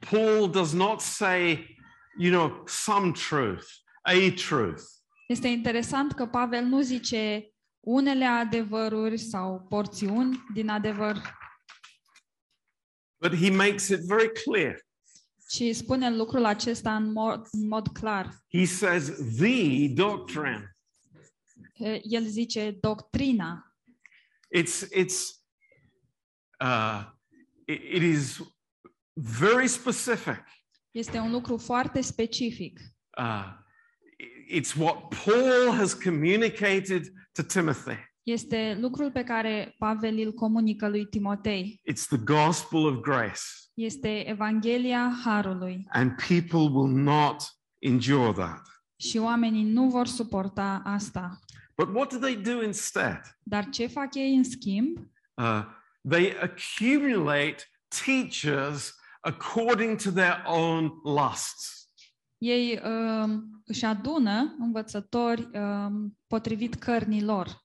Paul 0.00 0.48
does 0.50 0.72
not 0.72 1.00
say, 1.00 1.66
you 2.18 2.30
know, 2.30 2.64
some 2.66 3.12
truth, 3.12 3.66
a 4.04 4.30
truth. 4.34 4.82
Este 5.28 5.48
interesant 5.48 6.12
că 6.12 6.26
Pavel 6.26 6.64
nu 6.64 6.80
zice 6.80 7.50
unele 7.80 8.24
adevăruri 8.24 9.18
sau 9.18 9.66
porțiuni 9.68 10.44
din 10.54 10.68
adevăr, 10.68 11.38
But 13.22 13.34
he 13.34 13.50
makes 13.50 13.88
it 13.88 14.00
very 14.00 14.32
clear. 14.44 14.86
ci 15.48 15.62
spune 15.76 16.16
lucrul 16.16 16.44
acesta 16.44 16.96
în 16.96 17.12
mod, 17.12 17.46
în 17.50 17.68
mod 17.68 17.88
clar. 17.88 18.34
He 18.48 18.64
says, 18.64 19.10
the 19.36 19.88
doctrine. 19.88 20.76
El 22.02 22.24
zice 22.24 22.70
doctrina. 22.80 23.74
It's, 24.56 24.88
it's, 24.96 25.40
uh, 26.60 27.04
it, 27.66 27.80
it 27.82 28.02
is 28.02 28.40
very 29.22 29.68
specific. 29.68 30.44
Este 30.90 31.18
un 31.18 31.30
lucru 31.30 31.56
foarte 31.56 32.00
specific. 32.00 32.80
Uh, 33.18 33.44
it's 34.48 34.74
what 34.76 34.96
Paul 35.24 35.76
has 35.76 35.94
communicated 35.94 37.02
to 37.32 37.42
Timothy. 37.42 38.08
Este 38.22 38.76
lucrul 38.80 39.10
pe 39.10 39.22
care 39.24 39.74
Pavel 39.78 40.18
îl 40.18 40.32
comunică 40.32 40.88
lui 40.88 41.06
Timotei. 41.06 41.80
It's 41.92 42.06
the 42.08 42.16
gospel 42.18 42.84
of 42.84 43.00
grace. 43.00 43.40
Este 43.74 44.28
Evanghelia 44.28 45.20
Harului 45.24 45.86
And 45.88 46.10
people 46.28 46.78
will 46.78 46.92
not 46.92 47.42
endure 47.78 48.32
that. 48.32 48.62
și 48.96 49.18
oamenii 49.18 49.64
nu 49.64 49.88
vor 49.88 50.06
suporta 50.06 50.82
asta. 50.84 51.38
But 51.76 51.94
what 51.94 52.12
do 52.12 52.18
they 52.18 52.36
do 52.36 52.62
instead? 52.62 53.20
Dar 53.42 53.68
ce 53.68 53.86
fac 53.86 54.14
ei 54.14 54.34
în 54.36 54.44
schimb? 54.44 54.96
Uh, 55.34 55.64
they 56.08 56.36
accumulate 56.40 57.56
teachers 58.04 58.94
according 59.20 59.96
to 60.02 60.10
their 60.10 60.42
own 60.46 60.90
lusts. 61.04 61.78
Ei 62.38 62.80
um, 62.84 63.62
își 63.64 63.84
adună 63.84 64.56
învățători 64.58 65.48
um, 65.52 66.18
potrivit 66.26 66.74
cărnii 66.74 67.22
lor, 67.22 67.64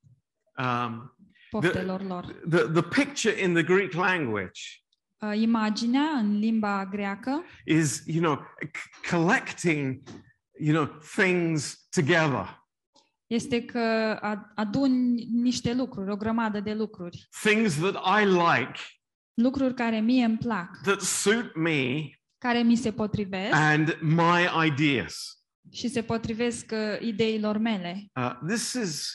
Um, 0.58 1.16
poftelor 1.50 2.02
lor. 2.04 2.26
the, 2.50 2.60
the 2.60 2.82
picture 2.82 3.42
in 3.44 3.54
the 3.54 3.64
Greek 3.64 3.94
language 3.94 4.60
Uh, 5.18 5.32
imaginea 5.36 6.02
în 6.18 6.38
limba 6.40 6.86
greacă 6.86 7.44
is, 7.66 8.04
you 8.06 8.22
know, 8.24 8.46
c- 8.66 9.10
collecting, 9.10 10.02
you 10.60 10.76
know, 10.86 10.98
things 11.16 11.88
together, 11.90 12.64
este 13.28 13.66
că 13.66 13.80
a- 14.22 14.52
aduni 14.56 15.28
niște 15.32 15.74
lucruri, 15.74 16.12
o 16.12 16.16
grămadă 16.16 16.60
de 16.60 16.74
lucruri. 16.74 17.28
things 17.44 17.76
that 17.80 18.22
I 18.22 18.26
like, 18.26 18.80
Lucruri 19.36 19.74
care 19.74 20.00
mie 20.00 20.26
îmi 20.26 20.38
plac, 20.38 20.82
that 20.84 21.02
suit 21.02 21.56
me 21.56 22.10
care 22.38 22.62
mi 22.62 22.76
se 22.76 22.92
potrivesc 22.92 23.54
and 23.54 23.98
my 24.02 24.68
ideas. 24.68 25.40
și 25.72 25.88
se 25.88 26.02
potrivesc 26.02 26.72
uh, 26.72 27.08
ideilor 27.08 27.58
mele. 27.58 28.06
Uh, 28.16 28.32
this 28.48 28.74
is, 28.74 29.10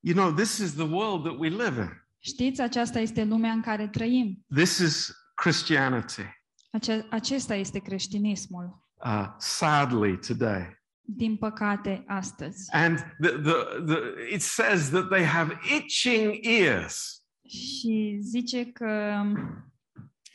you 0.00 0.14
know, 0.14 0.32
this 0.32 0.58
is 0.58 0.72
the 0.74 0.84
world 0.84 1.22
that 1.24 1.38
we 1.38 1.48
live 1.48 1.80
in. 1.80 1.90
Știți, 2.18 2.60
aceasta 2.60 2.98
este 2.98 3.24
lumea 3.24 3.52
în 3.52 3.60
care 3.60 3.88
trăim. 3.88 4.44
This 4.54 4.78
is 4.78 5.10
Christianity, 5.34 6.22
Ace- 6.70 7.06
acesta 7.10 7.54
este 7.54 7.78
creștinismul, 7.78 8.88
uh, 9.04 9.26
sadly, 9.38 10.18
today. 10.18 10.74
din 11.00 11.36
păcate, 11.36 12.04
astăzi. 12.06 12.72
And 12.72 12.98
the, 13.20 13.30
the, 13.30 13.52
the, 13.86 13.98
it 14.34 14.40
says 14.42 14.88
that 14.90 15.08
they 15.08 15.24
have 15.24 15.58
itching 15.76 16.38
ears. 16.46 17.20
Și 17.48 18.18
zice 18.20 18.64
că 18.64 19.22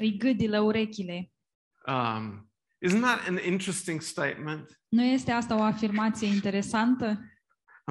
îi 0.02 0.18
gâdilă 0.18 0.60
urechile. 0.60 1.32
Um, 1.88 2.52
isn't 2.86 3.02
that 3.02 3.28
an 3.28 3.40
interesting 3.46 4.02
statement? 4.02 4.82
Nu 4.88 5.04
este 5.04 5.32
asta 5.32 5.58
o 5.58 5.62
afirmație 5.62 6.28
interesantă? 6.28 7.20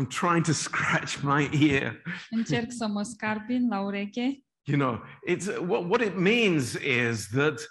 I'm 0.01 0.07
trying 0.07 0.45
to 0.45 0.53
scratch 0.53 1.21
my 1.23 1.69
ear. 1.71 2.03
Încerc 2.31 2.73
să 2.73 2.87
mă 2.87 3.03
scarpin 3.03 3.69
la 3.69 3.81
ureche. 3.81 4.45
You 4.63 4.79
know, 4.79 5.05
it's 5.27 5.47
what, 5.47 5.89
what 5.89 6.01
it 6.01 6.17
means 6.17 6.75
is 6.75 7.29
that 7.29 7.71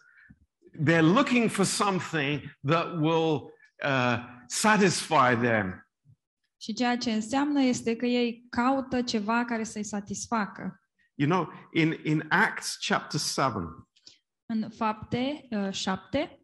they're 0.83 1.13
looking 1.13 1.49
for 1.49 1.65
something 1.65 2.41
that 2.61 2.99
will 2.99 3.53
uh, 3.83 4.17
satisfy 4.47 5.35
them. 5.41 5.87
Și 6.61 6.73
ceea 6.73 6.97
ce 6.97 7.11
înseamnă 7.11 7.61
este 7.61 7.95
că 7.95 8.05
ei 8.05 8.45
caută 8.49 9.01
ceva 9.01 9.45
care 9.45 9.63
să-i 9.63 9.83
satisfacă. 9.83 10.79
You 11.15 11.29
know, 11.29 11.51
in, 11.73 11.99
in 12.03 12.25
Acts 12.29 12.77
chapter 12.87 13.19
7, 13.19 13.53
În 14.51 14.69
fapte 14.69 15.47
uh, 15.51 15.71
7, 15.71 16.39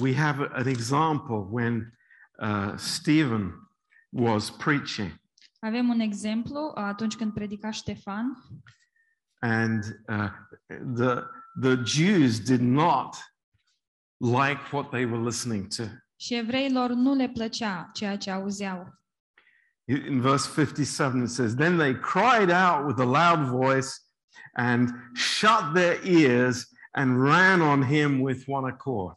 we 0.00 0.14
have 0.14 0.48
an 0.52 0.66
example 0.66 1.46
when 1.50 1.98
uh, 2.38 2.72
Stephen 2.76 3.68
was 4.10 4.50
preaching, 4.50 5.20
Avem 5.60 5.88
un 5.88 6.00
exemplu 6.00 6.72
atunci 6.74 7.16
când 7.16 7.32
predica 7.32 7.70
Ștefan 7.70 8.36
and 9.40 9.84
uh, 10.08 10.30
the 10.94 11.22
the 11.60 11.82
Jews 11.84 12.40
did 12.40 12.60
not 12.60 13.16
like 14.18 14.60
what 14.72 14.90
they 14.90 15.04
were 15.04 15.22
listening 15.24 15.66
to. 15.74 15.82
și 16.16 16.34
evreilor 16.34 16.90
nu 16.90 17.14
le 17.14 17.28
plăcea 17.28 17.90
ceea 17.92 18.16
ce 18.16 18.30
auzeau. 18.30 18.92
In 19.84 20.20
verse 20.20 20.62
57, 20.62 21.22
it 21.22 21.28
says, 21.30 21.54
Then 21.54 21.76
they 21.76 21.94
cried 21.94 22.50
out 22.50 22.86
with 22.86 23.00
a 23.00 23.04
loud 23.04 23.46
voice 23.48 23.88
and 24.58 24.88
shut 25.14 25.74
their 25.74 26.00
ears 26.04 26.68
and 26.92 27.22
ran 27.22 27.60
on 27.60 27.82
him 27.82 28.20
with 28.20 28.42
one 28.46 28.70
accord. 28.70 29.16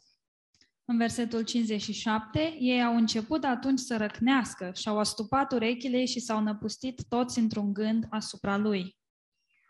În 0.84 0.96
versetul 0.96 1.42
57, 1.42 2.56
ei 2.60 2.82
au 2.82 2.96
început 2.96 3.44
atunci 3.44 3.78
să 3.78 3.96
răcnească 3.96 4.72
și-au 4.74 4.98
astupat 4.98 5.52
urechile 5.52 6.04
și 6.04 6.20
s-au 6.20 6.42
năpustit 6.42 7.02
toți 7.08 7.38
într-un 7.38 7.72
gând 7.72 8.06
asupra 8.10 8.56
lui. 8.56 8.96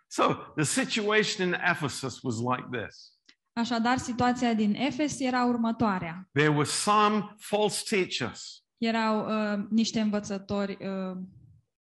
So 0.07 0.35
the 0.57 0.65
situation 0.65 1.47
in 1.47 1.53
Ephesus 1.53 2.23
was 2.23 2.37
like 2.37 2.69
this 2.79 3.13
Așadar, 3.53 3.99
situația 3.99 4.55
din 4.55 4.75
Efes 4.75 5.21
era 5.21 5.45
următoarea. 5.45 6.29
there 6.33 6.49
were 6.49 6.69
some 6.69 7.35
false 7.39 7.97
teachers. 7.97 8.65
Erau 8.79 9.27
uh, 9.27 9.65
niște 9.71 10.01
învățători 10.01 10.79
uh, 10.81 11.17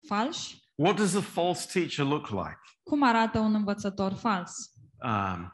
falși. 0.09 0.62
What 0.75 0.97
does 0.97 1.14
a 1.14 1.20
false 1.20 1.66
teacher 1.81 2.05
look 2.07 2.29
like? 2.29 2.59
Cum 2.83 3.03
arată 3.03 3.39
un 3.39 3.55
învățător 3.55 4.12
fals? 4.12 4.53
Um, 5.05 5.51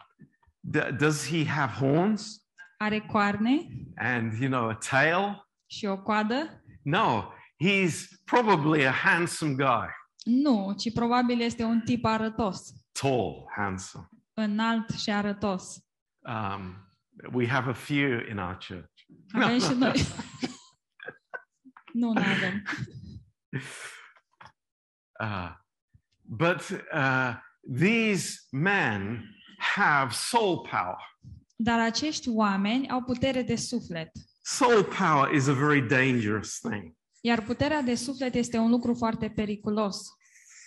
d- 0.77 0.97
does 0.99 1.27
he 1.29 1.47
have 1.47 1.73
horns 1.73 2.43
Are 2.79 3.01
coarne 3.01 3.69
and, 3.97 4.33
you 4.41 4.51
know, 4.51 4.69
a 4.69 4.75
tail? 4.75 5.47
și 5.71 5.87
o 5.87 6.03
coadă? 6.03 6.63
No, 6.83 7.25
he's 7.65 7.95
probably 8.25 8.87
a 8.87 8.91
handsome 8.93 9.55
guy, 9.55 9.89
Nu, 10.25 10.75
ci 10.79 10.93
probabil 10.93 11.41
este 11.41 11.63
un 11.65 11.81
tip 11.81 12.05
arătos, 12.05 12.61
tall, 13.01 13.45
handsome. 13.57 14.09
înalt 14.35 14.91
și 14.91 15.11
arătos. 15.11 15.77
Um, 16.19 16.77
we 17.33 17.49
have 17.49 17.71
a 17.71 17.73
few 17.73 18.21
in 18.31 18.39
our 18.39 18.59
church. 18.69 18.93
Avem 19.33 19.59
și 19.61 19.75
noi. 19.85 20.01
nu, 22.01 22.13
nu 22.13 22.21
avem. 22.21 22.63
Uh, 25.21 25.53
but 26.23 26.71
uh, 26.93 27.35
these 27.79 28.47
men 28.51 29.25
have 29.59 30.13
soul 30.13 30.59
power. 30.59 30.99
Dar 31.57 31.81
acești 31.81 32.29
oameni 32.29 32.89
au 32.89 33.03
putere 33.03 33.43
de 33.43 33.57
suflet. 33.57 34.11
Soul 34.43 34.85
power 34.85 35.35
is 35.35 35.47
a 35.47 35.53
very 35.53 35.87
dangerous 35.87 36.59
thing. 36.59 36.97
Iar 37.21 37.43
puterea 37.43 37.83
de 37.83 37.95
suflet 37.95 38.35
este 38.35 38.59
un 38.59 38.71
lucru 38.71 38.95
foarte 38.95 39.31
periculos. 39.31 40.01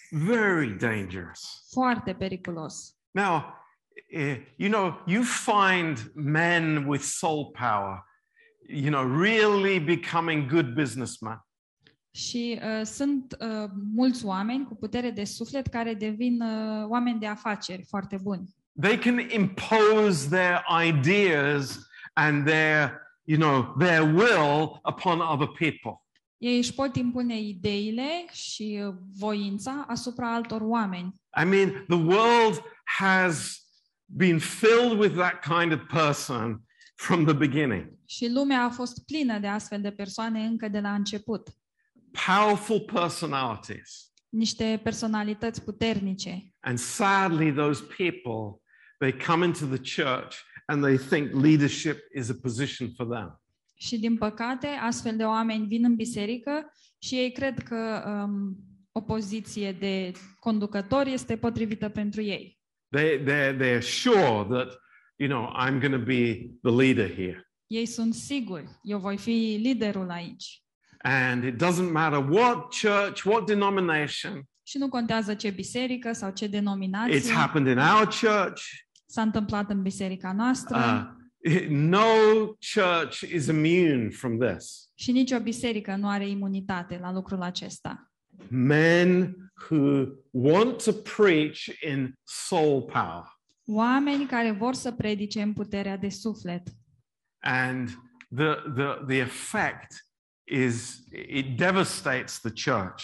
Very 0.10 0.78
dangerous. 0.78 1.66
Foarte 1.72 2.14
periculos. 2.14 2.96
Now, 3.12 3.62
eh, 4.10 4.38
you 4.58 4.70
know, 4.70 5.02
you 5.06 5.24
find 5.24 6.12
men 6.14 6.86
with 6.88 7.02
soul 7.02 7.52
power, 7.52 8.04
you 8.68 8.90
know, 8.90 9.04
really 9.04 9.80
becoming 9.80 10.50
good 10.50 10.74
businessmen. 10.74 11.42
Și 12.12 12.60
uh, 12.62 12.86
sunt 12.86 13.38
uh, 13.40 13.70
mulți 13.94 14.26
oameni 14.26 14.66
cu 14.66 14.76
putere 14.76 15.10
de 15.10 15.24
suflet 15.24 15.68
care 15.68 15.94
devin 15.94 16.42
uh, 16.42 16.88
oameni 16.88 17.20
de 17.20 17.28
afaceri 17.28 17.84
foarte 17.84 18.20
buni. 18.22 18.56
They 18.82 18.98
can 18.98 19.20
impose 19.20 20.30
their 20.30 20.64
ideas 20.88 21.80
and 22.14 22.46
their, 22.46 23.02
you 23.24 23.40
know, 23.40 23.76
their 23.80 24.02
will 24.02 24.82
upon 24.84 25.20
other 25.20 25.48
people. 25.48 26.06
Ei 26.38 26.58
își 26.58 26.74
pot 26.74 26.96
impune 26.96 27.40
ideile 27.40 28.26
și 28.32 28.82
uh, 28.86 28.94
voința 29.18 29.86
asupra 29.88 30.34
altor 30.34 30.62
oameni. 30.62 31.22
I 31.42 31.46
mean, 31.46 31.86
the 31.88 31.98
world 31.98 32.64
has 32.84 33.62
been 34.06 34.40
filled 34.40 35.00
with 35.00 35.16
that 35.16 35.40
kind 35.40 35.72
of 35.72 35.80
person 35.88 36.62
from 36.96 37.26
the 37.26 37.34
beginning. 37.34 38.00
Și 38.06 38.30
lumea 38.30 38.64
a 38.64 38.70
fost 38.70 39.06
plină 39.06 39.40
de 39.40 39.48
astfel 39.48 39.82
de 39.82 39.92
persoane 39.92 40.46
încă 40.46 40.68
de 40.68 40.80
la 40.80 40.94
început. 40.94 41.50
Powerful 42.12 42.80
personalities. 42.80 44.12
Niște 44.30 44.80
personalități 44.84 45.64
puternice. 45.64 46.54
And 46.60 46.78
sadly, 46.78 47.54
those 47.54 47.84
people, 47.84 48.62
they 48.98 49.18
come 49.26 49.46
into 49.46 49.66
the 49.66 50.04
church 50.04 50.36
and 50.66 50.84
they 50.84 50.98
think 50.98 51.44
leadership 51.44 51.98
is 52.16 52.30
a 52.30 52.36
position 52.42 52.90
for 52.96 53.08
them. 53.08 53.42
Și 53.78 54.00
din 54.00 54.18
păcate, 54.18 54.68
astfel 54.68 55.16
de 55.16 55.24
oameni 55.24 55.68
vin 55.68 55.84
în 55.84 55.96
biserică 55.96 56.72
și 56.98 57.16
ei 57.16 57.32
cred 57.32 57.60
că 57.60 58.04
um, 58.06 58.58
o 58.92 59.02
poziție 59.02 59.72
de 59.72 60.12
conducător 60.40 61.06
este 61.06 61.38
potrivită 61.38 61.90
pentru 61.90 62.22
ei. 62.22 62.60
They, 62.90 63.20
they're, 63.20 63.58
they're 63.58 63.82
sure 63.82 64.46
that, 64.50 64.80
you 65.16 65.30
know, 65.30 65.54
I'm 65.66 65.80
going 65.80 65.94
to 65.94 66.06
be 66.06 66.52
the 66.62 66.72
leader 66.72 67.14
here. 67.14 67.52
Ei 67.68 67.86
sunt 67.86 68.14
siguri, 68.14 68.68
eu 68.84 69.00
voi 69.00 69.18
fi 69.18 69.60
liderul 69.62 70.10
aici. 70.10 70.61
And 71.04 71.44
it 71.44 71.56
doesn't 71.64 71.92
matter 71.92 72.20
what 72.30 72.74
church, 72.82 73.24
what 73.26 73.46
denomination, 73.46 74.44
Și 74.64 74.78
nu 74.78 74.90
contează 74.90 75.34
ce 75.34 75.50
biserică 75.50 76.12
sau 76.14 76.32
ce 76.32 76.48
it's 76.48 76.50
denominație 76.52 77.32
happened 77.34 77.68
in 77.68 77.78
our 77.78 78.06
church. 78.08 78.62
s-a 79.06 79.22
întâmplat 79.22 79.70
în 79.70 79.82
biserica 79.82 80.32
noastră 80.34 80.78
Uh, 80.78 81.52
it- 81.54 81.68
no 81.70 82.06
church 82.76 83.20
is 83.34 83.46
immune 83.48 84.10
from 84.10 84.38
this. 84.40 84.90
și 84.96 85.12
nicio 85.12 85.40
biserică 85.40 85.96
nu 85.96 86.10
are 86.10 86.28
imunitate 86.28 86.98
la 87.02 87.12
lucrul 87.14 87.42
acesta. 87.42 88.12
Men 88.50 89.36
who 89.70 90.06
want 90.32 90.84
to 90.84 90.92
preach 90.92 91.66
in 91.90 92.14
soul 92.24 92.82
power. 92.82 93.40
Oameni 93.66 94.26
care 94.26 94.52
vor 94.52 94.74
să 94.74 94.92
predice 94.92 95.42
în 95.42 95.54
puterea 95.54 95.98
de 95.98 96.10
suflet. 96.10 96.68
And 97.40 97.90
the, 98.36 98.54
the, 98.76 99.04
the 99.08 99.16
effect 99.18 100.06
is 100.52 101.04
it 101.30 101.58
devastates 101.58 102.40
the 102.40 102.72
church 102.72 103.04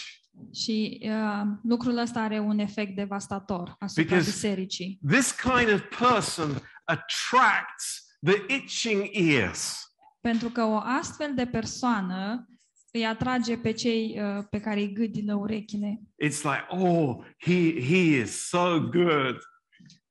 Și 0.54 1.00
uh, 1.02 1.42
lucrul 1.62 1.96
ăsta 1.96 2.20
are 2.20 2.38
un 2.38 2.58
efect 2.58 2.96
devastator 2.96 3.76
asupra 3.78 4.16
Because- 4.16 4.24
bisericii. 4.30 4.98
this 5.08 5.32
kind 5.32 5.72
of 5.72 5.80
person 5.98 6.62
attracts 6.84 8.06
the 8.24 8.54
itching 8.54 9.08
ears. 9.12 9.92
Pentru 10.20 10.48
că 10.48 10.62
o 10.64 10.76
astfel 10.76 11.34
de 11.34 11.46
persoană 11.46 12.48
îi 12.92 13.06
atrage 13.06 13.56
pe 13.56 13.72
cei 13.72 14.20
uh, 14.22 14.44
pe 14.50 14.60
care 14.60 14.80
îi 14.80 14.92
gâdilă 14.92 15.34
urechile. 15.34 16.00
It's 16.24 16.42
like, 16.42 16.66
oh, 16.68 17.16
he, 17.38 17.80
he 17.86 18.20
is 18.22 18.48
so 18.48 18.80
good. 18.80 19.36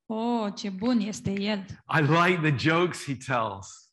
Oh, 0.05 0.53
ce 0.55 0.69
bun 0.69 0.99
este 0.99 1.41
el! 1.41 1.65
I 1.97 2.01
like 2.01 2.49
the 2.51 2.69
jokes 2.69 3.03
he 3.05 3.15
tells. 3.15 3.86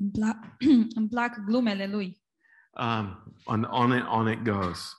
Îmi, 0.00 0.10
plac, 0.10 0.36
îmi 0.98 1.08
plac 1.08 1.38
glumele 1.44 1.86
lui. 1.86 2.22
Um, 2.70 3.34
and 3.46 3.66
on 3.70 3.96
it, 3.96 4.04
on 4.08 4.30
it 4.30 4.42
goes. 4.42 4.92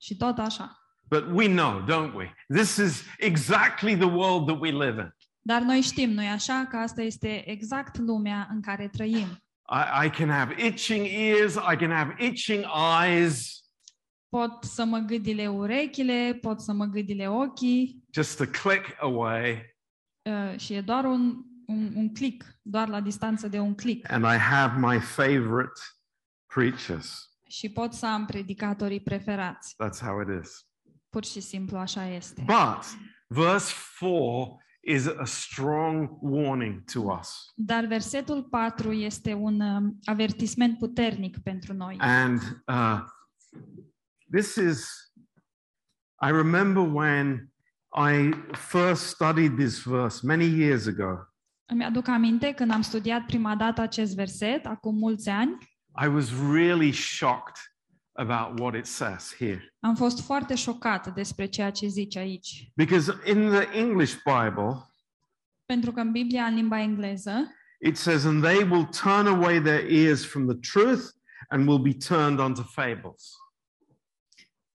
Și 0.00 0.16
tot 0.16 0.38
așa. 0.38 0.78
But 1.08 1.24
we 1.32 1.46
know, 1.46 1.84
don't 1.84 2.14
we? 2.14 2.34
This 2.48 2.76
is 2.76 3.04
exactly 3.18 3.96
the 3.96 4.06
world 4.06 4.46
that 4.46 4.60
we 4.60 4.70
live 4.70 5.00
in. 5.00 5.14
Dar 5.40 5.62
noi 5.62 5.80
știm, 5.80 6.10
nu-i 6.10 6.28
așa, 6.28 6.66
că 6.70 6.76
asta 6.76 7.02
este 7.02 7.50
exact 7.50 7.98
lumea 7.98 8.48
în 8.50 8.60
care 8.60 8.88
trăim. 8.88 9.26
I, 9.70 10.06
I 10.06 10.10
can 10.10 10.28
have 10.28 10.66
itching 10.66 11.06
ears, 11.06 11.54
I 11.54 11.76
can 11.76 11.90
have 11.90 12.16
itching 12.18 12.64
eyes, 13.02 13.60
Pot 14.28 14.64
să 14.64 14.84
mă 14.84 14.98
gâdile 14.98 15.48
urechile, 15.48 16.38
pot 16.40 16.60
să 16.60 16.72
mă 16.72 16.84
gâdile 16.84 17.28
ochii 17.28 18.04
just 18.12 18.40
a 18.40 18.46
click 18.46 19.02
away, 19.02 19.76
uh, 20.22 20.58
și 20.58 20.72
e 20.72 20.80
doar 20.80 21.04
un, 21.04 21.36
un, 21.70 21.92
un 21.94 22.12
click, 22.12 22.44
doar 22.62 22.88
la 22.88 23.00
distanță 23.00 23.48
de 23.48 23.58
un 23.58 23.74
click. 23.74 24.12
and 24.12 24.24
I 24.24 24.36
have 24.36 24.78
my 24.78 24.98
favorite 25.00 25.80
preachers. 26.46 27.28
Și 27.48 27.68
pot 27.68 27.92
să 27.92 28.06
am 28.06 28.26
predicatorii 28.26 29.00
preferați. 29.00 29.74
That's 29.74 30.00
how 30.00 30.20
it 30.20 30.42
is. 30.44 30.66
Pur 31.08 31.24
și 31.24 31.40
simplu 31.40 31.76
așa 31.78 32.06
este. 32.06 32.44
But 32.46 32.84
verse 33.26 33.74
4 34.00 34.62
is 34.80 35.06
a 35.06 35.24
strong 35.24 36.08
warning 36.20 36.84
to 36.92 37.00
us. 37.00 37.52
Dar 37.54 37.84
versetul 37.84 38.42
4 38.42 38.92
este 38.92 39.32
un 39.32 39.60
um, 39.60 39.98
avertisment 40.04 40.78
puternic 40.78 41.38
pentru 41.38 41.72
noi. 41.72 41.96
And 41.98 42.40
uh, 42.66 43.00
this 44.30 44.54
is, 44.54 44.88
I 46.26 46.30
remember 46.30 46.82
when 46.82 47.52
I 47.96 48.30
first 48.52 49.02
studied 49.02 49.56
this 49.56 49.82
verse 49.82 50.26
many 50.26 50.44
years 50.44 50.86
ago, 50.86 51.29
Îmi 51.70 51.84
aduc 51.84 52.08
aminte 52.08 52.52
când 52.52 52.70
am 52.70 52.82
studiat 52.82 53.26
prima 53.26 53.56
dată 53.56 53.80
acest 53.80 54.14
verset, 54.14 54.66
acum 54.66 54.94
mulți 54.94 55.28
ani, 55.28 55.56
I 56.04 56.06
was 56.06 56.30
really 56.52 56.92
shocked 56.92 57.56
about 58.12 58.58
what 58.60 58.74
it 58.74 58.86
says 58.86 59.34
here. 59.38 59.74
am 59.80 59.94
fost 59.94 60.20
foarte 60.20 60.54
șocat 60.54 61.14
despre 61.14 61.46
ceea 61.46 61.70
ce 61.70 61.86
zice 61.86 62.18
aici. 62.18 62.70
Because 62.74 63.12
in 63.26 63.48
the 63.48 63.78
English 63.78 64.14
Bible, 64.24 64.84
Pentru 65.64 65.92
că 65.92 66.00
în 66.00 66.12
Biblia, 66.12 66.44
în 66.44 66.54
limba 66.54 66.80
engleză, 66.80 67.54
it 67.80 67.96
says, 67.96 68.24
and 68.24 68.42
they 68.42 68.62
will 68.70 68.84
turn 68.84 69.26
away 69.26 69.60
their 69.60 69.90
ears 69.90 70.26
from 70.26 70.46
the 70.46 70.56
truth 70.72 71.02
and 71.48 71.68
will 71.68 71.82
be 71.82 71.94
turned 72.08 72.38
unto 72.38 72.62
fables. 72.62 73.32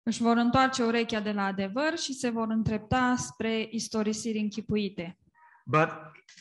Își 0.03 0.22
vor 0.22 0.36
întoarce 0.36 0.82
urechea 0.82 1.20
de 1.20 1.32
la 1.32 1.45
adevăr 1.45 1.99
și 1.99 2.12
se 2.12 2.30
vor 2.30 2.47
întrepta 2.49 3.14
spre 3.16 3.68
istorisiri 3.70 4.38
închipuite. 4.38 5.16
But 5.66 5.88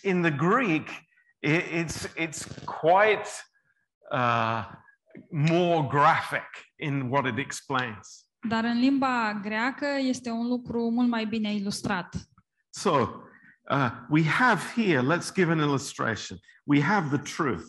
in 0.03 0.21
the 0.21 0.31
Greek, 0.31 0.87
i- 1.43 1.83
it's, 1.83 2.07
it's 2.15 2.45
quite 2.65 3.27
uh, 4.11 4.63
more 5.31 5.87
graphic 5.89 6.47
in 6.79 7.09
what 7.09 7.25
it 7.25 7.37
explains. 7.37 8.25
Dar 8.49 8.63
în 8.63 8.79
limba 8.79 9.39
greacă 9.43 9.85
este 9.99 10.29
un 10.29 10.47
lucru 10.47 10.89
mult 10.89 11.07
mai 11.09 11.25
bine 11.25 11.53
ilustrat. 11.53 12.15
So 12.69 12.91
uh, 13.69 13.91
we 14.09 14.23
have 14.23 14.61
here, 14.75 15.01
let's 15.17 15.33
give 15.33 15.51
an 15.51 15.59
illustration. 15.59 16.37
We 16.65 16.81
have 16.81 17.17
the 17.17 17.35
truth. 17.35 17.65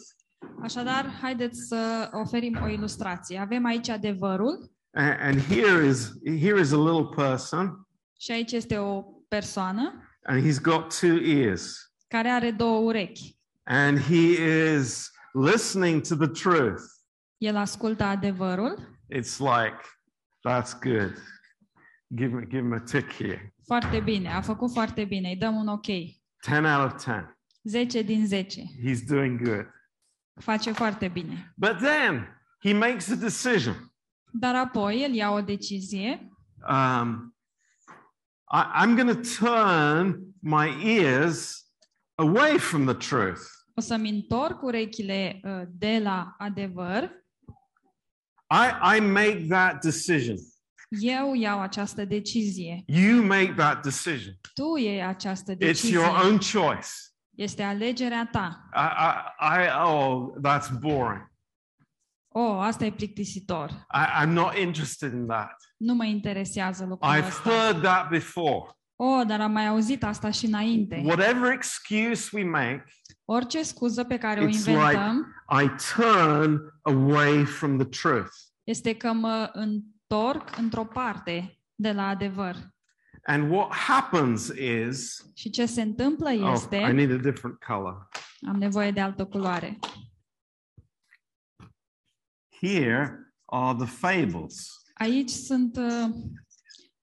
Așadar, 0.63 1.11
haideți 1.21 1.61
să 1.67 2.11
oferim 2.13 2.59
o 2.63 2.69
ilustrație. 2.69 3.39
Avem 3.39 3.65
aici 3.65 3.89
adevărul 3.89 4.71
A- 4.95 5.17
And 5.21 5.41
here 5.41 5.87
is 5.87 6.13
here 6.25 6.61
is 6.61 6.73
a 6.73 6.77
little 6.77 7.09
person, 7.15 7.87
și 8.21 8.33
aici 8.33 8.53
este 8.53 8.79
o 8.79 9.03
persoană 9.29 10.02
and 10.25 10.45
he's 10.45 10.59
got 10.61 10.91
two 11.01 11.17
ears, 11.17 11.93
care 12.09 12.29
are 12.31 12.51
două 12.51 12.79
urechi. 12.93 13.37
and 13.65 13.99
he 13.99 14.33
is 14.75 15.11
listening 15.35 16.01
to 16.03 16.15
the 16.17 16.29
truth. 16.29 16.83
El 17.39 17.57
ascultă 17.57 18.05
adevărul. 18.05 18.99
It's 19.09 19.39
like 19.39 19.81
that's 20.49 20.73
good. 20.81 21.15
Give 22.15 22.35
me 22.35 22.45
give 22.45 22.63
him 22.63 22.73
a 22.73 22.81
tick 22.81 23.13
here. 23.13 23.55
Foarte 23.67 24.01
bine, 24.01 24.29
a 24.33 24.41
făcut 24.41 24.73
foarte 24.73 25.05
bine. 25.05 25.29
Îi 25.29 25.37
dăm 25.37 25.57
un 25.57 25.67
ok. 25.69 25.87
10 25.87 26.15
out 26.51 26.93
of 26.93 26.99
10. 27.01 27.37
10 27.63 28.03
din 28.03 28.27
10. 28.27 28.63
He's 28.85 29.07
doing 29.07 29.43
good. 29.43 29.67
Face 30.41 30.73
foarte 30.73 31.09
bine. 31.09 31.53
But 31.57 31.79
then 31.79 32.41
he 32.65 32.73
makes 32.73 33.11
a 33.11 33.15
decision. 33.15 33.93
Dar 34.33 34.55
apoi 34.55 35.03
el 35.03 35.13
ia 35.15 35.31
o 35.31 35.41
decizie. 35.41 36.31
Um, 36.69 37.32
I, 38.53 38.71
I'm 38.83 38.95
going 38.97 39.09
to 39.09 39.23
turn 39.39 40.35
my 40.43 40.69
ears 40.83 41.65
away 42.19 42.59
from 42.59 42.87
the 42.87 42.95
truth. 42.95 43.41
O 43.75 43.81
să-mi 43.81 44.09
întorc 44.09 44.63
urechile 44.63 45.41
uh, 45.45 45.63
de 45.71 45.99
la 46.03 46.35
adevăr. 46.39 47.11
I, 48.51 48.97
I 48.97 49.01
make 49.01 49.47
that 49.49 49.81
decision. 49.83 50.37
Eu 51.01 51.35
iau 51.35 51.61
această 51.61 52.05
decizie. 52.05 52.83
You 52.87 53.23
make 53.25 53.55
that 53.57 53.83
decision. 53.83 54.35
Tu 54.55 54.77
iei 54.77 55.03
această 55.03 55.53
It's 55.53 55.59
decizie. 55.59 55.99
your 55.99 56.25
own 56.25 56.39
choice. 56.39 56.89
Este 57.35 57.63
alegerea 57.63 58.29
ta. 58.33 58.69
I, 58.75 58.87
I, 59.41 59.65
I 59.65 59.69
oh, 59.85 60.35
that's 60.43 60.69
boring. 60.81 61.32
Oh, 62.33 62.59
asta 62.61 62.85
e 62.85 62.91
plictisitor. 62.93 63.71
I, 63.71 64.25
I'm 64.25 64.29
not 64.33 64.57
interested 64.57 65.13
in 65.13 65.27
that. 65.27 65.55
Nu 65.77 65.95
mă 65.95 66.05
interesează 66.05 66.87
lucrul 66.89 67.13
I've 67.15 67.27
ăsta. 67.27 67.51
heard 67.51 67.83
that 67.83 68.09
before. 68.09 68.71
Oh, 68.97 69.27
dar 69.27 69.41
am 69.41 69.53
mai 69.53 69.67
auzit 69.67 70.05
asta 70.05 70.31
și 70.31 70.47
înainte. 70.47 71.03
Whatever 71.05 71.53
excuse 71.53 72.37
we 72.37 72.45
make, 72.45 72.85
Orice 73.25 73.63
scuză 73.63 74.05
pe 74.05 74.19
care 74.19 74.41
o 74.41 74.47
It's 74.47 74.53
inventăm 74.53 75.27
I 75.63 75.71
turn 75.97 76.61
away 76.83 77.45
from 77.45 77.79
the 77.79 77.87
truth. 77.87 78.31
este 78.65 78.95
că 78.97 79.13
mă 79.13 79.51
întorc 79.53 80.57
într-o 80.59 80.85
parte 80.85 81.59
de 81.75 81.93
la 81.93 82.07
adevăr. 82.07 82.57
And 83.25 83.51
what 83.53 83.75
happens 83.75 84.47
is, 84.49 85.31
Și 85.35 85.51
ce 85.51 85.67
se 85.67 85.83
întâmplă 85.83 86.29
oh, 86.29 86.37
I 86.39 86.53
este, 86.53 86.77
need 86.87 87.11
a 87.13 87.17
different 87.17 87.59
color. 87.67 88.09
am 88.49 88.57
nevoie 88.57 88.91
de 88.91 89.01
altă 89.01 89.25
culoare. 89.25 89.79
Here 92.63 93.35
are 93.45 93.75
the 93.77 93.87
fables, 93.87 94.83
Aici 94.95 95.31
sunt 95.31 95.77
uh, 95.77 96.09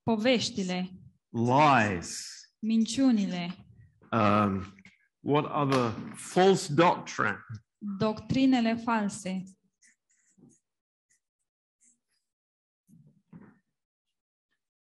poveștile, 0.03 0.89
lies, 1.29 2.25
minciunile, 2.59 3.55
um, 4.11 4.73
what 5.19 5.45
other 5.45 5.91
false 6.15 6.73
doctrine, 6.73 7.37
doctrinele 7.97 8.75
false. 8.75 9.43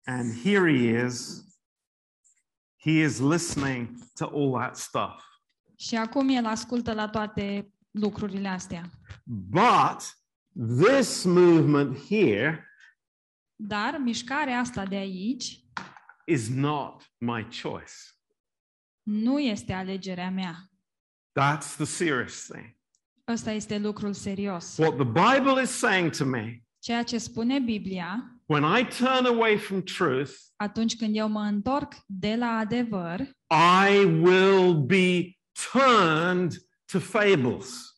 and 0.06 0.34
here 0.34 0.66
he 0.66 0.88
is. 0.88 1.44
He 2.76 3.00
is 3.02 3.20
listening 3.20 3.96
to 4.16 4.26
all 4.26 4.58
that 4.58 4.76
stuff. 4.76 5.22
Și 5.76 5.96
acum 5.96 6.28
el 6.28 6.46
ascultă 6.46 6.92
la 6.92 7.08
toate 7.08 7.72
lucrurile 7.90 8.48
astea. 8.48 8.90
But 9.24 10.21
this 10.56 11.24
movement 11.24 11.98
here 12.08 12.66
Dar 13.56 13.96
mișcarea 13.98 14.58
asta 14.58 14.86
de 14.86 14.94
aici 14.96 15.60
is 16.26 16.48
not 16.48 17.12
my 17.18 17.48
choice. 17.62 17.92
nu 19.02 19.38
este 19.40 19.72
alegerea 19.72 20.30
mea. 20.30 20.56
That's 21.40 21.76
the 21.76 21.84
serious 21.84 22.46
thing. 22.46 22.76
Ăsta 23.28 23.50
este 23.50 23.78
lucrul 23.78 24.12
serios. 24.12 24.76
What 24.76 24.94
the 24.94 25.04
Bible 25.04 25.62
is 25.62 25.70
saying 25.70 26.10
to 26.16 26.24
me 26.24 26.62
Ceea 26.78 27.02
ce 27.02 27.18
spune 27.18 27.58
Biblia, 27.58 28.40
when 28.46 28.62
I 28.78 28.84
turn 28.84 29.26
away 29.26 29.56
from 29.58 29.82
truth, 29.82 30.30
atunci 30.56 30.96
când 30.96 31.16
eu 31.16 31.28
mă 31.28 31.40
întorc 31.40 31.92
de 32.06 32.36
la 32.36 32.46
adevăr, 32.46 33.20
I 33.90 34.04
will 34.04 34.74
be 34.84 35.38
turned 35.72 36.52
to 36.92 36.98
fables. 36.98 37.91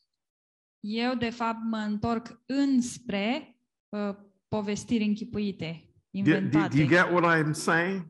Eu 0.86 1.14
de 1.14 1.30
fapt 1.30 1.58
mă 1.62 1.76
întorc 1.76 2.40
înspre 2.46 3.56
uh, 3.88 4.14
povestiri 4.48 5.04
închipuite, 5.04 5.88
Do, 6.10 6.20
do- 6.20 6.24
do 6.24 6.30
inventate. 6.36 6.76
you 6.78 6.88
get 6.88 7.10
what 7.10 7.38
I'm 7.38 7.52
saying? 7.52 8.06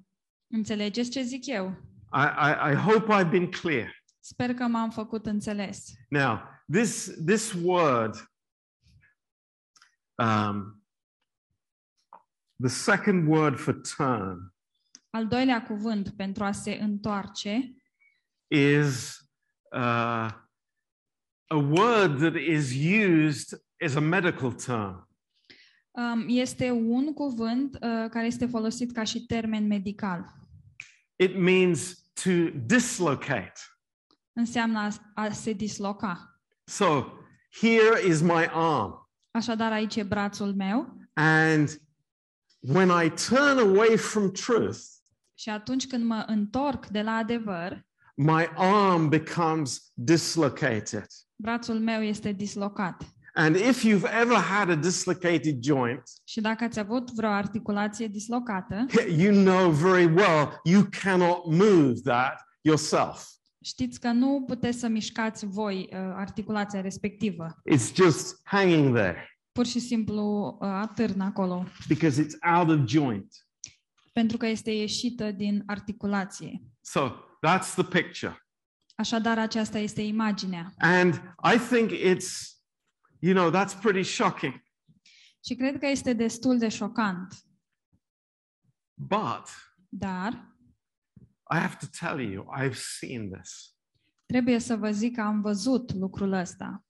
Înțelegeți 0.46 1.10
ce 1.10 1.22
zic 1.22 1.46
eu? 1.46 1.68
I, 2.12 2.24
I, 2.48 2.72
I 2.72 2.74
hope 2.74 3.12
I've 3.12 3.30
been 3.30 3.50
clear. 3.50 4.02
Sper 4.20 4.54
că 4.54 4.66
m-am 4.66 4.90
făcut 4.90 5.26
înțeles. 5.26 5.92
Now, 6.08 6.40
this, 6.72 7.10
this 7.26 7.52
word, 7.62 8.14
um, 10.14 10.84
the 12.60 12.68
second 12.68 13.28
word 13.28 13.58
for 13.58 13.80
turn 13.96 14.52
Al 15.10 15.26
doilea 15.26 15.62
cuvânt 15.62 16.08
pentru 16.16 16.44
a 16.44 16.52
se 16.52 16.72
întoarce 16.80 17.74
is 18.46 19.18
uh, 19.76 20.28
a 21.54 21.56
word 21.56 22.18
that 22.18 22.34
is 22.36 22.72
used 22.72 23.60
as 23.84 23.94
a 23.94 24.00
medical 24.00 24.52
term. 24.52 25.08
um, 25.90 26.24
este 26.28 26.70
un 26.70 27.12
cuvânt 27.12 27.74
uh, 27.74 28.10
care 28.10 28.26
este 28.26 28.46
folosit 28.46 28.92
ca 28.92 29.02
și 29.02 29.26
termen 29.26 29.66
medical. 29.66 30.24
It 31.16 31.36
means 31.38 32.10
to 32.22 32.30
dislocate. 32.66 33.60
Înseamnă 34.32 34.78
a, 34.78 34.90
a 35.14 35.30
se 35.30 35.52
disloca. 35.52 36.40
So 36.64 37.04
here 37.60 38.08
is 38.08 38.20
my 38.20 38.48
arm. 38.52 39.10
Așadar, 39.30 39.72
aici 39.72 39.96
e 39.96 40.02
brațul 40.02 40.54
meu 40.54 40.96
And 41.14 41.80
when 42.58 42.88
I 43.04 43.10
turn 43.10 43.58
away 43.58 43.96
from 43.96 44.30
truth, 44.30 44.78
și 45.34 45.48
atunci 45.48 45.86
când 45.86 46.04
mă 46.04 46.24
întorc 46.26 46.86
de 46.86 47.02
la 47.02 47.12
adevăr, 47.12 47.86
my 48.14 48.48
arm 48.54 49.08
becomes 49.08 49.90
dislocated. 49.94 51.06
Brațul 51.36 51.78
meu 51.78 52.02
este 52.02 52.32
dislocat. 52.32 53.02
And 53.36 53.56
if 53.56 53.84
you've 53.84 54.20
ever 54.22 54.36
had 54.36 54.70
a 54.70 54.74
dislocated 54.74 55.62
joint, 55.62 56.02
Și 56.24 56.40
dacă 56.40 56.64
ați 56.64 56.78
avut 56.78 57.10
vreo 57.10 57.28
articulație 57.30 58.06
dislocată, 58.06 58.86
you 59.22 59.34
know 59.42 59.70
very 59.70 60.04
well 60.04 60.60
you 60.64 60.86
cannot 61.02 61.44
move 61.46 61.92
that 62.04 62.40
yourself. 62.60 63.24
știți 63.64 64.00
că 64.00 64.10
nu 64.12 64.42
puteți 64.46 64.78
să 64.78 64.88
mișcați 64.88 65.46
voi 65.46 65.88
uh, 65.92 65.98
articulația 65.98 66.80
respectivă. 66.80 67.46
It's 67.72 67.94
just 67.94 68.40
hanging 68.44 68.94
there 68.94 69.28
Pur 69.52 69.66
și 69.66 69.78
simplu 69.78 70.46
uh, 70.60 70.68
atârnă 70.68 71.24
acolo, 71.24 71.64
because 71.88 72.22
it's 72.24 72.56
out 72.58 72.68
of 72.68 72.86
joint. 72.86 73.26
pentru 74.12 74.36
că 74.36 74.46
este 74.46 74.70
ieșită 74.70 75.30
din 75.30 75.62
articulație. 75.66 76.62
So 76.80 77.00
that's 77.46 77.74
the 77.74 77.84
picture. 77.84 78.43
Așadar, 78.94 79.38
aceasta 79.38 79.78
este 79.78 80.02
imaginea. 80.02 80.72
And 80.78 81.14
I 81.54 81.58
think 81.58 81.90
it's, 81.90 82.58
you 83.18 83.34
know, 83.34 83.50
that's 83.50 83.80
pretty 83.80 84.02
shocking. 84.02 84.62
Și 85.44 85.54
cred 85.54 85.78
că 85.78 85.86
este 85.86 86.12
destul 86.12 86.58
de 86.58 86.68
șocant. 86.68 87.34
But 88.94 89.48
Dar 89.88 90.32
I 91.50 91.56
have 91.56 91.76
to 91.80 91.86
tell 92.06 92.20
you, 92.20 92.46
I've 92.58 92.76
seen 92.98 93.30
this 93.30 93.74
trebuie 94.26 94.58
să 94.58 94.76
vă 94.76 94.90
zic 94.90 95.14
că 95.14 95.20
am 95.20 95.40
văzut 95.40 95.92
lucrul 95.92 96.32
ăsta. 96.32 96.84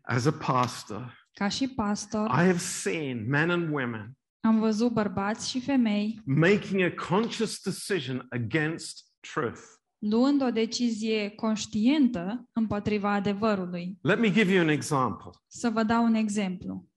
as 0.00 0.24
a 0.24 0.32
pastor. 0.32 1.26
Ca 1.32 1.48
și 1.48 1.68
pastor, 1.68 2.26
I 2.26 2.32
have 2.32 2.56
seen 2.58 3.28
men 3.28 3.50
and 3.50 3.72
women 3.72 4.16
am 4.40 4.58
văzut 4.58 4.92
bărbați 4.92 5.48
și 5.48 5.60
femei 5.60 6.20
making 6.24 6.80
a 6.80 7.06
conscious 7.08 7.60
decision 7.62 8.26
against 8.30 9.04
truth. 9.20 9.60
Luând 9.98 10.42
o 10.42 10.50
decizie 10.50 11.30
conștientă 11.30 12.48
împotriva 12.52 13.12
adevărului. 13.12 13.98
Let 14.02 14.18
me 14.18 14.32
give 14.32 14.52
you 14.52 14.62
an 14.62 14.68
example. 14.68 15.30
Să 15.46 15.70
vă 15.70 15.82
dau 15.82 16.04
un 16.04 16.14
exemplu. 16.14 16.88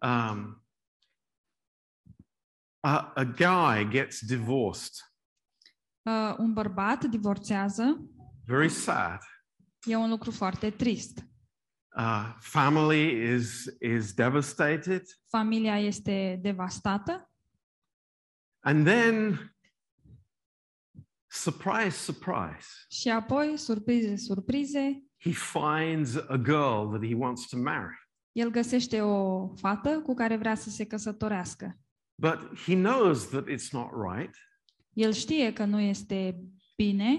Um, 0.00 0.64
a, 2.80 3.12
a 3.14 3.24
guy 3.24 3.88
gets 3.90 4.20
divorced. 4.26 4.92
Uh, 6.02 6.34
un 6.38 6.52
bărbat 6.52 7.04
divorțează, 7.04 8.10
Very 8.46 8.68
sad. 8.68 9.20
e 9.86 9.96
un 9.96 10.08
lucru 10.10 10.30
foarte 10.30 10.70
trist. 10.70 11.26
Uh, 11.96 12.36
family 12.40 13.32
is 13.34 13.64
is 13.80 14.12
devastated, 14.14 15.02
Familia 15.28 15.78
este 15.78 16.38
devastată 16.42 17.30
and 18.60 18.86
then, 18.86 19.38
surprise, 21.30 21.90
surprise, 21.90 22.66
și 22.90 23.08
apoi, 23.08 23.56
surprize, 23.56 24.16
surprize, 24.16 25.02
he 25.20 25.30
finds 25.32 26.16
a 26.16 26.36
girl 26.36 26.88
that 26.88 27.04
he 27.06 27.14
wants 27.14 27.46
to 27.48 27.56
marry. 27.56 27.96
el 28.32 28.50
găsește 28.50 29.00
o 29.00 29.48
fată 29.56 30.00
cu 30.00 30.14
care 30.14 30.36
vrea 30.36 30.54
să 30.54 30.70
se 30.70 30.84
căsătorească. 30.86 31.78
But 32.22 32.58
he 32.64 32.74
knows 32.74 33.28
that 33.28 33.44
it's 33.48 33.70
not 33.72 33.88
right. 34.12 34.34
El 34.92 35.12
știe 35.12 35.52
că 35.52 35.64
nu 35.64 35.80
este 35.80 36.40
bine, 36.76 37.18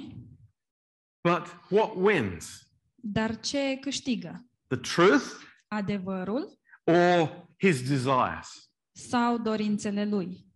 But 1.22 1.56
what 1.70 1.92
wins? 1.96 2.64
dar 2.96 3.40
ce 3.40 3.78
câștigă? 3.82 4.46
The 4.68 4.78
truth 4.78 5.26
Adevărul 5.68 6.60
or 6.84 7.48
his 7.60 7.88
desires? 7.88 8.70
sau 8.92 9.38
dorințele 9.38 10.06
lui? 10.06 10.48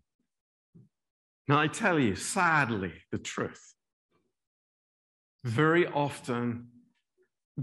Now, 1.45 1.63
I 1.63 1.67
tell 1.67 1.99
you, 1.99 2.15
sadly, 2.15 3.05
the 3.09 3.17
truth. 3.19 3.61
Very 5.41 5.85
often, 5.87 6.67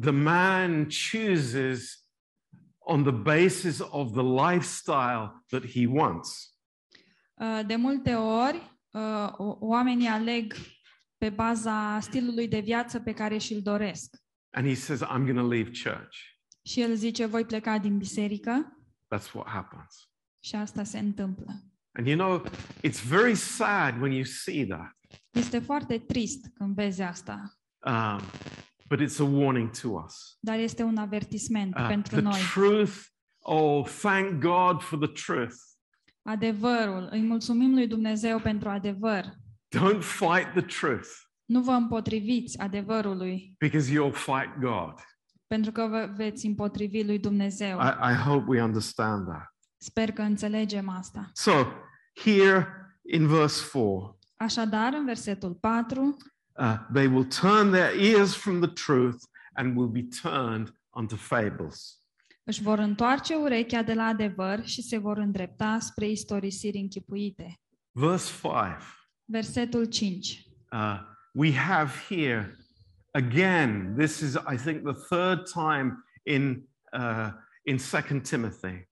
the 0.00 0.10
man 0.12 0.88
chooses 0.88 2.04
on 2.78 3.02
the 3.02 3.12
basis 3.12 3.80
of 3.80 4.12
the 4.12 4.22
lifestyle 4.22 5.42
that 5.50 5.64
he 5.64 5.86
wants. 5.86 6.54
Uh, 7.40 7.62
De 7.66 7.76
multe 7.76 8.14
ori, 8.14 8.78
uh, 8.92 9.32
o- 9.36 9.56
oamenii 9.60 10.06
aleg 10.08 10.54
pe 11.18 11.30
baza 11.30 11.98
stilului 12.00 12.48
de 12.48 12.60
viață 12.60 13.00
pe 13.00 13.12
care 13.12 13.38
și-l 13.38 13.62
doresc. 13.62 14.16
And 14.52 14.66
he 14.66 14.74
says, 14.74 15.02
I'm 15.02 15.24
going 15.24 15.36
to 15.38 15.46
leave 15.46 15.70
church. 15.84 16.16
Și 16.62 16.80
el 16.80 16.94
zice, 16.94 17.26
voi 17.26 17.44
pleca 17.44 17.78
din 17.78 17.98
biserică 17.98 18.76
That's 19.14 19.32
what 19.32 19.48
happens. 19.48 20.08
și 20.42 20.54
asta 20.54 20.84
se 20.84 20.98
întâmplă. 20.98 21.52
And 21.98 22.06
you 22.06 22.16
know, 22.16 22.42
it's 22.82 23.00
very 23.00 23.34
sad 23.34 24.00
when 24.00 24.12
you 24.12 24.24
see 24.24 24.66
that. 24.66 24.96
Este 25.30 25.58
foarte 25.58 25.98
trist 25.98 26.46
când 26.54 26.74
vezi 26.74 27.02
asta, 27.02 27.54
Um, 27.86 28.20
but 28.88 29.00
it's 29.00 29.18
a 29.20 29.24
warning 29.24 29.70
to 29.80 29.88
us. 29.88 30.36
dar 30.40 30.58
este 30.58 30.82
un 30.82 30.96
avertisment 30.96 31.74
Uh, 31.78 31.86
pentru 31.86 32.14
the 32.14 32.24
noi. 32.24 32.40
truth, 32.54 32.92
oh, 33.38 33.86
thank 34.00 34.40
God 34.40 34.82
for 34.82 34.98
the 34.98 35.12
truth. 35.26 35.54
Adevărul, 36.22 37.08
îi 37.10 37.22
mulțumim 37.22 37.72
lui 37.74 37.86
Dumnezeu 37.86 38.38
pentru 38.40 38.68
adevăr. 38.68 39.24
Don't 39.76 40.00
fight 40.02 40.50
the 40.52 40.60
truth 40.80 41.08
Nu 41.44 41.60
vă 41.62 41.70
împotriviți 41.72 42.58
adevărului, 42.58 43.54
because 43.58 43.92
you'll 43.92 44.14
fight 44.14 44.58
God. 44.60 44.94
pentru 45.46 45.72
că 45.72 45.86
vă 45.86 46.12
veți 46.16 46.46
împotrivi 46.46 47.04
lui 47.04 47.18
Dumnezeu. 47.18 47.78
I, 47.78 48.12
I 48.12 48.14
hope 48.14 48.44
we 48.48 48.62
understand 48.62 49.26
that. 49.26 49.54
Sper 49.82 50.12
că 50.12 50.22
înțelegem 50.22 50.88
asta. 50.88 51.30
So, 51.34 51.52
here 52.14 52.66
in 53.02 53.26
verse 53.26 53.62
4, 53.72 54.18
Așadar, 54.36 54.92
în 54.92 55.04
versetul 55.04 55.54
4, 55.54 56.16
uh, 56.52 56.74
they 56.92 57.06
will 57.06 57.24
turn 57.24 57.70
their 57.70 58.14
ears 58.14 58.34
from 58.34 58.60
the 58.60 58.70
truth 58.70 59.22
and 59.52 59.76
will 59.76 59.88
be 59.88 60.06
turned 60.22 60.74
unto 60.90 61.16
fables. 61.16 61.94
își 62.44 62.62
vor 62.62 62.78
întoarce 62.78 63.34
urechea 63.34 63.82
de 63.82 63.94
la 63.94 64.04
adevăr 64.04 64.66
și 64.66 64.82
se 64.82 64.98
vor 64.98 65.18
îndrepta 65.18 65.78
spre 65.78 66.08
istorisiri 66.08 66.78
închipuite. 66.78 67.60
Verse 67.90 68.32
5, 68.42 68.52
Versetul 69.24 69.84
5. 69.84 70.44
uh, 70.72 71.00
we 71.32 71.54
have 71.54 71.90
here 72.08 72.56
again, 73.10 73.94
this 73.98 74.20
is, 74.20 74.34
I 74.34 74.56
think, 74.56 74.82
the 74.82 75.16
third 75.16 75.50
time 75.52 76.04
in, 76.22 76.68
uh, 76.92 77.28
in 77.62 77.76
2 78.10 78.20
Timothy. 78.20 78.88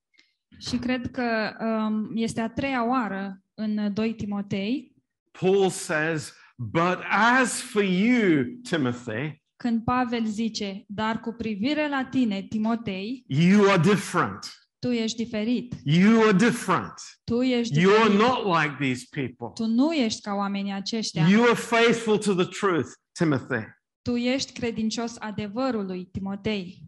Și 0.59 0.77
cred 0.77 1.11
că 1.11 1.57
um, 1.61 2.11
este 2.15 2.41
a 2.41 2.49
treia 2.49 2.89
oară 2.89 3.43
în 3.55 3.93
2 3.95 4.15
Timotei, 4.15 4.97
Paul 5.41 5.69
says, 5.71 6.33
But 6.57 6.99
as 7.11 7.61
for 7.61 7.83
you, 7.83 8.45
Timothy, 8.63 9.43
când 9.57 9.85
Pavel 9.85 10.25
zice, 10.25 10.85
dar 10.87 11.21
cu 11.21 11.33
privire 11.33 11.89
la 11.89 12.05
tine, 12.11 12.43
Timotei, 12.43 13.25
you 13.27 13.71
are 13.71 13.81
different. 13.81 14.39
tu 14.79 14.91
ești 14.91 15.17
diferit. 15.25 15.75
You 15.85 16.23
are 16.23 16.33
different. 16.37 16.93
Tu 17.25 17.43
ești 17.43 17.81
You 17.81 17.93
are 17.93 18.09
diferit. 18.09 18.27
not 18.29 18.63
like 18.63 18.77
these 18.81 19.07
people. 19.11 19.51
Tu 19.55 19.67
nu 19.67 19.93
ești 19.93 20.21
ca 20.21 20.35
oamenii 20.35 20.73
aceștia. 20.73 21.27
You 21.29 21.43
are 21.43 21.55
faithful 21.55 22.19
to 22.19 22.35
the 22.35 22.45
truth, 22.45 22.89
Timothy. 23.13 23.65
Tu 24.03 24.17
ești 24.17 24.53
credincios 24.53 25.17
adevărului, 25.19 26.05
Timotei. 26.13 26.83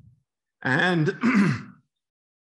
And 0.59 1.19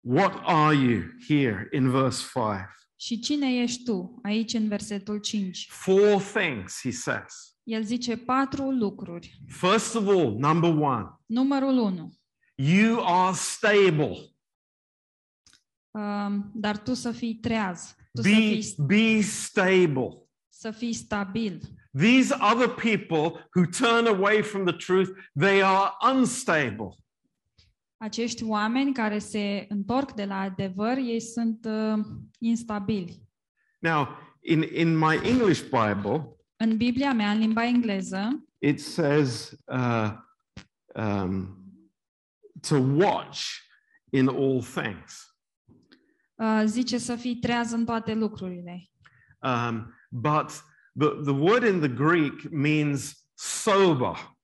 what 0.05 0.41
are 0.43 0.75
you 0.75 1.01
here 1.27 1.67
in 1.71 1.89
verse 1.89 2.23
5? 2.33 2.59
Și 2.95 3.19
cine 3.19 3.61
ești 3.61 3.83
tu? 3.83 4.19
Aici 4.23 4.53
în 4.53 4.67
versetul 4.67 5.17
5. 5.19 5.67
Four 5.69 6.21
things, 6.21 6.79
he 6.81 6.91
says. 6.91 7.55
El 7.63 7.83
zice 7.83 8.17
patru 8.17 8.71
lucruri. 8.71 9.39
First 9.47 9.95
of 9.95 10.07
all, 10.07 10.35
number 10.37 10.69
one, 10.69 11.05
Numărul 11.25 11.77
1. 11.77 12.13
you 12.55 13.03
are 13.05 13.35
stable. 13.35 14.17
Um, 15.91 16.51
dar 16.53 16.77
tu 16.77 16.93
să 16.93 17.11
fii 17.11 17.35
treaz, 17.35 17.95
tu 18.13 18.21
să 18.21 18.29
Be, 18.29 18.35
fii, 18.35 18.75
be 18.85 19.21
stable. 19.21 20.27
să 20.49 20.71
fii 20.71 20.93
stabil. 20.93 21.61
These 21.97 22.35
other 22.53 22.67
people 22.69 23.49
who 23.55 23.65
turn 23.79 24.05
away 24.07 24.41
from 24.41 24.65
the 24.65 24.75
truth, 24.75 25.09
they 25.39 25.63
are 25.63 25.91
unstable. 26.13 26.95
Acești 27.97 28.43
oameni 28.43 28.93
care 28.93 29.17
se 29.19 29.65
întorc 29.69 30.11
de 30.11 30.25
la 30.25 30.39
adevăr, 30.39 30.97
ei 30.97 31.19
sunt 31.21 31.65
uh, 31.65 32.05
instabili. 32.39 33.23
Now, 33.79 34.07
in, 34.39 34.63
in 34.73 34.97
my 34.97 35.19
English 35.23 35.61
Bible, 35.61 36.29
În 36.57 36.77
Biblia 36.77 37.13
mea, 37.13 37.31
în 37.31 37.39
limba 37.39 37.65
engleză, 37.65 38.45
it 38.57 38.79
says 38.81 39.55
uh, 39.65 40.11
um, 40.95 41.57
to 42.67 42.75
watch 42.75 43.41
in 44.09 44.27
all 44.27 44.61
things. 44.61 45.35
uh, 46.35 46.61
zice 46.65 46.97
să 46.97 47.15
fii 47.15 47.35
treaz 47.35 47.71
în 47.71 47.85
toate 47.85 48.13
lucrurile. 48.13 48.89
Um, 49.39 49.93
but 50.09 50.49
the, 50.99 51.09
the 51.23 51.31
word 51.33 51.63
in 51.63 51.79
the 51.79 51.89
Greek 51.93 52.49
means 52.51 53.27
sober. 53.33 54.34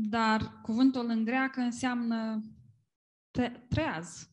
Dar 0.00 0.60
cuvântul 0.62 1.06
în 1.08 1.24
greacă 1.24 1.60
înseamnă 1.60 2.42
tre- 3.30 3.66
treaz. 3.68 4.30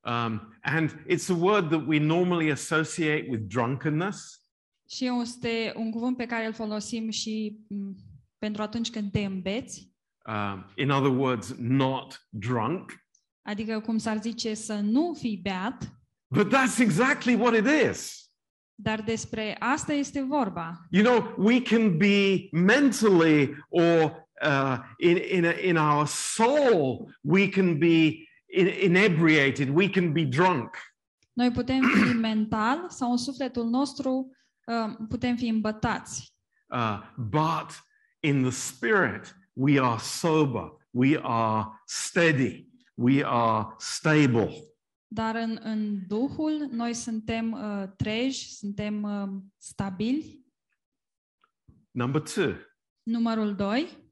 Um, 0.00 0.54
and 0.62 0.90
it's 1.08 1.28
a 1.28 1.34
word 1.34 1.68
that 1.68 1.86
we 1.86 1.98
normally 1.98 2.50
associate 2.50 3.26
with 3.30 3.42
drunkenness. 3.48 4.40
Și 4.88 5.10
este 5.22 5.72
un 5.76 5.90
cuvânt 5.90 6.16
pe 6.16 6.26
care 6.26 6.46
îl 6.46 6.52
folosim 6.52 7.10
și 7.10 7.58
m, 7.68 7.90
pentru 8.38 8.62
atunci 8.62 8.90
când 8.90 9.10
te 9.10 9.24
îmbeți, 9.24 9.94
Um, 10.28 10.64
in 10.76 10.90
other 10.90 11.10
words, 11.10 11.54
not 11.58 12.26
drunk. 12.28 12.92
adică 13.42 13.80
cum 13.80 13.98
s-ar 13.98 14.20
zice 14.20 14.54
să 14.54 14.74
nu 14.80 15.14
fii 15.18 15.36
beat, 15.42 15.98
But 16.34 16.46
that's 16.54 16.78
exactly 16.80 17.34
what 17.34 17.54
it 17.56 17.90
is. 17.90 18.30
dar 18.74 19.02
despre 19.02 19.56
asta 19.58 19.92
este 19.92 20.20
vorba. 20.22 20.86
You 20.90 21.04
know, 21.04 21.34
we 21.46 21.62
can 21.62 21.96
be 21.96 22.48
mentally 22.52 23.56
or 23.68 24.25
uh, 24.42 24.78
in, 24.98 25.16
in, 25.16 25.44
a, 25.44 25.52
in 25.62 25.76
our 25.76 26.06
soul, 26.06 27.10
we 27.20 27.48
can 27.48 27.78
be 27.78 28.28
in, 28.46 28.66
inebriated, 28.66 29.70
we 29.70 29.88
can 29.88 30.12
be 30.12 30.24
drunk. 30.24 30.76
Noi 31.32 31.50
putem 31.50 31.82
fi 31.82 32.12
mental 32.30 32.86
sau 32.88 33.10
în 33.10 33.16
sufletul 33.16 33.64
nostru 33.64 34.30
uh, 34.66 34.96
putem 35.08 35.36
fi 35.36 35.46
îmbătați, 35.46 36.34
Uh, 36.68 37.00
but 37.16 37.80
in 38.20 38.42
the 38.42 38.50
spirit, 38.50 39.34
we 39.54 39.78
are 39.78 39.98
sober, 39.98 40.72
we 40.90 41.16
are 41.22 41.80
steady, 41.86 42.66
we 42.96 43.22
are 43.22 43.74
stable. 43.78 44.50
dar 45.08 45.34
în, 45.34 45.58
în 45.62 46.06
Duhul 46.06 46.68
noi 46.70 46.94
suntem 46.94 47.52
uh, 47.52 47.88
treji, 47.96 48.54
suntem 48.54 49.02
uh, 49.02 49.42
stabili. 49.56 50.44
Number 51.90 52.20
two, 52.20 52.54
Numărul 53.02 53.54
2, 53.54 54.05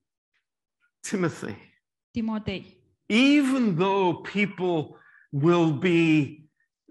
Timothy. 1.08 1.54
Timotei. 2.10 2.76
Even 3.06 3.76
though 3.76 4.20
people 4.32 4.98
will 5.30 5.72
be 5.72 6.38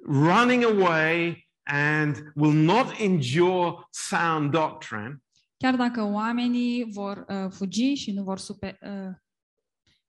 running 0.06 0.64
away 0.64 1.48
and 1.64 2.32
will 2.36 2.54
not 2.54 3.00
endure 3.00 3.88
sound 3.90 4.52
doctrine, 4.52 5.18
Chiar 5.58 5.76
dacă 5.76 6.04
oamenii 6.04 6.92
vor 6.92 7.26
uh, 7.28 7.52
fugi 7.52 7.94
și 7.94 8.12
nu 8.12 8.24
vor 8.24 8.38
supe, 8.38 8.78
uh, 8.82 9.14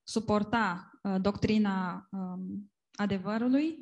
suporta 0.02 0.90
uh, 1.02 1.16
doctrina 1.20 2.08
um, 2.10 2.72
adevărului, 2.94 3.78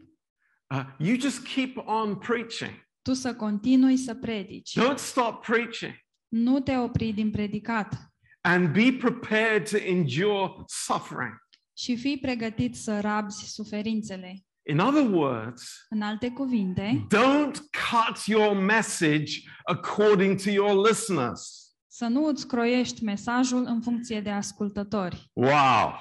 uh, 0.74 0.84
you 0.98 1.18
just 1.18 1.46
keep 1.54 1.76
on 1.76 2.16
preaching. 2.18 2.70
tu 3.02 3.12
să 3.12 3.34
continui 3.34 3.96
să 3.96 4.14
predici. 4.14 4.78
Don't 4.78 4.96
stop 4.98 5.44
preaching 5.44 5.92
Nu 6.28 6.60
te 6.60 6.76
opri 6.76 7.12
din 7.12 7.30
predicat 7.30 8.11
and 8.44 8.72
be 8.72 8.92
prepared 8.98 9.70
to 9.70 9.76
endure 9.76 10.52
suffering. 10.66 11.40
și 11.76 11.96
fii 11.96 12.18
pregătit 12.18 12.76
să 12.76 13.00
rabzi 13.00 13.44
suferințele. 13.52 14.44
In 14.68 14.78
other 14.78 15.10
words, 15.10 15.86
În 15.88 16.02
alte 16.02 16.30
cuvinte, 16.30 17.06
don't 17.14 17.56
cut 17.90 18.24
your 18.26 18.56
message 18.56 19.32
according 19.64 20.40
to 20.42 20.50
your 20.50 20.86
listeners. 20.86 21.70
să 21.86 22.06
nu 22.06 22.24
îți 22.26 22.46
croiești 22.46 23.04
mesajul 23.04 23.64
în 23.66 23.80
funcție 23.80 24.20
de 24.20 24.30
ascultători. 24.30 25.30
Wow. 25.32 25.92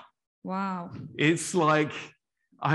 Wow! 0.41 0.91
It's 1.19 1.51
like, 1.75 1.93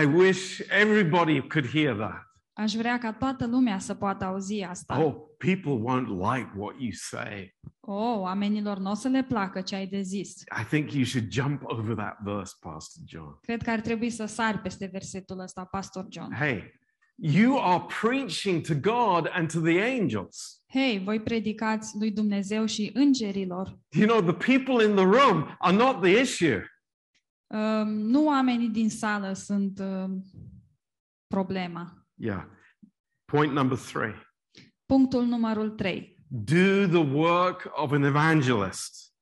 I 0.00 0.04
wish 0.04 0.58
everybody 0.68 1.40
could 1.40 1.68
hear 1.70 1.94
that. 1.96 2.22
Aș 2.58 2.72
vrea 2.72 2.98
ca 2.98 3.12
toată 3.12 3.46
lumea 3.46 3.78
să 3.78 3.94
poată 3.94 4.24
auzi 4.24 4.62
asta. 4.62 5.04
Oh, 5.04 5.14
people 5.38 5.72
won't 5.72 6.06
like 6.06 6.50
what 6.56 6.74
you 6.78 6.90
say. 6.92 7.56
Oh, 7.80 8.18
oamenilor 8.18 8.78
nu 8.78 8.90
o 8.90 8.94
să 8.94 9.08
le 9.08 9.22
placă 9.22 9.60
ce 9.60 9.74
ai 9.74 9.86
de 9.86 10.00
zis. 10.00 10.40
I 10.60 10.64
think 10.68 10.92
you 10.92 11.04
should 11.04 11.32
jump 11.32 11.62
over 11.64 11.94
that 11.94 12.18
verse, 12.22 12.52
Pastor 12.60 13.02
John. 13.06 13.38
Cred 13.40 13.62
că 13.62 13.70
ar 13.70 13.80
trebui 13.80 14.10
să 14.10 14.24
sari 14.24 14.58
peste 14.58 14.88
versetul 14.92 15.38
ăsta, 15.38 15.64
Pastor 15.64 16.06
John. 16.10 16.34
Hey, 16.34 16.72
you 17.14 17.58
are 17.62 17.84
preaching 18.00 18.66
to 18.66 18.74
God 18.74 19.30
and 19.32 19.52
to 19.52 19.60
the 19.60 19.80
angels. 20.00 20.62
Hei, 20.72 21.02
voi 21.04 21.20
predicați 21.20 21.98
lui 21.98 22.10
Dumnezeu 22.10 22.64
și 22.64 22.90
îngerilor. 22.94 23.78
You 23.88 24.06
know, 24.06 24.32
the 24.32 24.56
people 24.56 24.84
in 24.84 24.94
the 24.94 25.04
room 25.04 25.56
are 25.58 25.76
not 25.76 26.02
the 26.02 26.20
issue. 26.20 26.70
Um, 27.46 27.88
nu 27.88 28.26
oamenii 28.26 28.68
din 28.68 28.90
sală 28.90 29.32
sunt 29.32 29.78
um, 29.78 30.24
problema. 31.26 32.05
Yeah. 32.18 32.44
Point 33.24 33.52
number 33.52 33.78
three 33.78 34.14
Punctul 34.86 35.24
numărul 35.24 35.70
3. 35.70 36.16
do 36.28 36.86
the 36.86 37.12
work 37.12 37.70
of 37.74 37.92
an 37.92 38.02
evangelist. 38.02 39.12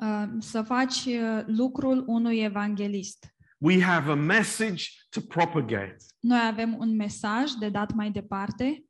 Uh, 0.00 0.24
să 0.38 0.62
faci 0.62 1.04
uh, 1.04 1.42
lucrul 1.46 2.04
unui 2.06 2.38
evanghelist. 2.38 3.34
We 3.58 3.82
have 3.82 4.10
a 4.10 4.14
message 4.14 4.84
to 5.10 5.20
propagate. 5.20 5.96
Noi 6.20 6.40
avem 6.46 6.76
un 6.78 6.96
mesaj 6.96 7.50
de 7.52 7.68
dat 7.68 7.92
mai 7.92 8.10
departe. 8.10 8.84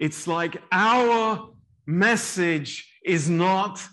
It's 0.00 0.26
like 0.26 0.62
our 0.70 1.54
message 1.84 2.98
is 3.04 3.28
not 3.28 3.90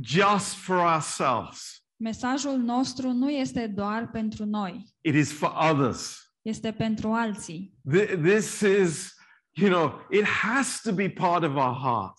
just 0.00 0.54
for 0.54 0.76
ourselves, 0.76 1.82
Mesajul 2.02 2.56
nostru 2.56 3.12
nu 3.12 3.30
este 3.30 3.66
doar 3.66 4.10
pentru 4.10 4.44
noi, 4.44 4.94
it 5.00 5.14
is 5.14 5.32
for 5.32 5.52
others. 5.70 6.21
Este 6.42 6.72
pentru 6.72 7.12
alții. 7.12 7.74
This 8.22 8.60
is, 8.60 9.14
you 9.50 9.70
know, 9.70 10.06
it 10.10 10.24
has 10.24 10.80
to 10.80 10.92
be 10.92 11.08
part 11.08 11.42
of 11.42 11.54
our 11.54 11.76
heart 11.82 12.14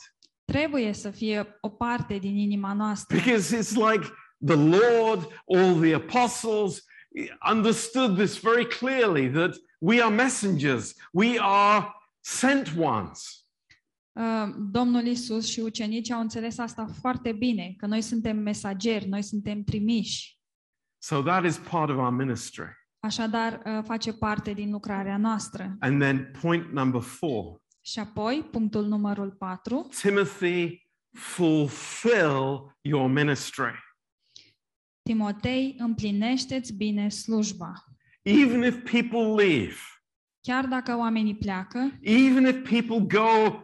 Trebuie 0.46 0.94
să 0.94 1.10
fie 1.12 1.58
o 1.62 1.70
parte 1.70 2.18
din 2.18 2.38
inima 2.38 2.74
noastră. 2.74 3.18
because 3.18 3.58
it's 3.58 3.76
like 3.92 4.08
the 4.46 4.56
Lord, 4.56 5.28
all 5.56 5.80
the 5.80 5.94
apostles 5.94 6.84
understood 7.52 8.18
this 8.18 8.40
very 8.40 8.68
clearly 8.68 9.30
that 9.32 9.56
we 9.80 10.02
are 10.02 10.14
messengers, 10.16 10.94
we 11.12 11.38
are 11.40 11.86
sent 12.20 12.74
ones. 12.78 13.46
Uh, 14.12 14.54
Domnul 14.72 15.06
Isus 15.06 15.48
și 15.48 15.60
ucenicii 15.60 16.14
au 16.14 16.20
înțeles 16.20 16.58
asta 16.58 16.86
foarte 17.02 17.32
bine, 17.32 17.74
că 17.78 17.86
noi 17.86 18.02
suntem 18.02 18.38
mesageri, 18.38 19.08
noi 19.08 19.22
suntem 19.22 19.64
trimiși. 19.64 20.38
So 20.98 21.22
that 21.22 21.46
is 21.46 21.58
part 21.58 21.90
of 21.90 21.98
our 21.98 22.12
ministry. 22.12 22.68
Așadar, 23.04 23.62
uh, 23.66 23.84
face 23.84 24.14
parte 24.14 24.54
din 24.54 24.72
lucrarea 24.72 25.18
noastră. 25.18 25.76
And 25.80 26.02
then 26.02 26.32
point 26.42 26.72
number 26.72 27.02
four 27.02 27.62
Și 27.82 28.00
apoi, 28.00 28.48
punctul 28.52 28.86
numărul 28.86 29.32
4, 29.32 29.88
Timothy, 30.02 30.88
fulfill 31.18 32.76
your 32.82 33.10
ministry. 33.10 33.74
Timotei, 35.10 35.76
împlinește-ți 35.78 36.74
bine 36.74 37.10
slujba. 37.10 37.74
Even 38.22 38.64
if 38.64 38.92
people 38.92 39.44
leave, 39.44 39.76
Chiar 40.42 40.66
dacă 40.66 40.98
oamenii 40.98 41.36
pleacă, 41.36 41.98
even 42.02 42.46
if 42.46 42.70
people 42.70 43.20
go 43.20 43.64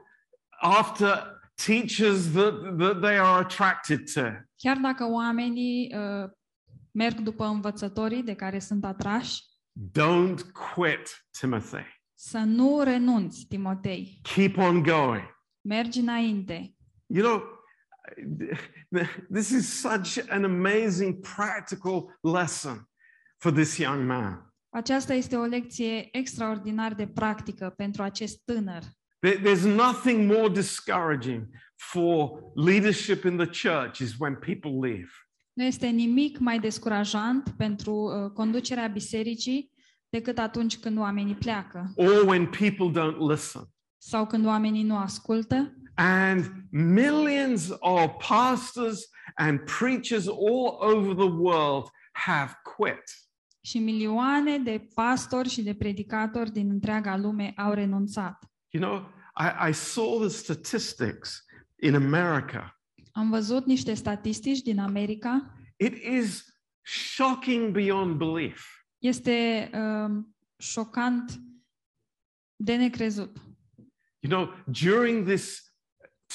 after 0.62 1.42
teachers 1.66 2.32
that, 2.32 2.78
that 2.78 3.02
they 3.02 3.18
are 3.18 3.44
attracted 3.44 4.12
to, 4.14 4.22
chiar 4.56 4.78
dacă 4.78 5.06
oamenii 5.06 5.96
uh, 5.96 6.30
merg 7.00 7.20
după 7.20 7.46
învățătorii 7.46 8.24
de 8.24 8.34
care 8.36 8.60
sunt 8.60 8.86
atrași, 8.86 9.42
don't 10.00 10.40
quit, 10.74 11.26
Timothy. 11.40 11.84
să 12.14 12.38
nu 12.38 12.82
renunți, 12.84 13.46
Timotei. 13.50 14.20
Keep 14.36 14.58
on 14.58 14.84
going. 14.84 15.38
Mergi 15.62 16.00
înainte. 16.00 16.76
You 17.06 17.24
know, 17.26 17.42
this 19.34 19.50
is 19.50 19.80
such 19.80 20.18
an 20.30 20.44
amazing 20.44 21.20
practical 21.36 22.18
lesson 22.22 22.90
for 23.38 23.52
this 23.52 23.78
young 23.78 24.06
man. 24.08 24.54
Aceasta 24.70 25.14
este 25.14 25.36
o 25.36 25.44
lecție 25.44 26.08
extraordinar 26.12 26.94
de 26.94 27.08
practică 27.08 27.74
pentru 27.78 28.04
acest 28.04 28.42
tânăr. 28.46 28.82
There- 29.28 29.40
There's 29.42 29.76
nothing 29.76 30.32
more 30.32 30.50
discouraging 30.50 31.48
for 31.76 32.30
leadership 32.56 33.24
in 33.24 33.38
the 33.38 33.68
church 33.70 33.98
is 34.00 34.16
when 34.20 34.36
people 34.36 34.90
leave. 34.90 35.10
Nu 35.60 35.66
este 35.66 35.88
nimic 35.88 36.38
mai 36.38 36.60
descurajant 36.60 37.54
pentru 37.58 37.94
uh, 37.94 38.32
conducerea 38.32 38.88
bisericii 38.88 39.72
decât 40.10 40.38
atunci 40.38 40.78
când 40.78 40.98
oamenii 40.98 41.36
pleacă 41.36 41.94
or 41.96 42.24
when 42.28 42.46
people 42.46 43.02
don't 43.02 43.18
listen. 43.30 43.62
sau 43.98 44.28
când 44.28 44.46
oamenii 44.46 44.84
nu 44.84 44.98
ascultă 44.98 45.74
And 45.96 46.52
millions 46.72 47.70
of 47.80 48.12
pastors 48.28 49.00
and 49.36 49.60
preachers 49.80 50.28
all 50.28 50.96
over 50.96 51.16
the 51.16 51.32
world 51.32 51.86
have 52.12 52.52
quit. 52.76 53.04
și 53.62 53.80
milioane 53.80 54.58
de 54.58 54.88
pastori 54.94 55.50
și 55.50 55.62
de 55.62 55.74
predicatori 55.74 56.52
din 56.52 56.70
întreaga 56.70 57.18
lume 57.18 57.54
au 57.56 57.74
renunțat. 57.74 58.38
You 58.70 58.84
know, 58.84 59.10
I, 59.40 59.70
I 59.70 59.74
saw 59.74 60.20
the 60.20 60.30
statistics 60.30 61.46
in 61.82 61.96
America. 61.96 62.79
Am 63.12 63.30
văzut 63.30 63.66
niște 63.66 63.94
statistici 63.94 64.62
din 64.62 64.80
America. 64.80 65.54
It 65.78 66.04
is 66.04 66.46
shocking 66.82 67.72
beyond 67.72 68.16
belief. 68.18 68.66
Este 68.98 69.70
uh, 69.74 70.24
șocant 70.58 71.40
de 72.56 72.76
necrezut. 72.76 73.38
You 74.20 74.32
know, 74.34 74.54
during 74.82 75.28
this 75.28 75.74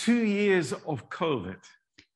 two 0.05 0.14
years 0.25 0.75
of 0.85 1.01
COVID, 1.18 1.61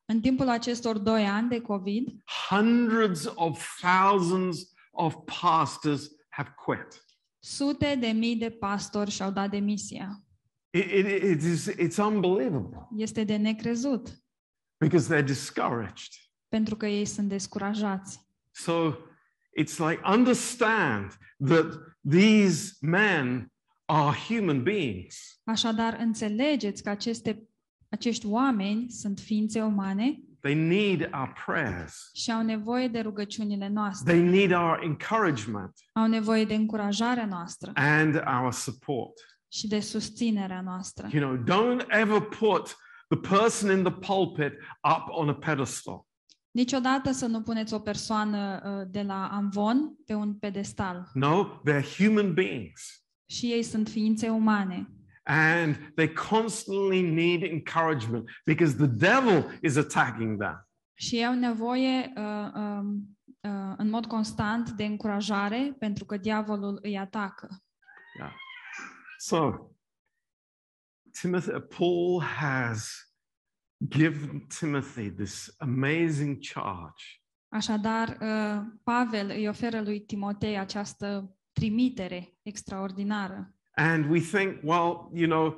În 0.04 0.20
timpul 0.20 0.48
acestor 0.48 0.98
doi 0.98 1.24
ani 1.24 1.48
de 1.48 1.60
COVID, 1.60 2.08
hundreds 2.48 3.32
of 3.34 3.78
thousands 3.80 4.72
of 4.90 5.14
pastors 5.40 6.08
have 6.28 6.54
quit. 6.64 7.02
sute 7.38 7.94
de 8.00 8.06
mii 8.06 8.36
de 8.36 8.50
pastori 8.50 9.10
și-au 9.10 9.30
dat 9.30 9.50
demisia. 9.50 10.22
It, 10.70 10.84
it, 10.84 11.22
it 11.22 11.42
is, 11.42 11.70
it's 11.70 11.96
unbelievable 11.96 12.88
Este 12.96 13.24
de 13.24 13.36
necrezut, 13.36 14.22
because 14.78 15.14
they're 15.14 15.26
discouraged. 15.26 16.12
pentru 16.48 16.76
că 16.76 16.86
ei 16.86 17.04
sunt 17.04 17.28
descurajați. 17.28 18.26
So 18.50 18.94
it's 19.60 19.76
like 19.88 20.00
understand 20.04 21.16
that 21.46 21.66
these 22.10 22.72
men 22.80 23.52
are 23.84 24.16
human 24.28 24.62
beings. 24.62 25.40
Așadar, 25.44 25.96
înțelegeți 26.00 26.82
că 26.82 26.90
aceste, 26.90 27.42
acești 27.88 28.26
oameni 28.26 28.90
sunt 28.90 29.18
ființe 29.18 29.62
umane 29.62 30.18
They 30.40 30.54
need 30.54 31.10
our 31.12 31.32
prayers. 31.46 32.10
și 32.14 32.30
au 32.32 32.42
nevoie 32.42 32.88
de 32.88 33.00
rugăciunile 33.00 33.68
noastre. 33.68 34.12
They 34.14 34.28
need 34.28 34.52
our 34.52 34.80
encouragement 34.82 35.72
Au 35.92 36.06
nevoie 36.06 36.44
de 36.44 36.54
încurajarea 36.54 37.26
noastră 37.26 37.72
and 37.74 38.22
our 38.40 38.52
support. 38.52 39.12
și 39.52 39.66
de 39.68 39.80
susținerea 39.80 40.60
noastră. 40.60 41.08
You 41.12 41.34
know, 41.34 41.44
don't 41.56 41.86
ever 41.88 42.20
put 42.20 42.76
the 43.08 43.36
person 43.36 43.78
in 43.78 43.84
the 43.84 43.92
pulpit 43.92 44.52
up 44.96 45.04
on 45.08 45.28
a 45.28 45.34
pedestal. 45.34 46.06
Niciodată 46.50 47.12
să 47.12 47.26
nu 47.26 47.42
puneți 47.42 47.74
o 47.74 47.78
persoană 47.78 48.62
uh, 48.64 48.86
de 48.90 49.02
la 49.02 49.26
amvon 49.28 49.94
pe 50.06 50.14
un 50.14 50.34
pedestal. 50.34 51.10
No, 51.14 51.60
they're 51.68 51.96
human 51.96 52.34
beings 52.34 53.02
Și 53.26 53.46
ei 53.46 53.62
sunt 53.62 53.88
ființe 53.88 54.28
umane. 54.28 54.92
and 55.30 55.76
they 55.94 56.12
constantly 56.12 57.02
need 57.02 57.42
encouragement 57.42 58.24
because 58.44 58.76
the 58.76 58.86
devil 58.86 59.58
is 59.62 59.76
attacking 59.76 60.40
them. 60.40 60.68
Și 60.94 61.16
ei 61.16 61.26
au 61.26 61.34
nevoie 61.34 62.12
uh, 62.16 62.52
um, 62.54 63.18
uh, 63.40 63.74
în 63.76 63.90
mod 63.90 64.06
constant 64.06 64.70
de 64.70 64.84
încurajare 64.84 65.74
pentru 65.78 66.04
că 66.04 66.16
diavolul 66.16 66.78
îi 66.82 66.98
atacă. 66.98 67.48
Yeah. 68.18 68.32
So, 69.18 69.70
Timothy, 71.20 71.50
Paul 71.76 72.22
has 72.22 72.90
give 73.88 74.46
Timothy 74.58 75.10
this 75.10 75.54
amazing 75.58 76.38
charge 76.52 77.04
Așadar, 77.48 78.08
uh, 78.20 78.62
Pavel 78.84 79.30
îi 79.30 79.48
oferă 79.48 79.80
lui 79.80 80.00
Timotei 80.00 80.58
această 80.58 81.36
trimitere 81.52 82.38
extraordinară. 82.42 83.52
and 83.76 84.10
we 84.10 84.20
think, 84.20 84.58
well, 84.62 85.10
you 85.14 85.26
know, 85.28 85.56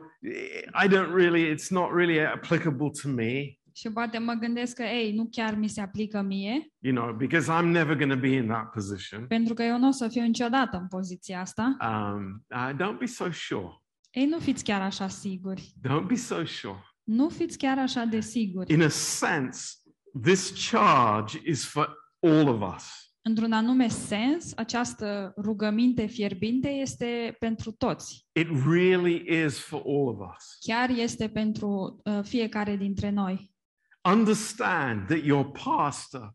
I 0.84 0.88
don't 0.88 1.12
really, 1.14 1.54
it's 1.54 1.70
not 1.70 1.92
really 1.94 2.20
applicable 2.26 2.90
to 3.02 3.08
me, 3.08 3.54
Și 3.72 3.92
poate 3.92 4.18
mă 4.18 4.32
gândesc 4.32 4.74
că, 4.76 4.82
ei, 4.82 5.12
nu 5.12 5.28
chiar 5.30 5.54
mi 5.54 5.68
se 5.68 5.80
aplică 5.80 6.22
mie, 6.22 6.72
you 6.78 6.94
know, 6.94 7.14
because 7.14 7.52
I'm 7.52 7.64
never 7.70 7.96
going 7.96 8.12
to 8.12 8.18
be 8.18 8.28
in 8.28 8.46
that 8.46 8.70
position. 8.70 9.26
pentru 9.26 9.54
că 9.54 9.62
eu 9.62 9.78
nu 9.78 9.88
o 9.88 9.90
să 9.90 10.08
fiu 10.08 10.22
niciodată 10.22 10.76
în 10.76 10.88
poziția 10.88 11.40
asta. 11.40 11.76
Um, 11.80 12.44
uh, 12.50 12.70
don't 12.74 12.98
be 12.98 13.06
so 13.06 13.30
sure. 13.30 13.82
Ei, 14.10 14.26
nu 14.26 14.38
fiți 14.38 14.64
chiar 14.64 14.80
așa 14.80 15.08
siguri. 15.08 15.72
Don't 15.88 16.06
be 16.06 16.14
so 16.14 16.44
sure. 16.44 16.84
Nu 17.02 17.28
fiți 17.28 17.58
chiar 17.58 17.78
așa 17.78 18.04
de 18.04 18.20
siguri. 18.20 18.72
In 18.72 18.82
a 18.82 18.88
sense, 18.88 19.74
this 20.22 20.70
charge 20.70 21.38
is 21.44 21.64
for 21.64 21.96
all 22.20 22.48
of 22.48 22.74
us. 22.74 22.84
Într-un 23.22 23.52
anume 23.52 23.88
sens, 23.88 24.52
această 24.56 25.34
rugăminte 25.36 26.06
fierbinte 26.06 26.68
este 26.68 27.36
pentru 27.38 27.72
toți. 27.72 28.28
It 28.32 28.48
really 28.66 29.44
is 29.44 29.58
for 29.58 29.82
all 29.86 30.08
of 30.08 30.34
us. 30.36 30.56
Chiar 30.60 30.90
este 30.90 31.28
pentru 31.28 32.00
uh, 32.04 32.20
fiecare 32.22 32.76
dintre 32.76 33.10
noi. 33.10 33.54
Understand 34.02 35.06
that 35.06 35.24
your 35.24 35.50
pastor 35.64 36.34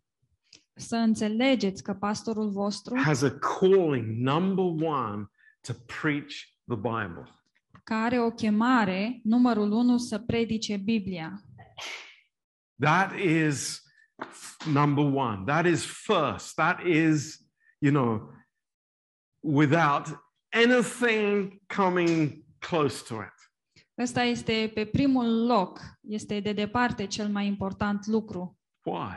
Să 0.74 0.96
înțelegeți 0.96 1.84
că 1.84 1.94
pastorul 1.94 2.50
vostru 2.50 3.00
has 3.00 3.22
a 3.22 3.38
calling, 3.60 4.06
number 4.18 4.88
one, 4.88 5.26
to 5.62 5.74
preach 6.02 6.34
the 6.68 6.76
Bible. 6.76 7.45
Care 7.86 8.00
are 8.06 8.20
o 8.20 8.32
chemare, 8.32 9.20
numărul 9.24 9.72
unu, 9.72 9.98
să 9.98 10.20
predice 10.20 10.78
Biblia. 10.78 11.42
That 12.80 13.14
is 13.20 13.82
f- 14.22 14.66
number 14.72 15.04
one. 15.04 15.44
That 15.46 15.66
is 15.66 15.86
first. 15.86 16.56
That 16.56 16.86
is, 16.86 17.40
you 17.80 17.92
know, 17.92 18.34
without 19.40 20.08
anything 20.52 21.62
coming 21.76 22.46
close 22.60 23.04
to 23.08 23.16
it. 23.16 23.34
Ăsta 23.98 24.24
este 24.24 24.72
pe 24.74 24.86
primul 24.86 25.46
loc, 25.46 25.80
este 26.02 26.40
de 26.40 26.54
departe 26.54 27.06
cel 27.06 27.30
mai 27.30 27.46
important 27.48 28.06
lucru. 28.06 28.60
Why? 28.84 29.16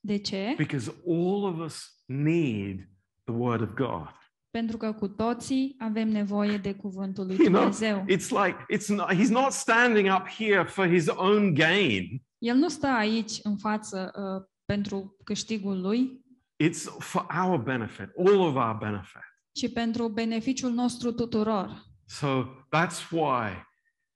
De 0.00 0.16
ce? 0.18 0.54
Because 0.56 0.94
all 1.06 1.44
of 1.44 1.58
us 1.58 2.02
need 2.06 2.88
the 3.24 3.32
Word 3.34 3.60
of 3.60 3.68
God. 3.74 4.08
Pentru 4.52 4.76
că 4.76 4.92
cu 4.92 5.08
toții 5.08 5.74
avem 5.78 6.08
nevoie 6.08 6.56
de 6.56 6.74
cuvântul 6.74 7.26
lui 7.26 7.36
You 7.36 7.46
know, 7.48 7.60
Dumnezeu. 7.60 8.04
it's 8.08 8.28
like 8.44 8.56
it's 8.74 8.86
not, 8.88 9.12
he's 9.12 9.28
not 9.30 9.50
standing 9.52 10.08
up 10.18 10.28
here 10.28 10.64
for 10.64 10.88
his 10.88 11.06
own 11.08 11.54
gain. 11.54 12.22
El 12.38 12.56
nu 12.56 12.68
stă 12.68 12.86
aici 12.86 13.32
în 13.42 13.56
față 13.56 14.12
uh, 14.16 14.46
pentru 14.64 15.16
câștigul 15.24 15.80
lui, 15.80 16.20
It's 16.64 16.82
for 16.98 17.26
our 17.46 17.58
benefit, 17.58 18.08
all 18.18 18.40
of 18.40 18.54
our 18.54 18.76
benefit. 18.80 19.22
ci 19.52 19.72
pentru 19.72 20.08
beneficiul 20.08 20.70
nostru 20.72 21.12
tuturor. 21.12 21.82
So 22.06 22.44
that's 22.76 23.10
why 23.10 23.48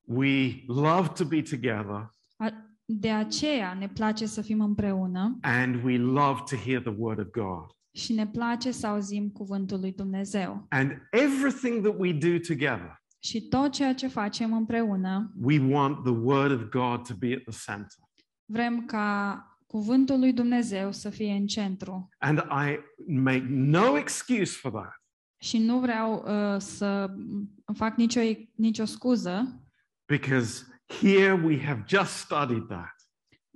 we 0.05 0.62
love 0.66 1.09
to 1.09 1.24
be 1.24 1.43
together 1.43 2.11
A- 2.37 2.64
De 2.84 3.11
aceea 3.11 3.74
ne 3.74 3.89
place 3.89 4.26
să 4.26 4.43
fim 4.43 4.61
împreună 4.61 5.39
and 5.41 5.84
we 5.84 5.97
love 5.99 6.41
to 6.51 6.57
hear 6.57 6.80
the 6.80 6.95
Word 6.97 7.18
of 7.18 7.26
God. 7.30 7.76
Și 7.97 8.12
ne 8.12 8.26
place 8.26 8.70
să 8.70 8.86
auzim 8.86 9.28
cuvântul 9.30 9.80
lui 9.80 9.92
Dumnezeu. 9.92 10.66
And 10.68 10.90
everything 11.11 11.82
that 11.86 11.94
we 11.99 12.12
do 12.12 12.38
together, 12.47 13.03
Și 13.18 13.40
tot 13.49 13.72
ceea 13.72 13.94
ce 13.94 14.09
facem 14.09 14.53
împreună, 14.53 15.32
we 15.40 15.59
want 15.74 16.03
the 16.03 16.12
Word 16.12 16.51
of 16.53 16.62
God 16.62 17.07
to 17.07 17.14
be 17.18 17.32
at 17.34 17.42
the 17.42 17.72
center. 17.72 17.97
vrem 18.44 18.84
ca 18.84 19.40
cuvântul 19.66 20.18
lui 20.18 20.32
Dumnezeu 20.32 20.92
să 20.92 21.11
fie 21.11 21.32
în 21.32 21.47
centru. 21.47 22.09
And 22.18 22.38
I 22.38 22.78
make 23.07 23.44
no 23.49 23.97
excuse 23.99 24.59
for 24.59 24.70
that 24.70 24.92
Și 25.40 25.59
nu 25.59 25.78
vreau 25.80 26.14
uh, 26.26 26.61
să 26.61 27.11
îmi 27.64 27.76
fac 27.76 27.97
nicio, 27.97 28.20
nicio 28.55 28.84
scuză, 28.84 29.61
because 30.09 30.64
here 31.01 31.32
we 31.32 31.64
have 31.64 31.84
just 31.86 32.11
studied 32.12 32.66
that. 32.66 32.94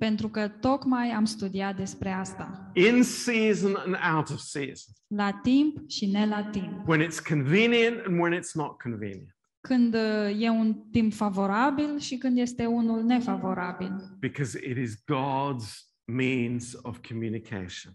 Pentru 0.00 0.28
că 0.28 0.48
tocmai 0.48 1.08
am 1.10 1.24
studiat 1.24 1.76
despre 1.76 2.10
asta. 2.10 2.70
In 2.74 3.02
season 3.02 3.74
and 3.76 3.96
out 4.16 4.30
of 4.30 4.38
season, 4.38 4.94
La 5.06 5.32
timp 5.42 5.88
și 5.88 6.06
ne 6.06 6.26
la 6.26 6.42
timp. 6.44 6.88
when 6.88 7.00
it's 7.08 7.28
convenient 7.28 8.06
and 8.06 8.20
when 8.20 8.32
it's 8.40 8.52
not 8.54 8.80
convenient, 8.82 9.36
Când 9.60 9.94
uh, 9.94 10.42
e 10.42 10.48
un 10.48 10.74
timp 10.92 11.12
favorabil 11.12 11.98
și 11.98 12.16
când 12.16 12.38
este 12.38 12.66
unul 12.66 13.02
nefavorabil. 13.02 14.16
because 14.18 14.58
it 14.70 14.76
is 14.76 14.94
God's 14.96 15.68
means 16.04 16.78
of 16.82 16.98
communication. 17.08 17.92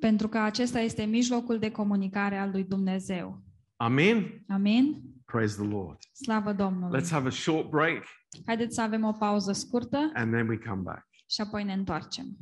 Pentru 0.00 0.28
că 0.28 0.38
acesta 0.38 0.80
este 0.80 1.02
mijlocul 1.04 1.58
de 1.58 1.70
comunicare 1.70 2.36
al 2.36 2.50
lui 2.50 2.64
Dumnezeu. 2.64 3.42
Amen. 3.76 4.44
Amin? 4.48 5.02
Praise 5.24 5.56
the 5.62 5.68
Lord. 5.70 5.98
Slavă 6.12 6.52
Domnului! 6.52 7.00
Let's 7.00 7.10
have 7.10 7.26
a 7.26 7.30
short 7.30 7.70
break 7.70 8.04
Haideți 8.46 8.74
să 8.74 8.80
avem 8.80 9.04
o 9.04 9.12
pauză 9.12 9.52
scurtă 9.52 10.10
and 10.14 10.32
then 10.32 10.48
we 10.48 10.56
come 10.58 10.80
back. 10.82 11.06
Și 11.32 11.40
apoi 11.40 11.64
ne 11.64 11.72
întoarcem. 11.72 12.36